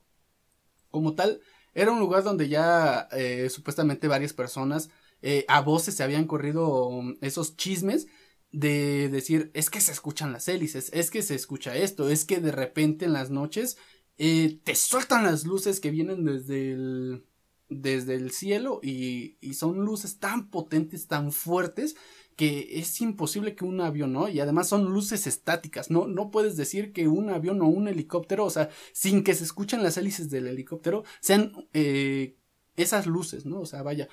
Como 0.91 1.15
tal, 1.15 1.41
era 1.73 1.91
un 1.91 1.99
lugar 1.99 2.23
donde 2.23 2.47
ya 2.47 3.07
eh, 3.11 3.49
supuestamente 3.49 4.07
varias 4.07 4.33
personas 4.33 4.89
eh, 5.23 5.45
a 5.47 5.61
voces 5.61 5.95
se 5.95 6.03
habían 6.03 6.27
corrido 6.27 6.87
um, 6.87 7.17
esos 7.21 7.57
chismes 7.57 8.07
de 8.51 9.09
decir 9.09 9.49
es 9.55 9.71
que 9.71 9.81
se 9.81 9.91
escuchan 9.91 10.31
las 10.31 10.47
hélices, 10.47 10.91
es 10.93 11.09
que 11.09 11.23
se 11.23 11.33
escucha 11.33 11.75
esto, 11.75 12.09
es 12.09 12.23
que 12.23 12.39
de 12.39 12.51
repente 12.51 13.05
en 13.05 13.13
las 13.13 13.29
noches 13.31 13.77
te 14.17 14.75
sueltan 14.75 15.25
las 15.25 15.45
luces 15.45 15.79
que 15.79 15.91
vienen 15.91 16.23
desde 16.23 16.71
el 16.71 17.25
desde 17.69 18.15
el 18.15 18.31
cielo 18.31 18.79
y, 18.81 19.37
y, 19.41 19.55
son 19.55 19.83
luces 19.83 20.19
tan 20.19 20.49
potentes, 20.49 21.07
tan 21.07 21.31
fuertes 21.31 21.95
que 22.37 22.79
es 22.79 23.01
imposible 23.01 23.55
que 23.55 23.65
un 23.65 23.81
avión, 23.81 24.13
¿no? 24.13 24.29
Y 24.29 24.39
además 24.39 24.69
son 24.69 24.85
luces 24.85 25.25
estáticas, 25.25 25.89
no, 25.89 26.07
no 26.07 26.29
puedes 26.29 26.55
decir 26.55 26.93
que 26.93 27.07
un 27.07 27.29
avión 27.29 27.61
o 27.61 27.65
un 27.65 27.87
helicóptero, 27.87 28.45
o 28.45 28.49
sea, 28.51 28.69
sin 28.93 29.23
que 29.23 29.33
se 29.33 29.43
escuchen 29.43 29.81
las 29.83 29.97
hélices 29.97 30.29
del 30.29 30.47
helicóptero, 30.47 31.03
sean 31.19 31.67
eh, 31.73 32.37
esas 32.75 33.07
luces, 33.07 33.45
¿no? 33.45 33.59
O 33.59 33.65
sea, 33.65 33.81
vaya. 33.81 34.07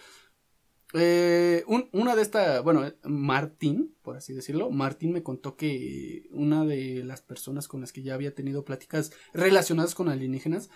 Eh, 0.95 1.65
una 1.93 2.17
de 2.17 2.23
estas, 2.23 2.63
bueno, 2.65 2.91
Martín, 3.05 3.95
por 4.01 4.17
así 4.17 4.33
decirlo, 4.33 4.71
Martín 4.71 5.13
me 5.13 5.23
contó 5.23 5.57
que 5.57 6.29
una 6.31 6.65
de 6.65 7.05
las 7.05 7.21
personas 7.21 7.69
con 7.69 7.83
las 7.83 7.93
que 7.93 8.03
ya 8.03 8.15
había 8.15 8.35
tenido 8.35 8.65
pláticas 8.65 9.13
relacionadas 9.35 9.95
con 9.95 10.09
alienígenas 10.09 10.71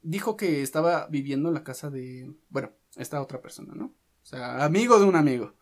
dijo 0.00 0.36
que 0.36 0.62
estaba 0.62 1.06
viviendo 1.06 1.48
en 1.48 1.54
la 1.54 1.64
casa 1.64 1.90
de, 1.90 2.34
bueno, 2.48 2.72
esta 2.96 3.22
otra 3.22 3.40
persona, 3.40 3.74
¿no? 3.74 3.84
O 3.84 4.26
sea, 4.26 4.64
amigo 4.64 4.98
de 4.98 5.04
un 5.04 5.16
amigo. 5.16 5.54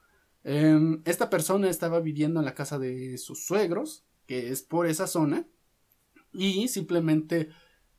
Em, 0.45 1.03
esta 1.05 1.29
persona 1.29 1.69
estaba 1.69 2.01
viviendo 2.01 2.41
en 2.41 2.47
la 2.47 2.55
casa 2.55 2.79
de 2.79 3.19
sus 3.19 3.45
suegros, 3.45 4.05
que 4.27 4.51
es 4.51 4.63
por 4.63 4.87
esa 4.87 5.07
zona, 5.07 5.47
y 6.33 6.69
simplemente 6.69 7.49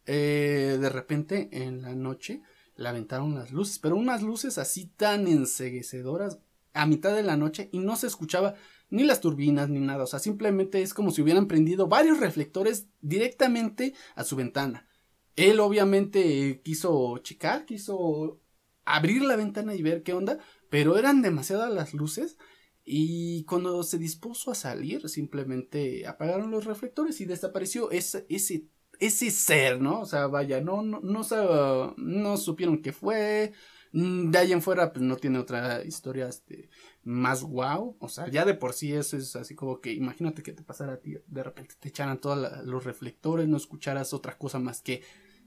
eh, 0.05 0.77
de 0.79 0.89
repente 0.89 1.49
en 1.51 1.81
la 1.81 1.95
noche 1.95 2.41
le 2.75 2.89
aventaron 2.89 3.35
las 3.35 3.51
luces, 3.51 3.79
pero 3.79 3.95
unas 3.95 4.23
luces 4.23 4.57
así 4.57 4.87
tan 4.87 5.27
enseguecedoras 5.27 6.39
a 6.73 6.85
mitad 6.85 7.15
de 7.15 7.23
la 7.23 7.37
noche 7.37 7.69
y 7.71 7.79
no 7.79 7.95
se 7.95 8.07
escuchaba 8.07 8.55
ni 8.89 9.03
las 9.03 9.21
turbinas 9.21 9.69
ni 9.69 9.79
nada, 9.79 10.03
o 10.03 10.07
sea, 10.07 10.19
simplemente 10.19 10.81
es 10.81 10.93
como 10.93 11.11
si 11.11 11.21
hubieran 11.21 11.47
prendido 11.47 11.87
varios 11.87 12.19
reflectores 12.19 12.87
directamente 13.01 13.93
a 14.15 14.23
su 14.23 14.35
ventana. 14.35 14.87
Él 15.35 15.59
obviamente 15.61 16.61
quiso 16.63 17.17
checar, 17.19 17.65
quiso 17.65 18.40
abrir 18.85 19.21
la 19.23 19.35
ventana 19.35 19.75
y 19.75 19.81
ver 19.81 20.03
qué 20.03 20.13
onda, 20.13 20.39
pero 20.69 20.97
eran 20.97 21.21
demasiadas 21.21 21.71
las 21.71 21.93
luces 21.93 22.37
y 22.83 23.43
cuando 23.45 23.83
se 23.83 23.97
dispuso 23.97 24.51
a 24.51 24.55
salir 24.55 25.07
simplemente 25.07 26.07
apagaron 26.07 26.51
los 26.51 26.65
reflectores 26.65 27.21
y 27.21 27.25
desapareció 27.25 27.91
ese, 27.91 28.25
ese, 28.29 28.67
ese 28.99 29.29
ser, 29.31 29.79
¿no? 29.79 30.01
O 30.01 30.05
sea, 30.05 30.27
vaya, 30.27 30.61
no, 30.61 30.81
no, 30.81 30.99
no, 31.01 31.93
no 31.97 32.37
supieron 32.37 32.81
qué 32.81 32.91
fue, 32.91 33.53
mm, 33.91 34.31
de 34.31 34.37
ahí 34.37 34.51
en 34.51 34.61
fuera 34.61 34.91
pues 34.91 35.03
no 35.03 35.15
tiene 35.17 35.37
otra 35.37 35.83
historia 35.85 36.27
este, 36.27 36.69
más 37.03 37.43
wow, 37.43 37.97
o 37.99 38.09
sea, 38.09 38.29
ya 38.29 38.45
de 38.45 38.55
por 38.55 38.73
sí 38.73 38.93
eso 38.93 39.15
es 39.17 39.35
así 39.35 39.55
como 39.55 39.79
que 39.79 39.93
imagínate 39.93 40.41
que 40.43 40.53
te 40.53 40.63
pasara 40.63 40.93
a 40.93 40.99
ti, 40.99 41.17
de 41.27 41.43
repente 41.43 41.75
te 41.79 41.89
echaran 41.89 42.19
todos 42.19 42.65
los 42.65 42.83
reflectores, 42.83 43.47
no 43.47 43.57
escucharas 43.57 44.13
otra 44.13 44.37
cosa 44.37 44.59
más 44.59 44.81
que 44.81 45.03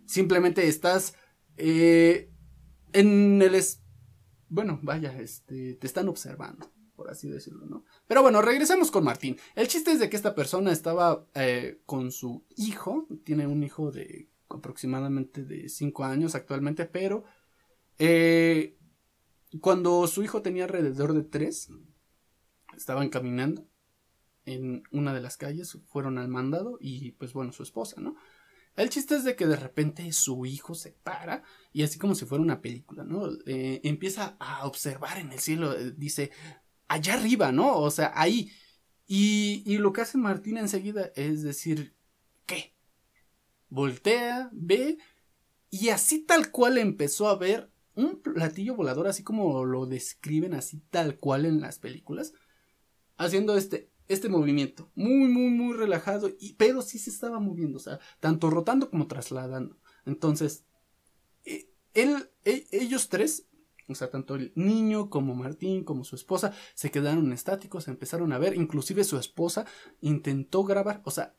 simplemente 0.07 0.69
estás 0.69 1.15
eh, 1.57 2.31
en 2.95 3.43
el... 3.43 3.63
bueno, 4.49 4.79
vaya, 4.83 5.19
este, 5.21 5.75
te 5.75 5.87
están 5.87 6.09
observando, 6.09 6.71
por 6.97 7.11
así 7.11 7.29
decirlo, 7.29 7.67
¿no? 7.67 7.85
Pero 8.07 8.23
bueno, 8.23 8.41
regresemos 8.41 8.91
con 8.91 9.05
Martín. 9.05 9.37
El 9.55 9.69
chiste 9.69 9.93
es 9.93 9.99
de 9.99 10.09
que 10.09 10.17
esta 10.17 10.35
persona 10.35 10.73
estaba 10.73 11.27
eh, 11.35 11.81
con 11.87 12.11
su 12.13 12.45
hijo, 12.57 13.07
tiene 13.25 13.47
un 13.47 13.63
hijo 13.63 13.91
de 13.91 14.31
aproximadamente 14.49 15.45
de 15.45 15.69
5 15.69 16.05
años 16.05 16.35
actualmente, 16.35 16.87
pero 16.87 17.25
eh, 17.99 18.79
cuando 19.61 20.07
su 20.07 20.23
hijo 20.23 20.43
tenía 20.43 20.65
alrededor 20.65 21.13
de 21.13 21.23
3, 21.23 21.71
estaban 22.77 23.09
caminando 23.09 23.67
en 24.47 24.83
una 24.91 25.15
de 25.15 25.21
las 25.21 25.37
calles, 25.37 25.79
fueron 25.87 26.19
al 26.19 26.29
mandado 26.29 26.79
y 26.81 27.13
pues 27.13 27.33
bueno, 27.33 27.53
su 27.53 27.63
esposa, 27.63 28.01
¿no? 28.01 28.17
El 28.77 28.91
chiste 28.91 29.15
es 29.15 29.25
de 29.25 29.37
que 29.37 29.47
de 29.47 29.57
repente 29.57 30.13
su 30.13 30.47
hijo 30.47 30.75
se 30.75 30.93
para 30.93 31.43
y 31.73 31.83
así 31.83 31.99
como 31.99 32.15
si 32.15 32.25
fuera 32.25 32.43
una 32.43 32.61
película, 32.61 33.05
¿no? 33.05 33.29
Eh, 33.47 33.81
empieza 33.85 34.37
a 34.41 34.67
observar 34.67 35.19
en 35.19 35.33
el 35.33 35.39
cielo, 35.39 35.79
eh, 35.79 35.93
dice, 35.97 36.31
allá 36.89 37.15
arriba, 37.15 37.53
¿no? 37.53 37.77
O 37.79 37.91
sea, 37.91 38.13
ahí. 38.15 38.51
Y, 39.07 39.63
y 39.67 39.79
lo 39.79 39.93
que 39.93 40.01
hace 40.01 40.19
Martín 40.19 40.57
enseguida 40.57 41.13
es 41.15 41.43
decir, 41.43 41.95
¿qué? 42.47 42.75
Voltea, 43.69 44.51
ve 44.53 44.99
y 45.71 45.89
así 45.89 46.21
tal 46.21 46.51
cual 46.51 46.79
empezó 46.79 47.29
a 47.29 47.37
ver 47.37 47.71
un 47.97 48.21
platillo 48.23 48.75
volador, 48.75 49.07
así 49.07 49.23
como 49.23 49.65
lo 49.65 49.87
describen 49.87 50.55
así 50.55 50.81
tal 50.91 51.19
cual 51.19 51.47
en 51.47 51.61
las 51.61 51.79
películas, 51.79 52.33
haciendo 53.17 53.57
este 53.57 53.91
este 54.09 54.29
movimiento, 54.29 54.91
muy, 54.95 55.29
muy, 55.29 55.51
muy 55.51 55.75
relajado, 55.75 56.31
y, 56.39 56.55
pero 56.55 56.83
sí 56.83 56.99
se 56.99 57.11
estaba 57.11 57.41
moviendo, 57.41 57.79
o 57.79 57.81
sea, 57.81 57.99
tanto 58.21 58.51
rotando 58.51 58.91
como 58.91 59.07
trasladando. 59.07 59.79
Entonces, 60.05 60.65
e, 61.45 61.71
él, 61.95 62.31
e, 62.45 62.67
ellos 62.71 63.09
tres, 63.09 63.47
o 63.89 63.95
sea, 63.95 64.11
tanto 64.11 64.35
el 64.35 64.53
niño 64.55 65.11
como 65.11 65.35
Martín, 65.35 65.85
como 65.85 66.05
su 66.05 66.17
esposa, 66.17 66.53
se 66.75 66.91
quedaron 66.91 67.33
estáticos, 67.33 67.89
empezaron 67.89 68.33
a 68.33 68.39
ver, 68.39 68.57
inclusive 68.57 69.05
su 69.05 69.19
esposa 69.19 69.67
intentó 70.01 70.65
grabar, 70.65 71.01
o 71.05 71.11
sea, 71.11 71.35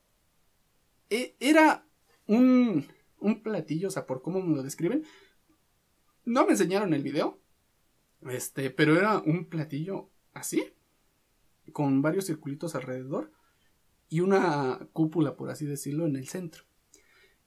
e, 1.10 1.36
era 1.40 1.88
un, 2.26 2.86
un 3.20 3.44
platillo, 3.44 3.90
o 3.90 3.92
sea, 3.92 4.06
por 4.06 4.22
cómo 4.22 4.42
me 4.42 4.56
lo 4.56 4.64
describen, 4.64 5.06
no 6.24 6.46
me 6.46 6.52
enseñaron 6.52 6.94
el 6.94 7.04
video, 7.04 7.40
este, 8.28 8.72
pero 8.72 8.98
era 8.98 9.20
un 9.20 9.46
platillo 9.46 10.10
así, 10.34 10.74
con 11.74 12.02
varios 12.02 12.26
circulitos 12.26 12.76
alrededor 12.76 13.32
y 14.10 14.20
una 14.22 14.88
cúpula, 14.94 15.36
por 15.36 15.50
así 15.50 15.66
decirlo, 15.66 16.06
en 16.06 16.16
el 16.16 16.28
centro. 16.28 16.64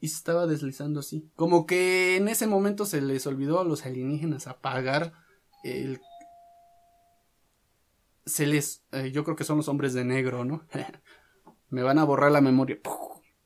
Y 0.01 0.09
se 0.09 0.17
estaba 0.17 0.47
deslizando 0.47 1.01
así. 1.01 1.31
Como 1.35 1.67
que 1.67 2.17
en 2.17 2.29
ese 2.29 2.47
momento 2.47 2.85
se 2.85 3.01
les 3.01 3.27
olvidó 3.27 3.61
a 3.61 3.65
los 3.65 3.85
alienígenas 3.87 4.47
apagar 4.47 5.13
el... 5.65 6.01
Se 8.27 8.47
les... 8.47 8.85
Eh, 8.93 9.11
yo 9.13 9.25
creo 9.25 9.37
que 9.37 9.45
son 9.45 9.57
los 9.57 9.69
hombres 9.69 9.95
de 9.95 10.05
negro, 10.05 10.45
¿no? 10.45 10.67
Me 11.71 11.83
van 11.83 11.99
a 11.99 12.05
borrar 12.05 12.31
la 12.31 12.41
memoria. 12.41 12.79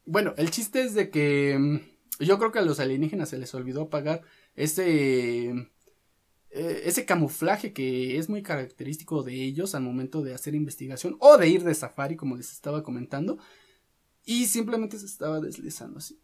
Bueno, 0.05 0.35
el 0.37 0.51
chiste 0.51 0.83
es 0.83 0.95
de 0.95 1.11
que... 1.11 1.57
Mm, 1.59 2.25
yo 2.25 2.39
creo 2.39 2.53
que 2.53 2.59
a 2.59 2.63
los 2.63 2.81
alienígenas 2.81 3.31
se 3.31 3.39
les 3.39 3.55
olvidó 3.55 3.83
apagar 3.83 4.23
ese 4.55 5.71
eh, 6.55 6.83
ese 6.85 7.07
camuflaje 7.07 7.73
que 7.73 8.19
es 8.19 8.29
muy 8.29 8.43
característico 8.43 9.23
de 9.23 9.43
ellos 9.43 9.75
al 9.75 9.83
momento 9.83 10.23
de 10.23 10.35
hacer 10.35 10.55
investigación 10.55 11.17
o 11.19 11.39
de 11.39 11.49
ir 11.49 11.65
de 11.65 11.75
safari, 11.75 12.15
como 12.15 12.37
les 12.37 12.53
estaba 12.53 12.83
comentando, 12.83 13.39
y 14.27 14.45
simplemente 14.47 14.99
se 14.99 15.07
estaba 15.07 15.41
deslizando 15.41 15.99
así. 15.99 16.21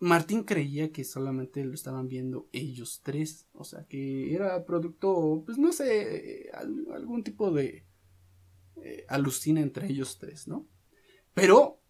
Martín 0.00 0.42
creía 0.42 0.90
que 0.90 1.04
solamente 1.04 1.64
lo 1.64 1.74
estaban 1.74 2.08
viendo 2.08 2.48
ellos 2.50 3.02
tres, 3.04 3.46
o 3.52 3.62
sea 3.62 3.86
que 3.86 4.34
era 4.34 4.64
producto, 4.64 5.44
pues 5.46 5.58
no 5.58 5.72
sé, 5.72 6.50
algún 6.92 7.22
tipo 7.22 7.52
de 7.52 7.84
eh, 8.82 9.06
alucina 9.08 9.60
entre 9.60 9.86
ellos 9.86 10.18
tres, 10.18 10.48
¿no? 10.48 10.66
Pero 11.34 11.80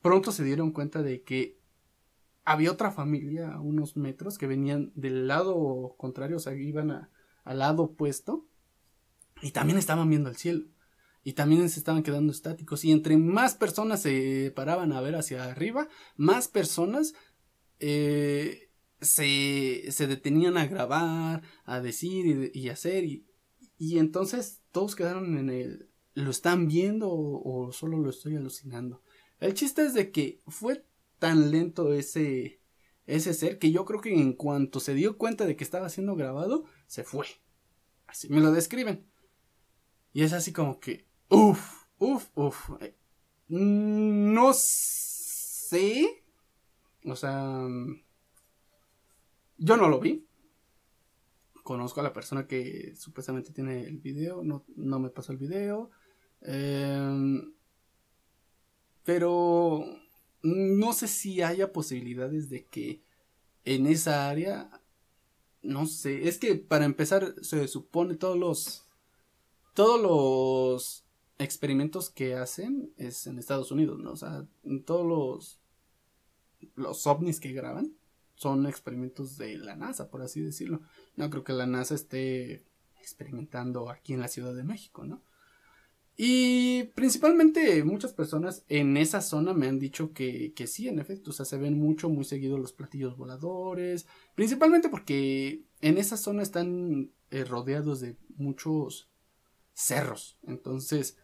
pronto 0.00 0.32
se 0.32 0.42
dieron 0.42 0.72
cuenta 0.72 1.04
de 1.04 1.22
que 1.22 1.61
había 2.44 2.72
otra 2.72 2.90
familia 2.90 3.52
a 3.52 3.60
unos 3.60 3.96
metros 3.96 4.38
que 4.38 4.46
venían 4.46 4.92
del 4.94 5.28
lado 5.28 5.94
contrario, 5.96 6.36
o 6.36 6.40
sea, 6.40 6.54
iban 6.54 7.08
al 7.44 7.58
lado 7.58 7.84
opuesto 7.84 8.46
y 9.40 9.50
también 9.52 9.78
estaban 9.78 10.08
viendo 10.08 10.28
el 10.28 10.36
cielo 10.36 10.66
y 11.24 11.34
también 11.34 11.68
se 11.68 11.78
estaban 11.78 12.02
quedando 12.02 12.32
estáticos 12.32 12.84
y 12.84 12.90
entre 12.90 13.16
más 13.16 13.54
personas 13.54 14.02
se 14.02 14.52
paraban 14.54 14.92
a 14.92 15.00
ver 15.00 15.14
hacia 15.14 15.44
arriba, 15.44 15.88
más 16.16 16.48
personas 16.48 17.14
eh, 17.78 18.70
se, 19.00 19.90
se, 19.90 20.06
detenían 20.06 20.56
a 20.56 20.66
grabar, 20.66 21.42
a 21.64 21.80
decir 21.80 22.50
y, 22.54 22.68
hacer 22.68 23.04
y, 23.04 23.98
entonces 23.98 24.62
todos 24.70 24.94
quedaron 24.94 25.36
en 25.38 25.50
el 25.50 25.88
¿lo 26.14 26.30
están 26.30 26.68
viendo 26.68 27.10
o 27.10 27.72
solo 27.72 27.98
lo 27.98 28.10
estoy 28.10 28.36
alucinando? 28.36 29.02
El 29.40 29.54
chiste 29.54 29.84
es 29.84 29.94
de 29.94 30.12
que 30.12 30.40
fue 30.46 30.84
tan 31.22 31.52
lento 31.52 31.92
ese, 31.92 32.60
ese 33.06 33.32
ser 33.32 33.60
que 33.60 33.70
yo 33.70 33.84
creo 33.84 34.00
que 34.00 34.12
en 34.12 34.32
cuanto 34.32 34.80
se 34.80 34.92
dio 34.92 35.18
cuenta 35.18 35.46
de 35.46 35.54
que 35.54 35.62
estaba 35.62 35.88
siendo 35.88 36.16
grabado, 36.16 36.64
se 36.88 37.04
fue. 37.04 37.26
Así 38.08 38.28
me 38.28 38.40
lo 38.40 38.50
describen. 38.50 39.08
Y 40.12 40.24
es 40.24 40.32
así 40.32 40.52
como 40.52 40.80
que, 40.80 41.06
uff, 41.28 41.84
uff, 41.98 42.28
uff. 42.34 42.70
No 43.46 44.52
sé. 44.52 46.24
O 47.04 47.14
sea, 47.14 47.68
yo 49.58 49.76
no 49.76 49.88
lo 49.88 50.00
vi. 50.00 50.26
Conozco 51.62 52.00
a 52.00 52.02
la 52.02 52.12
persona 52.12 52.48
que 52.48 52.96
supuestamente 52.96 53.52
tiene 53.52 53.84
el 53.84 53.98
video. 53.98 54.42
No, 54.42 54.64
no 54.74 54.98
me 54.98 55.10
pasó 55.10 55.30
el 55.30 55.38
video. 55.38 55.92
Em, 56.40 57.54
pero 59.04 60.01
no 60.42 60.92
sé 60.92 61.08
si 61.08 61.42
haya 61.42 61.72
posibilidades 61.72 62.48
de 62.48 62.66
que 62.66 63.02
en 63.64 63.86
esa 63.86 64.28
área 64.28 64.70
no 65.62 65.86
sé, 65.86 66.28
es 66.28 66.38
que 66.38 66.56
para 66.56 66.84
empezar 66.84 67.34
se 67.40 67.68
supone 67.68 68.16
todos 68.16 68.36
los 68.36 68.84
todos 69.74 70.00
los 70.00 71.04
experimentos 71.38 72.10
que 72.10 72.34
hacen 72.34 72.92
es 72.96 73.26
en 73.26 73.38
Estados 73.38 73.70
Unidos, 73.70 73.98
¿no? 74.00 74.12
O 74.12 74.16
sea, 74.16 74.46
todos 74.84 75.06
los 75.06 75.58
los 76.74 77.06
ovnis 77.06 77.40
que 77.40 77.52
graban 77.52 77.94
son 78.34 78.66
experimentos 78.66 79.38
de 79.38 79.56
la 79.56 79.76
NASA, 79.76 80.10
por 80.10 80.22
así 80.22 80.40
decirlo. 80.40 80.80
No 81.16 81.30
creo 81.30 81.44
que 81.44 81.52
la 81.52 81.66
NASA 81.66 81.94
esté 81.94 82.64
experimentando 83.00 83.88
aquí 83.88 84.14
en 84.14 84.20
la 84.20 84.28
Ciudad 84.28 84.54
de 84.54 84.64
México, 84.64 85.04
¿no? 85.04 85.22
Y 86.16 86.84
principalmente 86.94 87.82
muchas 87.84 88.12
personas 88.12 88.64
en 88.68 88.96
esa 88.96 89.22
zona 89.22 89.54
me 89.54 89.66
han 89.66 89.78
dicho 89.78 90.12
que, 90.12 90.52
que 90.54 90.66
sí, 90.66 90.88
en 90.88 90.98
efecto, 90.98 91.30
o 91.30 91.32
sea, 91.32 91.46
se 91.46 91.56
ven 91.56 91.78
mucho, 91.78 92.10
muy 92.10 92.24
seguidos 92.24 92.60
los 92.60 92.72
platillos 92.72 93.16
voladores, 93.16 94.06
principalmente 94.34 94.88
porque 94.88 95.64
en 95.80 95.96
esa 95.96 96.16
zona 96.16 96.42
están 96.42 97.12
eh, 97.30 97.44
rodeados 97.44 98.00
de 98.00 98.18
muchos 98.36 99.10
cerros, 99.72 100.38
entonces 100.42 101.16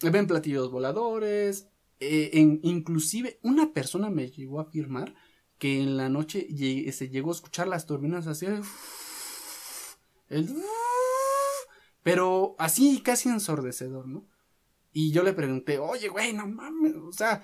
ven 0.00 0.26
platillos 0.26 0.70
voladores, 0.70 1.68
eh, 2.00 2.30
inclusive 2.62 3.38
una 3.42 3.72
persona 3.74 4.08
me 4.08 4.30
llegó 4.30 4.60
a 4.60 4.64
afirmar 4.64 5.14
que 5.58 5.80
en 5.80 5.96
la 5.96 6.08
noche 6.08 6.46
se 6.92 7.08
llegó 7.10 7.30
a 7.30 7.34
escuchar 7.34 7.68
las 7.68 7.86
turbinas 7.86 8.26
así, 8.26 8.46
el 10.28 10.48
pero 12.06 12.54
así 12.60 13.02
casi 13.02 13.28
ensordecedor, 13.28 14.06
¿no? 14.06 14.28
Y 14.92 15.10
yo 15.10 15.24
le 15.24 15.32
pregunté, 15.32 15.80
oye, 15.80 16.06
güey, 16.06 16.32
no 16.32 16.46
mames, 16.46 16.94
o 16.94 17.10
sea, 17.10 17.42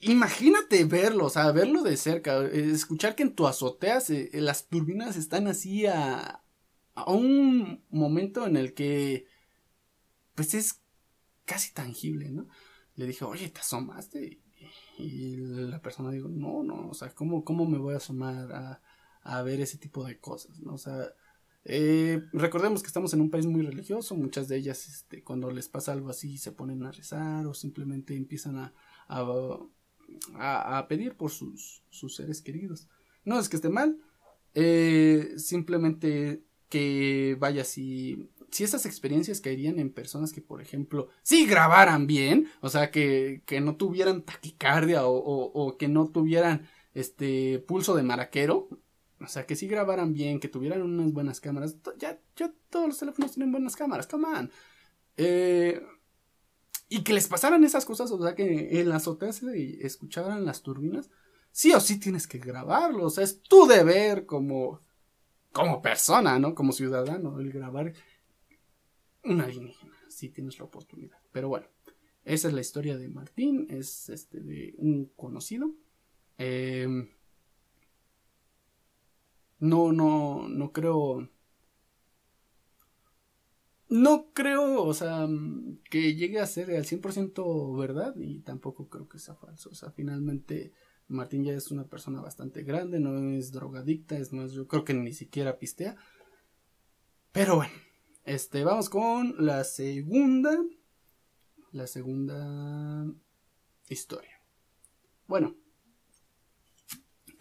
imagínate 0.00 0.84
verlo, 0.84 1.24
o 1.24 1.30
sea, 1.30 1.50
verlo 1.50 1.82
de 1.82 1.96
cerca, 1.96 2.44
escuchar 2.44 3.14
que 3.14 3.22
en 3.22 3.34
tu 3.34 3.46
azotea 3.46 4.02
las 4.34 4.68
turbinas 4.68 5.16
están 5.16 5.46
así 5.46 5.86
a, 5.86 6.44
a 6.94 7.10
un 7.10 7.86
momento 7.88 8.46
en 8.46 8.58
el 8.58 8.74
que, 8.74 9.24
pues 10.34 10.52
es 10.52 10.82
casi 11.46 11.72
tangible, 11.72 12.28
¿no? 12.32 12.48
Le 12.96 13.06
dije, 13.06 13.24
oye, 13.24 13.48
¿te 13.48 13.60
asomaste? 13.60 14.42
Y 14.98 15.36
la 15.36 15.80
persona 15.80 16.10
dijo, 16.10 16.28
no, 16.28 16.62
no, 16.62 16.90
o 16.90 16.92
sea, 16.92 17.14
¿cómo, 17.14 17.46
cómo 17.46 17.64
me 17.64 17.78
voy 17.78 17.94
a 17.94 17.96
asomar 17.96 18.52
a, 18.52 18.82
a 19.22 19.42
ver 19.42 19.62
ese 19.62 19.78
tipo 19.78 20.04
de 20.04 20.20
cosas, 20.20 20.60
¿no? 20.60 20.74
O 20.74 20.78
sea, 20.78 21.14
eh, 21.64 22.22
recordemos 22.32 22.82
que 22.82 22.88
estamos 22.88 23.14
en 23.14 23.20
un 23.20 23.30
país 23.30 23.46
muy 23.46 23.62
religioso, 23.62 24.16
muchas 24.16 24.48
de 24.48 24.56
ellas 24.56 24.88
este, 24.88 25.22
cuando 25.22 25.50
les 25.50 25.68
pasa 25.68 25.92
algo 25.92 26.10
así 26.10 26.38
se 26.38 26.52
ponen 26.52 26.84
a 26.84 26.90
rezar 26.90 27.46
o 27.46 27.54
simplemente 27.54 28.16
empiezan 28.16 28.56
a, 28.58 28.74
a, 29.08 30.78
a, 30.78 30.88
pedir 30.88 31.16
por 31.16 31.30
sus, 31.30 31.82
sus, 31.88 32.16
seres 32.16 32.42
queridos. 32.42 32.88
No 33.24 33.38
es 33.38 33.48
que 33.48 33.56
esté 33.56 33.68
mal, 33.68 33.98
eh, 34.54 35.34
simplemente 35.36 36.42
que 36.68 37.36
vaya, 37.38 37.64
si, 37.64 38.30
si 38.50 38.64
esas 38.64 38.86
experiencias 38.86 39.40
caerían 39.40 39.78
en 39.78 39.92
personas 39.92 40.32
que, 40.32 40.40
por 40.40 40.62
ejemplo, 40.62 41.08
si 41.22 41.46
grabaran 41.46 42.06
bien, 42.06 42.48
o 42.60 42.70
sea, 42.70 42.90
que, 42.90 43.42
que 43.46 43.60
no 43.60 43.76
tuvieran 43.76 44.22
taquicardia 44.22 45.06
o, 45.06 45.14
o, 45.14 45.76
que 45.76 45.88
no 45.88 46.08
tuvieran 46.08 46.66
este 46.94 47.58
pulso 47.60 47.94
de 47.94 48.02
maraquero, 48.02 48.68
o 49.22 49.28
sea, 49.28 49.46
que 49.46 49.56
si 49.56 49.66
grabaran 49.66 50.12
bien, 50.12 50.40
que 50.40 50.48
tuvieran 50.48 50.82
unas 50.82 51.12
buenas 51.12 51.40
cámaras. 51.40 51.76
Ya, 51.98 52.18
todos 52.70 52.86
los 52.86 52.98
teléfonos 52.98 53.32
tienen 53.32 53.52
buenas 53.52 53.76
cámaras, 53.76 54.06
come 54.06 54.28
on. 54.28 54.50
Eh, 55.16 55.82
y 56.88 57.02
que 57.04 57.12
les 57.12 57.28
pasaran 57.28 57.64
esas 57.64 57.84
cosas, 57.84 58.10
o 58.10 58.22
sea, 58.22 58.34
que 58.34 58.80
en 58.80 58.88
la 58.88 58.96
azotea 58.96 59.32
se 59.32 59.84
escucharan 59.86 60.44
las 60.44 60.62
turbinas. 60.62 61.10
Sí 61.50 61.72
o 61.72 61.80
sí 61.80 61.98
tienes 61.98 62.26
que 62.26 62.38
grabarlo, 62.38 63.06
o 63.06 63.10
sea, 63.10 63.24
es 63.24 63.42
tu 63.42 63.66
deber 63.66 64.26
como, 64.26 64.80
como 65.52 65.82
persona, 65.82 66.38
¿no? 66.38 66.54
Como 66.54 66.72
ciudadano, 66.72 67.38
el 67.40 67.52
grabar 67.52 67.92
una 69.24 69.44
alienígena, 69.44 69.94
si 70.08 70.30
tienes 70.30 70.58
la 70.58 70.64
oportunidad. 70.64 71.18
Pero 71.30 71.48
bueno, 71.48 71.66
esa 72.24 72.48
es 72.48 72.54
la 72.54 72.60
historia 72.60 72.96
de 72.96 73.08
Martín, 73.08 73.66
es 73.70 74.08
este 74.08 74.40
de 74.40 74.74
un 74.78 75.06
conocido. 75.16 75.74
Eh, 76.38 76.88
no, 79.62 79.92
no, 79.92 80.48
no 80.48 80.72
creo. 80.72 81.28
No 83.88 84.32
creo, 84.32 84.82
o 84.82 84.92
sea, 84.92 85.28
que 85.88 86.16
llegue 86.16 86.40
a 86.40 86.46
ser 86.46 86.72
al 86.72 86.84
100% 86.84 87.78
verdad 87.78 88.16
y 88.16 88.40
tampoco 88.40 88.88
creo 88.88 89.08
que 89.08 89.20
sea 89.20 89.36
falso. 89.36 89.70
O 89.70 89.74
sea, 89.74 89.92
finalmente 89.92 90.72
Martín 91.06 91.44
ya 91.44 91.52
es 91.52 91.70
una 91.70 91.84
persona 91.84 92.20
bastante 92.20 92.64
grande, 92.64 92.98
no 92.98 93.30
es 93.30 93.52
drogadicta, 93.52 94.18
es 94.18 94.32
más, 94.32 94.50
yo 94.50 94.66
creo 94.66 94.84
que 94.84 94.94
ni 94.94 95.12
siquiera 95.12 95.60
pistea. 95.60 95.96
Pero 97.30 97.54
bueno, 97.54 97.74
este, 98.24 98.64
vamos 98.64 98.90
con 98.90 99.46
la 99.46 99.62
segunda, 99.62 100.58
la 101.70 101.86
segunda 101.86 103.06
historia. 103.88 104.42
Bueno, 105.28 105.54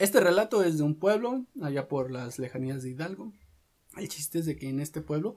este 0.02 0.20
relato 0.20 0.64
es 0.64 0.80
de 0.80 0.84
un 0.84 0.96
pueblo, 0.96 1.46
allá 1.62 1.88
por 1.88 2.10
las 2.10 2.40
lejanías 2.40 2.82
de 2.82 2.90
Hidalgo. 2.90 3.34
El 3.98 4.10
chiste 4.10 4.40
es 4.40 4.48
de 4.48 4.56
que 4.56 4.68
en 4.68 4.80
este 4.80 5.02
pueblo, 5.02 5.36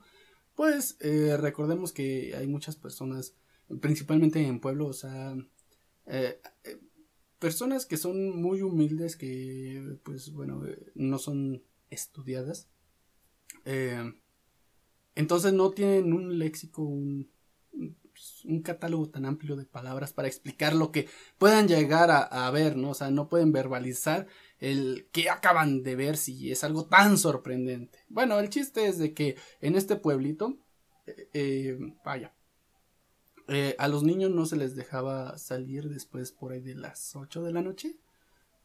pues 0.55 0.97
eh, 1.01 1.37
recordemos 1.37 1.93
que 1.93 2.35
hay 2.35 2.47
muchas 2.47 2.75
personas, 2.75 3.35
principalmente 3.83 4.41
en 4.41 4.61
pueblos, 4.61 4.89
o 4.89 4.93
sea, 4.95 5.37
eh, 6.07 6.41
eh, 6.65 6.81
personas 7.39 7.85
que 7.85 7.99
son 7.99 8.41
muy 8.41 8.63
humildes, 8.63 9.17
que 9.17 9.99
pues 10.03 10.33
bueno, 10.33 10.63
no 10.95 11.19
son 11.19 11.63
estudiadas. 11.91 12.69
entonces 15.15 15.53
no 15.53 15.73
tienen 15.73 16.15
un 16.15 16.39
léxico, 16.39 16.83
un, 16.83 17.29
un 18.45 18.63
catálogo 18.63 19.09
tan 19.09 19.27
amplio 19.27 19.57
de 19.57 19.65
palabras 19.65 20.13
para 20.13 20.29
explicar 20.29 20.75
lo 20.75 20.93
que 20.93 21.09
puedan 21.39 21.69
llegar 21.69 22.11
a, 22.11 22.51
ver, 22.51 22.77
¿no? 22.77 22.91
O 22.91 22.95
sea, 22.95 23.11
no 23.11 23.29
pueden 23.29 23.53
verbalizar 23.53 24.27
el 24.61 25.09
que 25.13 25.31
acaban 25.31 25.83
de 25.83 25.97
ver 25.97 26.17
si 26.17 26.51
es 26.51 26.65
algo 26.65 26.87
tan 26.87 27.19
sorprendente. 27.19 27.99
Bueno, 28.09 28.39
el 28.39 28.49
chiste 28.49 28.87
es 28.87 28.99
de 28.99 29.15
que 29.15 29.37
en 29.61 29.77
este 29.77 29.97
pueblito, 29.97 30.59
eh, 31.07 31.29
eh, 31.35 31.79
vaya, 32.05 32.35
eh, 33.49 33.77
a 33.79 33.89
los 33.89 34.03
niños 34.05 34.31
no 34.31 34.47
se 34.47 34.57
les 34.57 34.75
dejaba 34.75 35.37
salir 35.37 35.89
después 35.89 36.33
por 36.33 36.53
ahí 36.53 36.61
de 36.61 36.75
las 36.75 37.15
8 37.15 37.43
de 37.43 37.53
la 37.53 37.63
noche. 37.63 37.97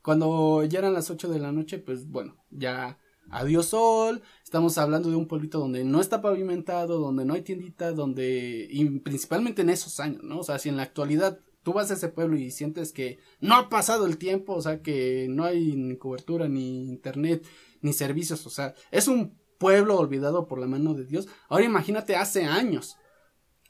Cuando 0.02 0.64
ya 0.64 0.80
eran 0.80 0.94
las 0.94 1.10
8 1.10 1.28
de 1.30 1.40
la 1.40 1.52
noche, 1.52 1.80
pues 1.80 2.08
bueno, 2.08 2.38
ya 2.50 2.98
adiós 3.30 3.68
sol, 3.68 4.22
estamos 4.44 4.78
hablando 4.78 5.10
de 5.10 5.16
un 5.16 5.28
pueblito 5.28 5.60
donde 5.60 5.84
no 5.84 6.00
está 6.00 6.22
pavimentado, 6.22 7.00
donde 7.00 7.26
no 7.26 7.34
hay 7.34 7.42
tiendita, 7.42 7.92
donde, 7.92 8.68
y 8.70 9.00
principalmente 9.00 9.62
en 9.62 9.70
esos 9.70 10.00
años, 10.00 10.24
¿no? 10.24 10.40
O 10.40 10.44
sea, 10.44 10.60
si 10.60 10.70
en 10.70 10.78
la 10.78 10.84
actualidad 10.84 11.40
tú 11.64 11.74
vas 11.74 11.92
a 11.92 11.96
ese 11.96 12.10
pueblo 12.10 12.38
y 12.38 12.52
sientes 12.52 12.92
que 12.92 13.20
no 13.40 13.56
ha 13.56 13.70
pasado 13.70 14.06
el 14.06 14.18
tiempo, 14.18 14.54
o 14.54 14.62
sea, 14.62 14.82
que 14.82 15.28
no 15.30 15.44
hay 15.44 15.76
ni 15.76 15.98
cobertura, 15.98 16.48
ni 16.48 16.88
internet, 16.88 17.46
ni 17.82 17.94
servicios, 17.94 18.46
o 18.46 18.50
sea, 18.50 18.74
es 18.92 19.08
un 19.08 19.38
pueblo 19.58 19.98
olvidado 19.98 20.48
por 20.48 20.60
la 20.60 20.68
mano 20.68 20.94
de 20.94 21.06
Dios. 21.06 21.28
Ahora 21.50 21.66
imagínate 21.66 22.16
hace 22.16 22.46
años. 22.46 22.98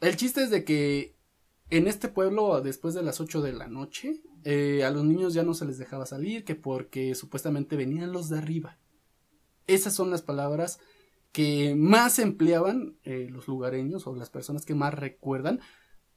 El 0.01 0.15
chiste 0.15 0.43
es 0.43 0.49
de 0.49 0.63
que 0.63 1.15
en 1.69 1.87
este 1.87 2.07
pueblo, 2.07 2.61
después 2.61 2.93
de 2.93 3.03
las 3.03 3.19
8 3.19 3.41
de 3.41 3.53
la 3.53 3.67
noche, 3.67 4.21
eh, 4.43 4.83
a 4.83 4.91
los 4.91 5.03
niños 5.03 5.33
ya 5.33 5.43
no 5.43 5.53
se 5.53 5.65
les 5.65 5.77
dejaba 5.77 6.05
salir, 6.05 6.45
que 6.45 6.55
porque 6.55 7.13
supuestamente 7.15 7.75
venían 7.75 8.11
los 8.11 8.29
de 8.29 8.37
arriba. 8.37 8.77
Esas 9.67 9.93
son 9.93 10.09
las 10.09 10.21
palabras 10.21 10.79
que 11.31 11.75
más 11.75 12.17
empleaban 12.17 12.97
eh, 13.03 13.27
los 13.29 13.47
lugareños 13.47 14.07
o 14.07 14.15
las 14.15 14.29
personas 14.29 14.65
que 14.65 14.73
más 14.73 14.93
recuerdan 14.93 15.59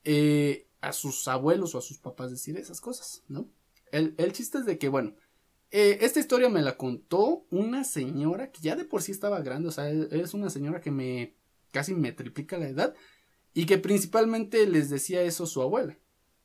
eh, 0.05 0.69
a 0.83 0.93
sus 0.93 1.27
abuelos 1.29 1.75
o 1.75 1.79
a 1.79 1.83
sus 1.83 1.99
papás 1.99 2.31
decir 2.31 2.59
esas 2.59 2.81
cosas, 2.81 3.23
¿no? 3.29 3.49
El, 3.93 4.33
chiste 4.33 4.59
es 4.59 4.67
de 4.67 4.79
que, 4.79 4.89
bueno, 4.89 5.15
eh, 5.71 5.99
esta 6.01 6.19
historia 6.19 6.49
me 6.49 6.63
la 6.63 6.77
contó 6.77 7.47
una 7.51 7.85
señora 7.85 8.51
que 8.51 8.61
ya 8.63 8.75
de 8.75 8.85
por 8.85 9.03
sí 9.03 9.13
estaba 9.13 9.41
grande, 9.41 9.69
o 9.69 9.73
sea, 9.73 9.89
es 9.89 10.35
una 10.35 10.51
señora 10.51 10.81
que 10.81 10.91
me 10.91 11.37
casi 11.71 11.95
me 11.95 12.13
triplica 12.13 12.59
la 12.59 12.69
edad 12.69 12.95
y 13.55 13.67
que 13.67 13.79
principalmente 13.79 14.67
les 14.67 14.91
decía 14.91 15.23
eso 15.23 15.47
su 15.47 15.63
abuela, 15.63 15.99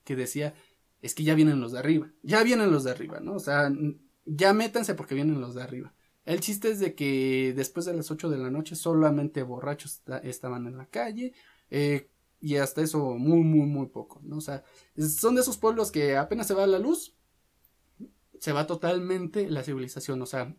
que 0.03 0.15
decía, 0.15 0.53
es 1.01 1.15
que 1.15 1.23
ya 1.23 1.35
vienen 1.35 1.59
los 1.61 1.71
de 1.71 1.79
arriba, 1.79 2.11
ya 2.21 2.43
vienen 2.43 2.71
los 2.71 2.83
de 2.83 2.91
arriba, 2.91 3.19
¿no? 3.19 3.33
O 3.35 3.39
sea, 3.39 3.71
ya 4.25 4.53
métanse 4.53 4.93
porque 4.93 5.15
vienen 5.15 5.41
los 5.41 5.55
de 5.55 5.63
arriba. 5.63 5.93
El 6.25 6.41
chiste 6.41 6.69
es 6.69 6.79
de 6.79 6.93
que 6.93 7.53
después 7.55 7.85
de 7.85 7.93
las 7.93 8.11
8 8.11 8.29
de 8.29 8.37
la 8.37 8.51
noche 8.51 8.75
solamente 8.75 9.41
borrachos 9.43 10.01
estaban 10.23 10.67
en 10.67 10.77
la 10.77 10.85
calle. 10.87 11.33
Eh, 11.69 12.09
y 12.39 12.57
hasta 12.57 12.81
eso 12.81 13.15
muy, 13.15 13.41
muy, 13.41 13.65
muy 13.65 13.87
poco, 13.87 14.21
¿no? 14.23 14.37
O 14.37 14.41
sea, 14.41 14.63
son 14.97 15.35
de 15.35 15.41
esos 15.41 15.57
pueblos 15.57 15.91
que 15.91 16.17
apenas 16.17 16.47
se 16.47 16.53
va 16.53 16.67
la 16.67 16.79
luz, 16.79 17.15
se 18.39 18.51
va 18.51 18.67
totalmente 18.67 19.49
la 19.49 19.63
civilización, 19.63 20.21
o 20.21 20.25
sea, 20.25 20.55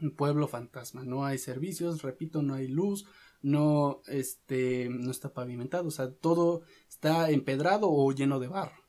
un 0.00 0.16
pueblo 0.16 0.48
fantasma, 0.48 1.04
no 1.04 1.24
hay 1.24 1.38
servicios, 1.38 2.02
repito, 2.02 2.42
no 2.42 2.54
hay 2.54 2.68
luz, 2.68 3.06
no, 3.42 4.02
este, 4.06 4.88
no 4.90 5.10
está 5.10 5.32
pavimentado, 5.32 5.88
o 5.88 5.90
sea, 5.90 6.12
todo 6.12 6.62
está 6.88 7.30
empedrado 7.30 7.90
o 7.90 8.12
lleno 8.12 8.40
de 8.40 8.48
barro. 8.48 8.82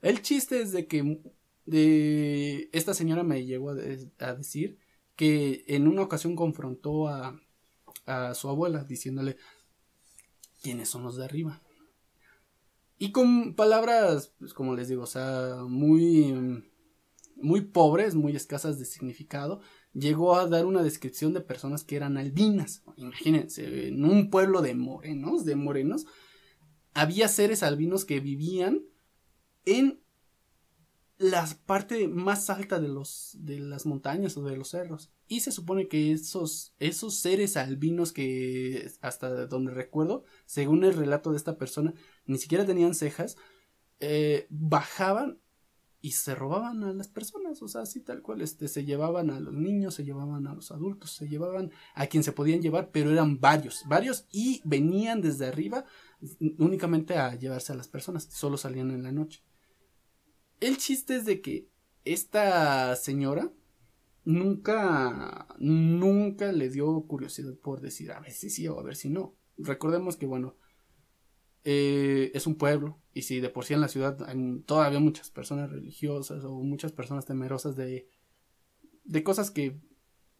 El 0.00 0.22
chiste 0.22 0.60
es 0.60 0.72
de 0.72 0.86
que 0.86 1.20
de 1.66 2.70
esta 2.72 2.94
señora 2.94 3.24
me 3.24 3.44
llegó 3.44 3.70
a, 3.70 3.74
decir 3.74 4.78
que 5.16 5.64
en 5.66 5.88
una 5.88 6.02
ocasión 6.02 6.36
confrontó 6.36 7.08
a, 7.08 7.40
a 8.06 8.34
su 8.34 8.48
abuela 8.48 8.84
diciéndole 8.84 9.36
quiénes 10.62 10.88
son 10.88 11.02
los 11.02 11.16
de 11.16 11.24
arriba. 11.24 11.62
Y 12.98 13.12
con 13.12 13.54
palabras, 13.54 14.34
pues 14.38 14.52
como 14.52 14.74
les 14.74 14.88
digo, 14.88 15.04
o 15.04 15.06
sea, 15.06 15.64
muy, 15.68 16.64
muy 17.36 17.60
pobres, 17.60 18.14
muy 18.16 18.34
escasas 18.34 18.78
de 18.78 18.84
significado, 18.84 19.60
llegó 19.92 20.36
a 20.36 20.48
dar 20.48 20.66
una 20.66 20.82
descripción 20.82 21.32
de 21.32 21.40
personas 21.40 21.84
que 21.84 21.96
eran 21.96 22.16
albinas. 22.16 22.82
Imagínense, 22.96 23.88
en 23.88 24.04
un 24.04 24.30
pueblo 24.30 24.62
de 24.62 24.74
morenos, 24.74 25.44
de 25.44 25.54
morenos, 25.54 26.06
había 26.92 27.28
seres 27.28 27.62
albinos 27.62 28.04
que 28.04 28.18
vivían 28.18 28.82
en 29.64 30.00
la 31.18 31.48
parte 31.66 32.06
más 32.06 32.48
alta 32.48 32.78
de 32.78 32.88
los 32.88 33.36
de 33.40 33.58
las 33.58 33.86
montañas 33.86 34.36
o 34.36 34.44
de 34.44 34.56
los 34.56 34.68
cerros 34.68 35.10
y 35.26 35.40
se 35.40 35.50
supone 35.50 35.88
que 35.88 36.12
esos 36.12 36.74
esos 36.78 37.16
seres 37.16 37.56
albinos 37.56 38.12
que 38.12 38.90
hasta 39.00 39.46
donde 39.46 39.72
recuerdo 39.72 40.24
según 40.46 40.84
el 40.84 40.94
relato 40.94 41.32
de 41.32 41.36
esta 41.36 41.58
persona 41.58 41.92
ni 42.26 42.38
siquiera 42.38 42.64
tenían 42.64 42.94
cejas 42.94 43.36
eh, 43.98 44.46
bajaban 44.48 45.40
y 46.00 46.12
se 46.12 46.34
robaban 46.34 46.84
a 46.84 46.92
las 46.92 47.08
personas, 47.08 47.60
o 47.60 47.68
sea, 47.68 47.82
así 47.82 48.00
tal 48.00 48.22
cual, 48.22 48.40
este, 48.40 48.68
se 48.68 48.84
llevaban 48.84 49.30
a 49.30 49.40
los 49.40 49.52
niños, 49.52 49.94
se 49.94 50.04
llevaban 50.04 50.46
a 50.46 50.54
los 50.54 50.70
adultos, 50.70 51.10
se 51.10 51.28
llevaban 51.28 51.72
a 51.94 52.06
quien 52.06 52.22
se 52.22 52.32
podían 52.32 52.62
llevar, 52.62 52.90
pero 52.92 53.10
eran 53.10 53.40
varios, 53.40 53.82
varios 53.88 54.26
y 54.30 54.62
venían 54.64 55.20
desde 55.20 55.46
arriba 55.46 55.84
únicamente 56.58 57.16
a 57.16 57.34
llevarse 57.34 57.72
a 57.72 57.76
las 57.76 57.88
personas, 57.88 58.28
solo 58.30 58.56
salían 58.56 58.92
en 58.92 59.02
la 59.02 59.12
noche. 59.12 59.42
El 60.60 60.76
chiste 60.78 61.16
es 61.16 61.24
de 61.24 61.40
que 61.40 61.68
esta 62.04 62.96
señora 62.96 63.52
nunca, 64.24 65.46
nunca 65.58 66.52
le 66.52 66.68
dio 66.68 67.02
curiosidad 67.02 67.54
por 67.56 67.80
decir 67.80 68.12
a 68.12 68.20
ver 68.20 68.32
si 68.32 68.50
sí 68.50 68.66
o 68.66 68.78
a 68.78 68.82
ver 68.82 68.96
si 68.96 69.08
no. 69.08 69.36
Recordemos 69.56 70.16
que, 70.16 70.26
bueno, 70.26 70.56
eh, 71.64 72.30
es 72.34 72.46
un 72.46 72.56
pueblo 72.56 73.00
y 73.12 73.22
si 73.22 73.40
de 73.40 73.50
por 73.50 73.64
sí 73.64 73.74
en 73.74 73.80
la 73.80 73.88
ciudad 73.88 74.22
hay 74.28 74.60
todavía 74.66 75.00
muchas 75.00 75.30
personas 75.30 75.70
religiosas 75.70 76.44
o 76.44 76.62
muchas 76.62 76.92
personas 76.92 77.26
temerosas 77.26 77.76
de, 77.76 78.08
de 79.04 79.22
cosas 79.22 79.50
que 79.50 79.80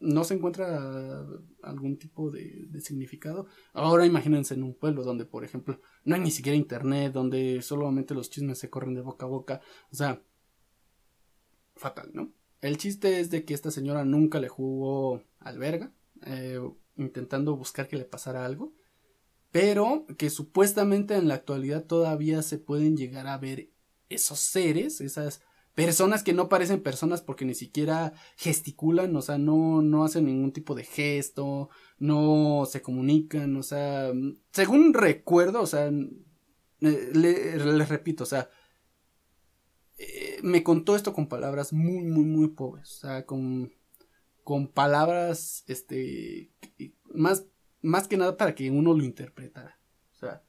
no 0.01 0.25
se 0.25 0.35
encuentra 0.35 1.27
algún 1.63 1.99
tipo 1.99 2.31
de, 2.31 2.67
de, 2.69 2.81
significado. 2.81 3.47
Ahora 3.73 4.07
imagínense 4.07 4.55
en 4.55 4.63
un 4.63 4.75
pueblo 4.75 5.03
donde, 5.03 5.25
por 5.25 5.45
ejemplo, 5.45 5.81
no 6.05 6.15
hay 6.15 6.21
ni 6.21 6.31
siquiera 6.31 6.57
internet, 6.57 7.13
donde 7.13 7.63
solamente 7.63 8.15
los 8.15 8.31
chismes 8.31 8.59
se 8.59 8.71
corren 8.71 8.95
de 8.95 9.01
boca 9.01 9.27
a 9.27 9.29
boca. 9.29 9.61
O 9.91 9.97
sea, 9.97 10.23
fatal, 11.77 12.11
¿no? 12.13 12.33
El 12.61 12.77
chiste 12.77 13.21
es 13.21 13.31
de 13.31 13.45
que 13.45 13.55
esta 13.55 13.71
señora 13.71 14.05
nunca 14.05 14.41
le 14.41 14.49
jugó 14.49 15.23
alberga, 15.39 15.93
eh, 16.27 16.61
intentando 16.97 17.57
buscar 17.57 17.87
que 17.87 17.97
le 17.97 18.05
pasara 18.05 18.45
algo, 18.45 18.75
pero 19.51 20.07
que 20.19 20.31
supuestamente 20.31 21.15
en 21.15 21.29
la 21.29 21.35
actualidad 21.35 21.85
todavía 21.85 22.43
se 22.43 22.59
pueden 22.59 22.97
llegar 22.97 23.29
a 23.29 23.39
ver 23.39 23.71
esos 24.09 24.41
seres, 24.41 25.01
esas 25.01 25.43
personas 25.79 26.25
que 26.25 26.33
no 26.33 26.49
parecen 26.49 26.83
personas 26.83 27.23
porque 27.23 27.45
ni 27.45 27.55
siquiera 27.55 28.13
gesticulan, 28.37 29.15
o 29.15 29.23
sea, 29.23 29.39
no, 29.39 29.81
no 29.81 30.03
hacen 30.03 30.25
ningún 30.25 30.53
tipo 30.53 30.75
de 30.75 30.83
gesto, 30.83 31.71
no 32.01 32.65
se 32.69 32.83
comunican, 32.83 33.57
o 33.57 33.63
sea, 33.63 34.13
según 34.51 34.93
recuerdo, 34.93 35.63
o 35.63 35.67
sea, 35.69 35.87
eh, 36.81 37.11
les 37.15 37.89
repito, 37.89 38.25
o 38.25 38.27
sea, 38.27 38.51
eh, 39.99 40.41
me 40.43 40.65
contó 40.65 40.97
esto 40.97 41.13
con 41.13 41.29
palabras 41.29 41.73
muy, 41.73 42.03
muy, 42.03 42.25
muy 42.25 42.49
pobres, 42.49 42.97
o 42.97 42.99
sea, 42.99 43.25
con, 43.25 43.73
con 44.43 44.67
palabras, 44.67 45.63
este, 45.69 46.51
más, 47.15 47.47
más 47.83 48.09
que 48.09 48.17
nada 48.17 48.37
para 48.37 48.57
que 48.57 48.69
uno 48.73 48.95
lo 48.95 49.05
interpretara, 49.05 49.79
o 50.11 50.17
sea, 50.17 50.43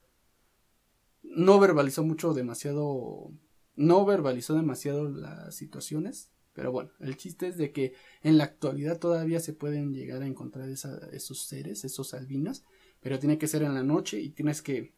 no 1.22 1.60
verbalizó 1.60 2.04
mucho, 2.04 2.34
demasiado 2.34 3.32
no 3.80 4.06
verbalizó 4.06 4.56
demasiado 4.56 5.10
las 5.10 5.56
situaciones, 5.56 6.34
pero 6.52 6.74
bueno, 6.74 6.92
el 7.00 7.16
chiste 7.16 7.48
es 7.48 7.58
de 7.58 7.72
que 7.72 7.94
en 8.22 8.38
la 8.38 8.44
actualidad 8.44 9.00
todavía 9.00 9.40
se 9.40 9.54
pueden 9.54 9.94
llegar 9.94 10.22
a 10.22 10.28
encontrar 10.28 10.68
esos 10.70 11.46
seres, 11.46 11.86
esos 11.86 12.14
albinos, 12.14 12.66
pero 13.00 13.20
tiene 13.20 13.38
que 13.38 13.48
ser 13.48 13.64
en 13.64 13.74
la 13.74 13.84
noche 13.84 14.20
y 14.20 14.32
tienes 14.32 14.62
que 14.62 14.94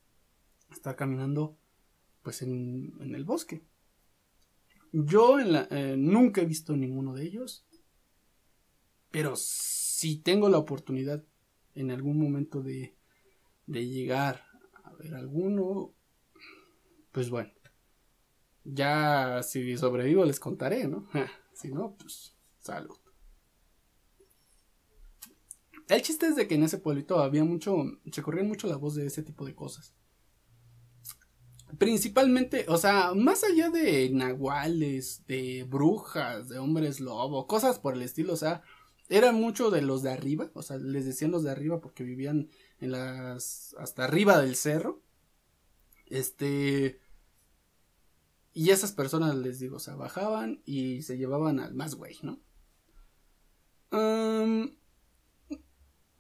estar 0.72 0.96
caminando 0.96 1.60
pues 2.24 2.42
en, 2.42 2.98
el 3.00 3.24
bosque. 3.24 3.64
Yo 4.92 5.40
en 5.40 5.54
la, 5.54 5.68
eh, 5.70 5.96
nunca 5.96 6.42
he 6.42 6.46
visto 6.48 6.76
ninguno 6.76 7.14
de 7.14 7.24
ellos, 7.24 7.68
pero 9.12 9.36
si 9.36 10.18
tengo 10.18 10.50
la 10.50 10.58
oportunidad 10.58 11.24
en 11.76 11.92
algún 11.92 12.18
momento 12.18 12.64
de, 12.64 12.96
de 13.68 13.86
llegar 13.86 14.44
a 14.84 14.92
ver 14.96 15.14
alguno, 15.14 15.94
pues 17.12 17.30
bueno, 17.30 17.52
ya 18.64 19.42
si 19.44 19.78
sobrevivo 19.78 20.26
les 20.26 20.40
contaré, 20.40 20.88
¿no? 20.88 21.08
si 21.54 21.70
no, 21.70 21.96
pues 21.98 22.36
salud. 22.60 22.98
El 25.92 26.02
chiste 26.02 26.28
es 26.28 26.38
de 26.38 26.48
que 26.48 26.56
en 26.56 26.64
ese 26.64 26.78
pueblito 26.78 27.20
había 27.20 27.44
mucho, 27.44 27.84
se 28.10 28.22
corría 28.22 28.46
mucho 28.46 28.68
la 28.68 28.78
voz 28.78 28.96
de 28.96 29.06
ese 29.06 29.24
tipo 29.24 29.46
de 29.46 29.54
cosas. 29.56 29.94
Principalmente, 31.78 32.66
o 32.70 32.78
sea, 32.78 33.14
más 33.14 33.44
allá 33.44 33.70
de 33.70 34.10
nahuales, 34.10 35.26
de 35.28 35.66
brujas, 35.68 36.48
de 36.48 36.60
hombres 36.60 37.02
lobo, 37.02 37.46
cosas 37.46 37.78
por 37.78 37.96
el 37.96 38.04
estilo, 38.04 38.34
o 38.34 38.38
sea, 38.38 38.62
era 39.10 39.34
mucho 39.34 39.70
de 39.70 39.82
los 39.82 40.02
de 40.02 40.12
arriba, 40.12 40.50
o 40.54 40.62
sea, 40.62 40.78
les 40.78 41.06
decían 41.06 41.32
los 41.32 41.44
de 41.44 41.52
arriba 41.52 41.82
porque 41.82 42.06
vivían 42.06 42.48
en 42.80 42.92
las, 42.92 43.76
hasta 43.78 44.06
arriba 44.06 44.40
del 44.42 44.56
cerro. 44.56 45.02
Este, 46.06 47.01
y 48.54 48.72
esas 48.72 48.92
personas, 48.92 49.36
les 49.36 49.60
digo, 49.60 49.78
o 49.78 49.80
sea, 49.80 49.96
bajaban 49.96 50.62
y 50.66 51.02
se 51.04 51.18
llevaban 51.18 51.60
al 51.60 51.74
más 51.74 51.96
güey, 51.96 52.18
¿no? 52.22 52.40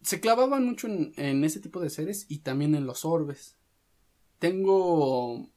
se 0.01 0.19
clavaban 0.19 0.65
mucho 0.65 0.87
en, 0.87 1.43
ese 1.43 1.59
tipo 1.59 1.79
de 1.79 1.89
seres 1.89 2.25
y 2.27 2.39
también 2.39 2.75
en 2.75 2.85
los 2.85 3.05
orbes. 3.05 3.57
Tengo 4.39 5.49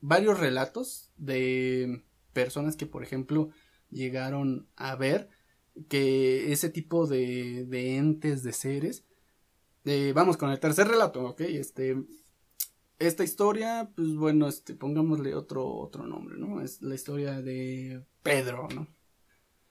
varios 0.00 0.38
relatos 0.38 1.10
de 1.16 2.02
personas 2.32 2.76
que, 2.76 2.86
por 2.86 3.02
ejemplo, 3.02 3.50
llegaron 3.90 4.68
a 4.76 4.94
ver 4.96 5.28
que 5.88 6.52
ese 6.52 6.70
tipo 6.70 7.06
de, 7.06 7.66
de 7.66 7.96
entes, 7.96 8.42
de 8.42 8.52
seres, 8.52 9.04
eh, 9.84 10.12
vamos 10.14 10.36
con 10.36 10.50
el 10.50 10.60
tercer 10.60 10.88
relato, 10.88 11.24
¿ok? 11.24 11.40
Este, 11.42 11.96
esta 13.00 13.24
historia, 13.24 13.90
pues 13.96 14.14
bueno, 14.14 14.46
este, 14.46 14.74
pongámosle 14.74 15.34
otro, 15.34 15.66
otro 15.66 16.06
nombre, 16.06 16.36
¿no? 16.38 16.60
Es 16.60 16.82
la 16.82 16.94
historia 16.94 17.40
de 17.40 18.04
Pedro, 18.22 18.68
¿no? 18.74 18.86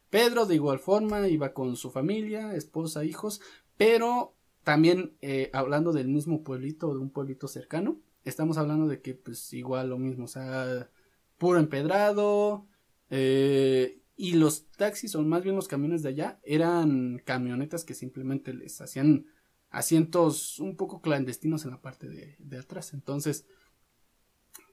Pedro 0.10 0.48
de 0.48 0.56
igual 0.56 0.80
forma 0.80 1.28
iba 1.28 1.54
con 1.54 1.76
su 1.76 1.92
familia, 1.92 2.56
esposa, 2.56 3.06
hijos, 3.06 3.40
pero 3.78 4.36
también 4.64 5.16
eh, 5.22 5.52
hablando 5.54 5.94
del 5.94 6.08
mismo 6.08 6.44
pueblito, 6.44 6.92
de 6.92 7.00
un 7.00 7.12
pueblito 7.12 7.48
cercano, 7.48 8.02
estamos 8.26 8.58
hablando 8.58 8.88
de 8.88 9.02
que 9.02 9.14
pues 9.14 9.54
igual 9.54 9.90
lo 9.90 10.00
mismo, 10.00 10.26
o 10.26 10.28
sea, 10.28 10.90
puro 11.38 11.60
empedrado, 11.60 12.68
eh, 13.12 14.02
y 14.18 14.34
los 14.34 14.72
taxis, 14.72 15.14
o 15.14 15.22
más 15.22 15.44
bien 15.44 15.56
los 15.56 15.68
camiones 15.68 16.02
de 16.02 16.10
allá, 16.10 16.40
eran 16.44 17.22
camionetas 17.24 17.86
que 17.86 17.94
simplemente 17.94 18.54
les 18.56 18.82
hacían 18.82 19.28
asientos 19.70 20.60
un 20.60 20.76
poco 20.76 21.02
clandestinos 21.02 21.66
en 21.66 21.72
la 21.72 21.82
parte 21.82 22.08
de, 22.10 22.58
atrás. 22.58 22.94
Entonces, 22.94 23.46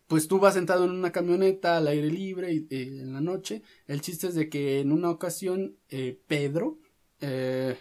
pues 0.07 0.29
tú 0.29 0.39
vas 0.39 0.55
sentado 0.55 0.85
en 0.85 0.93
una 0.93 1.13
camioneta 1.13 1.77
al 1.77 1.89
aire 1.89 2.11
libre 2.11 2.53
eh, 2.53 2.67
en 2.71 3.13
la 3.13 3.21
noche. 3.21 3.63
El 3.87 4.01
chiste 4.01 4.29
es 4.29 4.35
de 4.35 4.49
que 4.49 4.81
en 4.81 4.93
una 4.93 5.11
ocasión 5.11 5.77
eh, 5.89 6.21
Pedro 6.27 6.79
eh, 7.21 7.77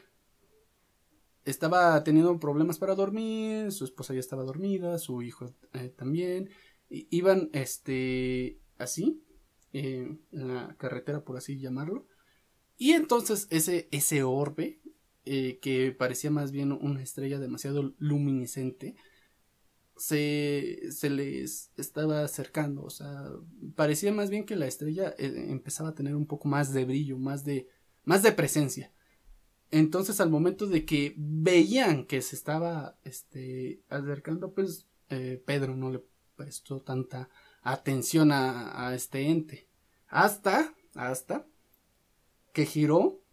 estaba 1.45 2.03
teniendo 2.03 2.39
problemas 2.39 2.79
para 2.79 2.95
dormir, 2.95 3.71
su 3.71 3.85
esposa 3.85 4.13
ya 4.13 4.19
estaba 4.19 4.43
dormida, 4.43 4.97
su 4.97 5.21
hijo 5.21 5.53
también. 5.95 6.49
iban 6.89 7.49
este 7.53 8.59
así 8.77 9.21
en 9.71 10.21
la 10.31 10.75
carretera 10.77 11.23
por 11.23 11.37
así 11.37 11.59
llamarlo. 11.59 12.07
Y 12.77 12.91
entonces 12.91 13.47
ese, 13.51 13.87
ese 13.91 14.23
orbe 14.23 14.81
eh, 15.25 15.59
que 15.61 15.91
parecía 15.91 16.31
más 16.31 16.51
bien 16.51 16.71
una 16.71 17.01
estrella 17.01 17.39
demasiado 17.39 17.93
luminiscente, 17.97 18.95
se, 19.97 20.91
se 20.91 21.09
les 21.09 21.71
estaba 21.77 22.23
acercando, 22.23 22.83
o 22.83 22.89
sea, 22.89 23.29
parecía 23.75 24.11
más 24.11 24.29
bien 24.29 24.45
que 24.45 24.55
la 24.55 24.67
estrella 24.67 25.15
eh, 25.17 25.47
empezaba 25.49 25.89
a 25.89 25.95
tener 25.95 26.15
un 26.15 26.27
poco 26.27 26.47
más 26.47 26.73
de 26.73 26.85
brillo, 26.85 27.17
más 27.17 27.43
de, 27.45 27.69
más 28.03 28.21
de 28.21 28.33
presencia. 28.33 28.91
Entonces, 29.71 30.19
al 30.21 30.29
momento 30.29 30.67
de 30.67 30.85
que 30.85 31.15
veían 31.17 32.05
que 32.05 32.21
se 32.21 32.35
estaba 32.35 32.97
este, 33.03 33.81
acercando, 33.89 34.53
pues 34.53 34.87
eh, 35.09 35.41
Pedro 35.45 35.75
no 35.75 35.91
le 35.91 36.03
prestó 36.35 36.81
tanta 36.81 37.29
atención 37.61 38.31
a, 38.31 38.87
a, 38.87 38.95
este 38.95 39.29
ente. 39.29 39.67
Hasta, 40.07 40.75
hasta 40.93 41.47
que 42.53 42.65
giró 42.65 43.24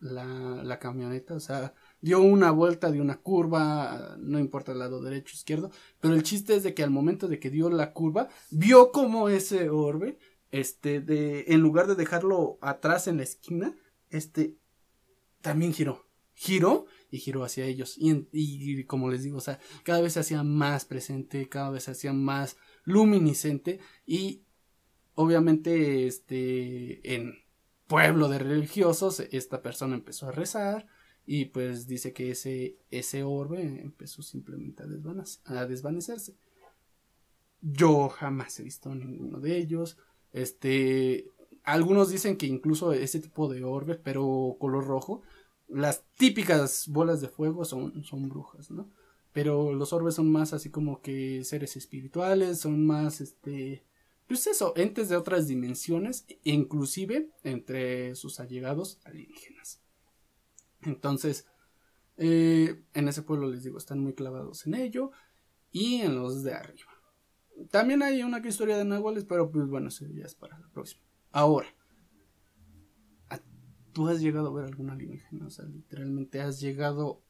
la, 0.00 0.78
camioneta, 0.78 1.34
o 1.34 1.40
sea, 1.40 1.74
dio 2.00 2.20
una 2.20 2.50
vuelta, 2.50 2.90
dio 2.90 3.02
una 3.02 3.20
curva, 3.20 4.16
no 4.18 4.38
importa 4.38 4.72
el 4.72 4.78
lado 4.78 5.02
derecho 5.02 5.32
o 5.32 5.36
izquierdo, 5.36 5.70
pero 6.00 6.14
el 6.14 6.22
chiste 6.22 6.54
es 6.54 6.62
de 6.62 6.74
que 6.74 6.82
al 6.82 6.90
momento 6.90 7.28
de 7.28 7.38
que 7.38 7.50
dio 7.50 7.68
la 7.70 7.92
curva, 7.92 8.28
vio 8.50 8.92
como 8.92 9.28
ese 9.28 9.70
orbe, 9.70 10.18
este, 10.50 11.00
de, 11.00 11.46
en 11.48 11.60
lugar 11.60 11.86
de 11.86 11.94
dejarlo 11.94 12.58
atrás 12.60 13.08
en 13.08 13.18
la 13.18 13.24
esquina, 13.24 13.74
este, 14.10 14.56
también 15.40 15.74
giró, 15.74 16.06
giró 16.34 16.86
y 17.10 17.18
giró 17.18 17.44
hacia 17.44 17.66
ellos. 17.66 17.96
Y, 17.98 18.28
y, 18.32 18.84
como 18.84 19.10
les 19.10 19.24
digo, 19.24 19.38
o 19.38 19.42
sea, 19.42 19.58
cada 19.82 20.00
vez 20.00 20.14
se 20.14 20.20
hacía 20.20 20.42
más 20.42 20.84
presente, 20.84 21.48
cada 21.48 21.70
vez 21.70 21.84
se 21.84 21.90
hacía 21.90 22.12
más 22.12 22.56
luminiscente 22.84 23.80
y 24.06 24.44
obviamente, 25.14 26.06
este, 26.06 27.14
en 27.14 27.34
pueblo 27.88 28.28
de 28.28 28.38
religiosos, 28.38 29.20
esta 29.32 29.62
persona 29.62 29.96
empezó 29.96 30.28
a 30.28 30.32
rezar, 30.32 30.86
y 31.30 31.46
pues 31.46 31.86
dice 31.86 32.14
que 32.14 32.30
ese, 32.30 32.78
ese 32.90 33.22
orbe 33.22 33.60
empezó 33.60 34.22
simplemente 34.22 34.82
a, 35.44 35.66
desvanecerse. 35.66 36.36
Yo 37.60 38.08
jamás 38.08 38.58
he 38.58 38.62
visto 38.62 38.94
ninguno 38.94 39.38
de 39.38 39.58
ellos. 39.58 39.98
Este, 40.32 41.30
algunos 41.64 42.08
dicen 42.08 42.38
que 42.38 42.46
incluso 42.46 42.92
ese 42.92 43.20
tipo 43.20 43.46
de 43.52 43.62
orbe, 43.62 43.96
pero 43.96 44.56
color 44.58 44.86
rojo, 44.86 45.20
las 45.66 46.02
típicas 46.16 46.88
bolas 46.88 47.20
de 47.20 47.28
fuego 47.28 47.66
son, 47.66 48.02
son 48.04 48.30
brujas, 48.30 48.70
¿no? 48.70 48.90
Pero 49.34 49.74
los 49.74 49.92
orbes 49.92 50.14
son 50.14 50.32
más 50.32 50.54
así 50.54 50.70
como 50.70 51.02
que 51.02 51.44
seres 51.44 51.76
espirituales, 51.76 52.60
son 52.60 52.86
más, 52.86 53.20
este, 53.20 53.84
pues 54.28 54.46
eso, 54.46 54.74
entes 54.76 55.08
de 55.08 55.16
otras 55.16 55.48
dimensiones, 55.48 56.26
inclusive 56.44 57.30
entre 57.42 58.14
sus 58.14 58.38
allegados 58.38 59.00
alienígenas. 59.04 59.80
Entonces, 60.82 61.46
eh, 62.18 62.84
en 62.94 63.08
ese 63.08 63.22
pueblo 63.22 63.48
les 63.48 63.64
digo, 63.64 63.78
están 63.78 64.00
muy 64.00 64.12
clavados 64.12 64.66
en 64.66 64.74
ello 64.74 65.10
y 65.72 65.96
en 65.96 66.14
los 66.14 66.42
de 66.42 66.52
arriba. 66.52 66.92
También 67.70 68.02
hay 68.02 68.22
una 68.22 68.46
historia 68.46 68.76
de 68.76 68.84
nahuales, 68.84 69.24
pero 69.24 69.50
pues 69.50 69.66
bueno, 69.66 69.88
eso 69.88 70.06
ya 70.06 70.26
es 70.26 70.34
para 70.34 70.58
la 70.58 70.68
próxima. 70.68 71.02
Ahora, 71.32 71.68
¿tú 73.92 74.08
has 74.08 74.20
llegado 74.20 74.48
a 74.48 74.52
ver 74.52 74.66
algún 74.66 74.90
alienígena? 74.90 75.46
O 75.46 75.50
sea, 75.50 75.64
literalmente 75.64 76.40
has 76.40 76.60
llegado 76.60 77.24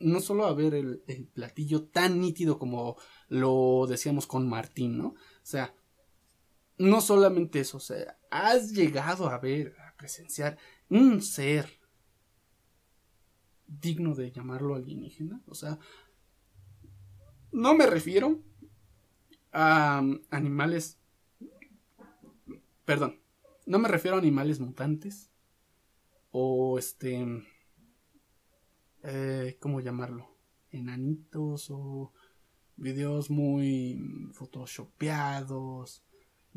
no 0.00 0.20
solo 0.20 0.46
a 0.46 0.54
ver 0.54 0.74
el, 0.74 1.00
platillo 1.32 1.84
tan 1.84 2.20
nítido 2.20 2.58
como 2.58 2.96
lo 3.28 3.86
decíamos 3.88 4.26
con 4.26 4.48
Martín, 4.48 4.98
¿no? 4.98 5.08
O 5.08 5.16
sea, 5.42 5.74
no 6.78 7.00
solamente 7.00 7.60
eso, 7.60 7.78
o 7.78 7.80
sea, 7.80 8.18
has 8.30 8.72
llegado 8.72 9.28
a 9.28 9.38
ver, 9.38 9.74
a 9.80 9.96
presenciar 9.96 10.58
un 10.88 11.20
ser 11.22 11.78
digno 13.68 14.14
de 14.14 14.32
llamarlo 14.32 14.74
alienígena. 14.74 15.42
O 15.46 15.54
sea, 15.54 15.78
no 17.52 17.74
me 17.74 17.86
refiero 17.86 18.42
a 19.52 20.02
animales... 20.30 20.98
Perdón, 22.84 23.20
no 23.66 23.78
me 23.78 23.88
refiero 23.88 24.16
a 24.16 24.20
animales 24.20 24.60
mutantes 24.60 25.30
o 26.30 26.78
este... 26.78 27.44
Eh, 29.04 29.56
¿Cómo 29.60 29.80
llamarlo? 29.80 30.36
Enanitos 30.70 31.70
o 31.70 32.12
videos 32.76 33.30
muy 33.30 34.30
photoshopeados. 34.32 36.02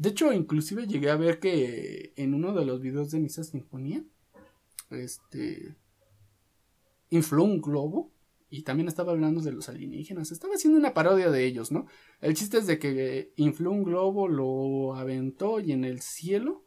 De 0.02 0.10
hecho, 0.10 0.34
inclusive 0.34 0.88
llegué 0.88 1.12
a 1.12 1.16
ver 1.16 1.40
que 1.40 2.12
en 2.16 2.34
uno 2.34 2.54
de 2.54 2.66
los 2.66 2.82
videos 2.82 3.12
de 3.12 3.20
Misa 3.20 3.44
Sinfonía, 3.44 4.04
este, 4.90 5.76
infló 7.12 7.44
un 7.44 7.62
globo 7.62 8.12
y 8.50 8.64
también 8.64 8.88
estaba 8.88 9.12
hablando 9.12 9.42
de 9.42 9.52
los 9.52 9.70
alienígenas. 9.70 10.32
Estaba 10.32 10.56
haciendo 10.56 10.80
una 10.80 10.96
parodia 10.96 11.30
de 11.30 11.46
ellos, 11.46 11.72
¿no? 11.72 11.86
El 12.20 12.34
chiste 12.34 12.58
es 12.58 12.66
de 12.66 12.80
que 12.80 13.32
infló 13.36 13.70
un 13.70 13.84
globo, 13.84 14.28
lo 14.28 14.96
aventó 14.96 15.60
y 15.60 15.72
en 15.72 15.86
el 15.86 16.02
cielo, 16.02 16.66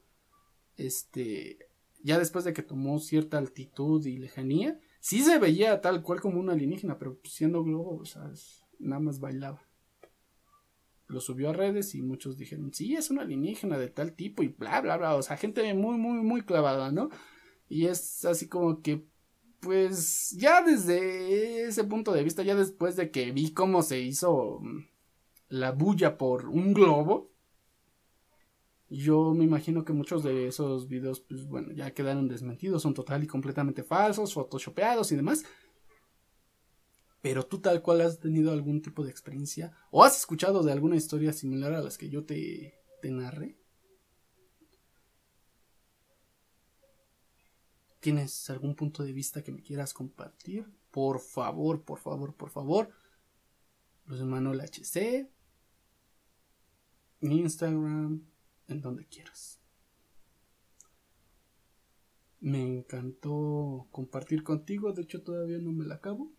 este, 0.76 1.58
ya 2.04 2.20
después 2.20 2.44
de 2.44 2.52
que 2.52 2.62
tomó 2.62 3.00
cierta 3.00 3.36
altitud 3.36 4.06
y 4.06 4.16
lejanía, 4.16 4.78
sí 5.00 5.24
se 5.24 5.40
veía 5.40 5.80
tal 5.80 6.02
cual 6.02 6.20
como 6.20 6.38
un 6.38 6.50
alienígena, 6.50 6.98
pero 6.98 7.18
siendo 7.24 7.64
globo, 7.64 7.96
o 7.96 8.04
sea, 8.04 8.30
nada 8.78 9.00
más 9.00 9.18
bailaba. 9.18 9.63
Lo 11.14 11.20
subió 11.20 11.50
a 11.50 11.52
redes 11.52 11.94
y 11.94 12.02
muchos 12.02 12.36
dijeron, 12.36 12.74
sí, 12.74 12.96
es 12.96 13.10
un 13.10 13.20
alienígena 13.20 13.78
de 13.78 13.88
tal 13.88 14.14
tipo 14.14 14.42
y 14.42 14.48
bla, 14.48 14.80
bla, 14.80 14.96
bla. 14.96 15.14
O 15.14 15.22
sea, 15.22 15.36
gente 15.36 15.72
muy, 15.74 15.96
muy, 15.96 16.18
muy 16.18 16.42
clavada, 16.42 16.90
¿no? 16.90 17.08
Y 17.68 17.86
es 17.86 18.24
así 18.24 18.48
como 18.48 18.82
que 18.82 19.06
pues 19.60 20.32
ya 20.36 20.60
desde 20.62 21.66
ese 21.66 21.84
punto 21.84 22.12
de 22.12 22.24
vista, 22.24 22.42
ya 22.42 22.54
después 22.56 22.96
de 22.96 23.10
que 23.10 23.30
vi 23.30 23.52
cómo 23.54 23.82
se 23.82 24.00
hizo 24.00 24.58
mm, 24.60 24.86
la 25.50 25.70
bulla 25.70 26.18
por 26.18 26.48
un 26.48 26.74
globo, 26.74 27.30
yo 28.90 29.32
me 29.34 29.44
imagino 29.44 29.84
que 29.84 29.92
muchos 29.92 30.22
de 30.24 30.48
esos 30.48 30.88
videos, 30.88 31.20
pues 31.20 31.46
bueno, 31.46 31.72
ya 31.72 31.94
quedaron 31.94 32.28
desmentidos, 32.28 32.82
son 32.82 32.92
total 32.92 33.22
y 33.22 33.26
completamente 33.28 33.84
falsos, 33.84 34.34
photoshopeados 34.34 35.12
y 35.12 35.16
demás. 35.16 35.44
Pero 37.24 37.46
tú 37.46 37.58
tal 37.58 37.80
cual 37.80 38.02
has 38.02 38.20
tenido 38.20 38.52
algún 38.52 38.82
tipo 38.82 39.02
de 39.02 39.10
experiencia 39.10 39.74
o 39.90 40.04
has 40.04 40.14
escuchado 40.14 40.62
de 40.62 40.72
alguna 40.72 40.96
historia 40.96 41.32
similar 41.32 41.72
a 41.72 41.80
las 41.80 41.96
que 41.96 42.10
yo 42.10 42.26
te, 42.26 42.78
te 43.00 43.10
narré. 43.10 43.56
¿Tienes 48.00 48.50
algún 48.50 48.76
punto 48.76 49.02
de 49.02 49.14
vista 49.14 49.42
que 49.42 49.52
me 49.52 49.62
quieras 49.62 49.94
compartir? 49.94 50.70
Por 50.90 51.18
favor, 51.18 51.82
por 51.82 51.98
favor, 51.98 52.34
por 52.36 52.50
favor. 52.50 52.90
Los 54.04 54.20
Manuel 54.20 54.60
HC. 54.60 55.26
Instagram. 57.22 58.22
En 58.68 58.80
donde 58.82 59.06
quieras. 59.06 59.62
Me 62.40 62.60
encantó 62.60 63.88
compartir 63.90 64.44
contigo. 64.44 64.92
De 64.92 65.00
hecho, 65.00 65.22
todavía 65.22 65.56
no 65.56 65.72
me 65.72 65.86
la 65.86 65.94
acabo. 65.94 66.30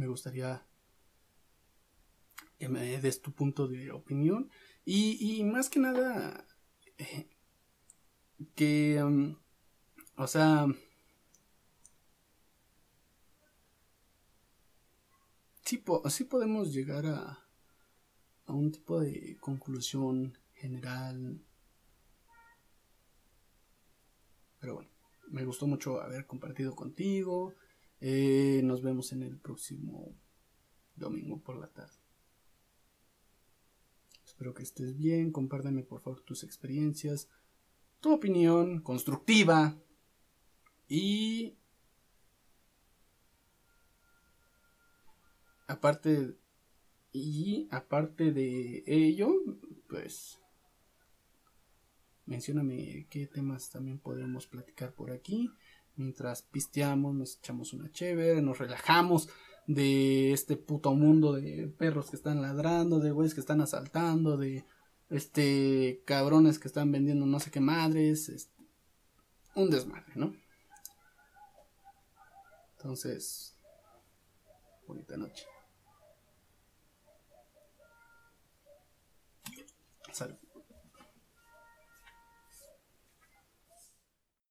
Me 0.00 0.06
gustaría 0.06 0.66
que 2.58 2.70
me 2.70 2.98
des 3.02 3.20
tu 3.20 3.32
punto 3.32 3.68
de 3.68 3.92
opinión. 3.92 4.50
Y, 4.86 5.18
y 5.20 5.44
más 5.44 5.68
que 5.68 5.78
nada, 5.78 6.46
que, 8.54 9.04
um, 9.04 9.36
o 10.16 10.26
sea, 10.26 10.66
sí 15.66 16.24
podemos 16.24 16.72
llegar 16.72 17.04
a, 17.04 17.46
a 18.46 18.52
un 18.54 18.72
tipo 18.72 19.00
de 19.00 19.36
conclusión 19.38 20.32
general. 20.54 21.44
Pero 24.60 24.76
bueno, 24.76 24.90
me 25.28 25.44
gustó 25.44 25.66
mucho 25.66 26.00
haber 26.00 26.26
compartido 26.26 26.74
contigo. 26.74 27.54
Eh, 28.00 28.62
nos 28.64 28.82
vemos 28.82 29.12
en 29.12 29.22
el 29.22 29.36
próximo 29.38 30.14
domingo 30.96 31.40
por 31.40 31.58
la 31.58 31.68
tarde. 31.68 31.96
Espero 34.24 34.54
que 34.54 34.62
estés 34.62 34.96
bien. 34.96 35.32
Compárteme 35.32 35.82
por 35.82 36.00
favor 36.00 36.20
tus 36.22 36.44
experiencias, 36.44 37.28
tu 38.00 38.12
opinión 38.12 38.80
constructiva 38.80 39.76
y 40.88 41.56
aparte 45.66 46.36
y 47.12 47.68
aparte 47.70 48.32
de 48.32 48.84
ello, 48.86 49.34
pues 49.88 50.40
mencióname 52.26 53.08
qué 53.10 53.26
temas 53.26 53.70
también 53.70 53.98
podemos 53.98 54.46
platicar 54.46 54.94
por 54.94 55.10
aquí. 55.10 55.50
Mientras 56.00 56.40
pisteamos, 56.40 57.14
nos 57.14 57.36
echamos 57.36 57.74
una 57.74 57.92
chévere, 57.92 58.40
nos 58.40 58.58
relajamos 58.58 59.28
de 59.66 60.32
este 60.32 60.56
puto 60.56 60.94
mundo 60.94 61.34
de 61.34 61.68
perros 61.68 62.08
que 62.08 62.16
están 62.16 62.40
ladrando, 62.40 63.00
de 63.00 63.10
güeyes 63.10 63.34
que 63.34 63.40
están 63.40 63.60
asaltando, 63.60 64.38
de 64.38 64.64
este 65.10 66.02
cabrones 66.06 66.58
que 66.58 66.68
están 66.68 66.90
vendiendo 66.90 67.26
no 67.26 67.38
sé 67.38 67.50
qué 67.50 67.60
madres, 67.60 68.30
este, 68.30 68.64
un 69.54 69.68
desmadre, 69.68 70.12
¿no? 70.14 70.34
Entonces, 72.78 73.58
bonita 74.86 75.18
noche. 75.18 75.44
Salud. 80.12 80.36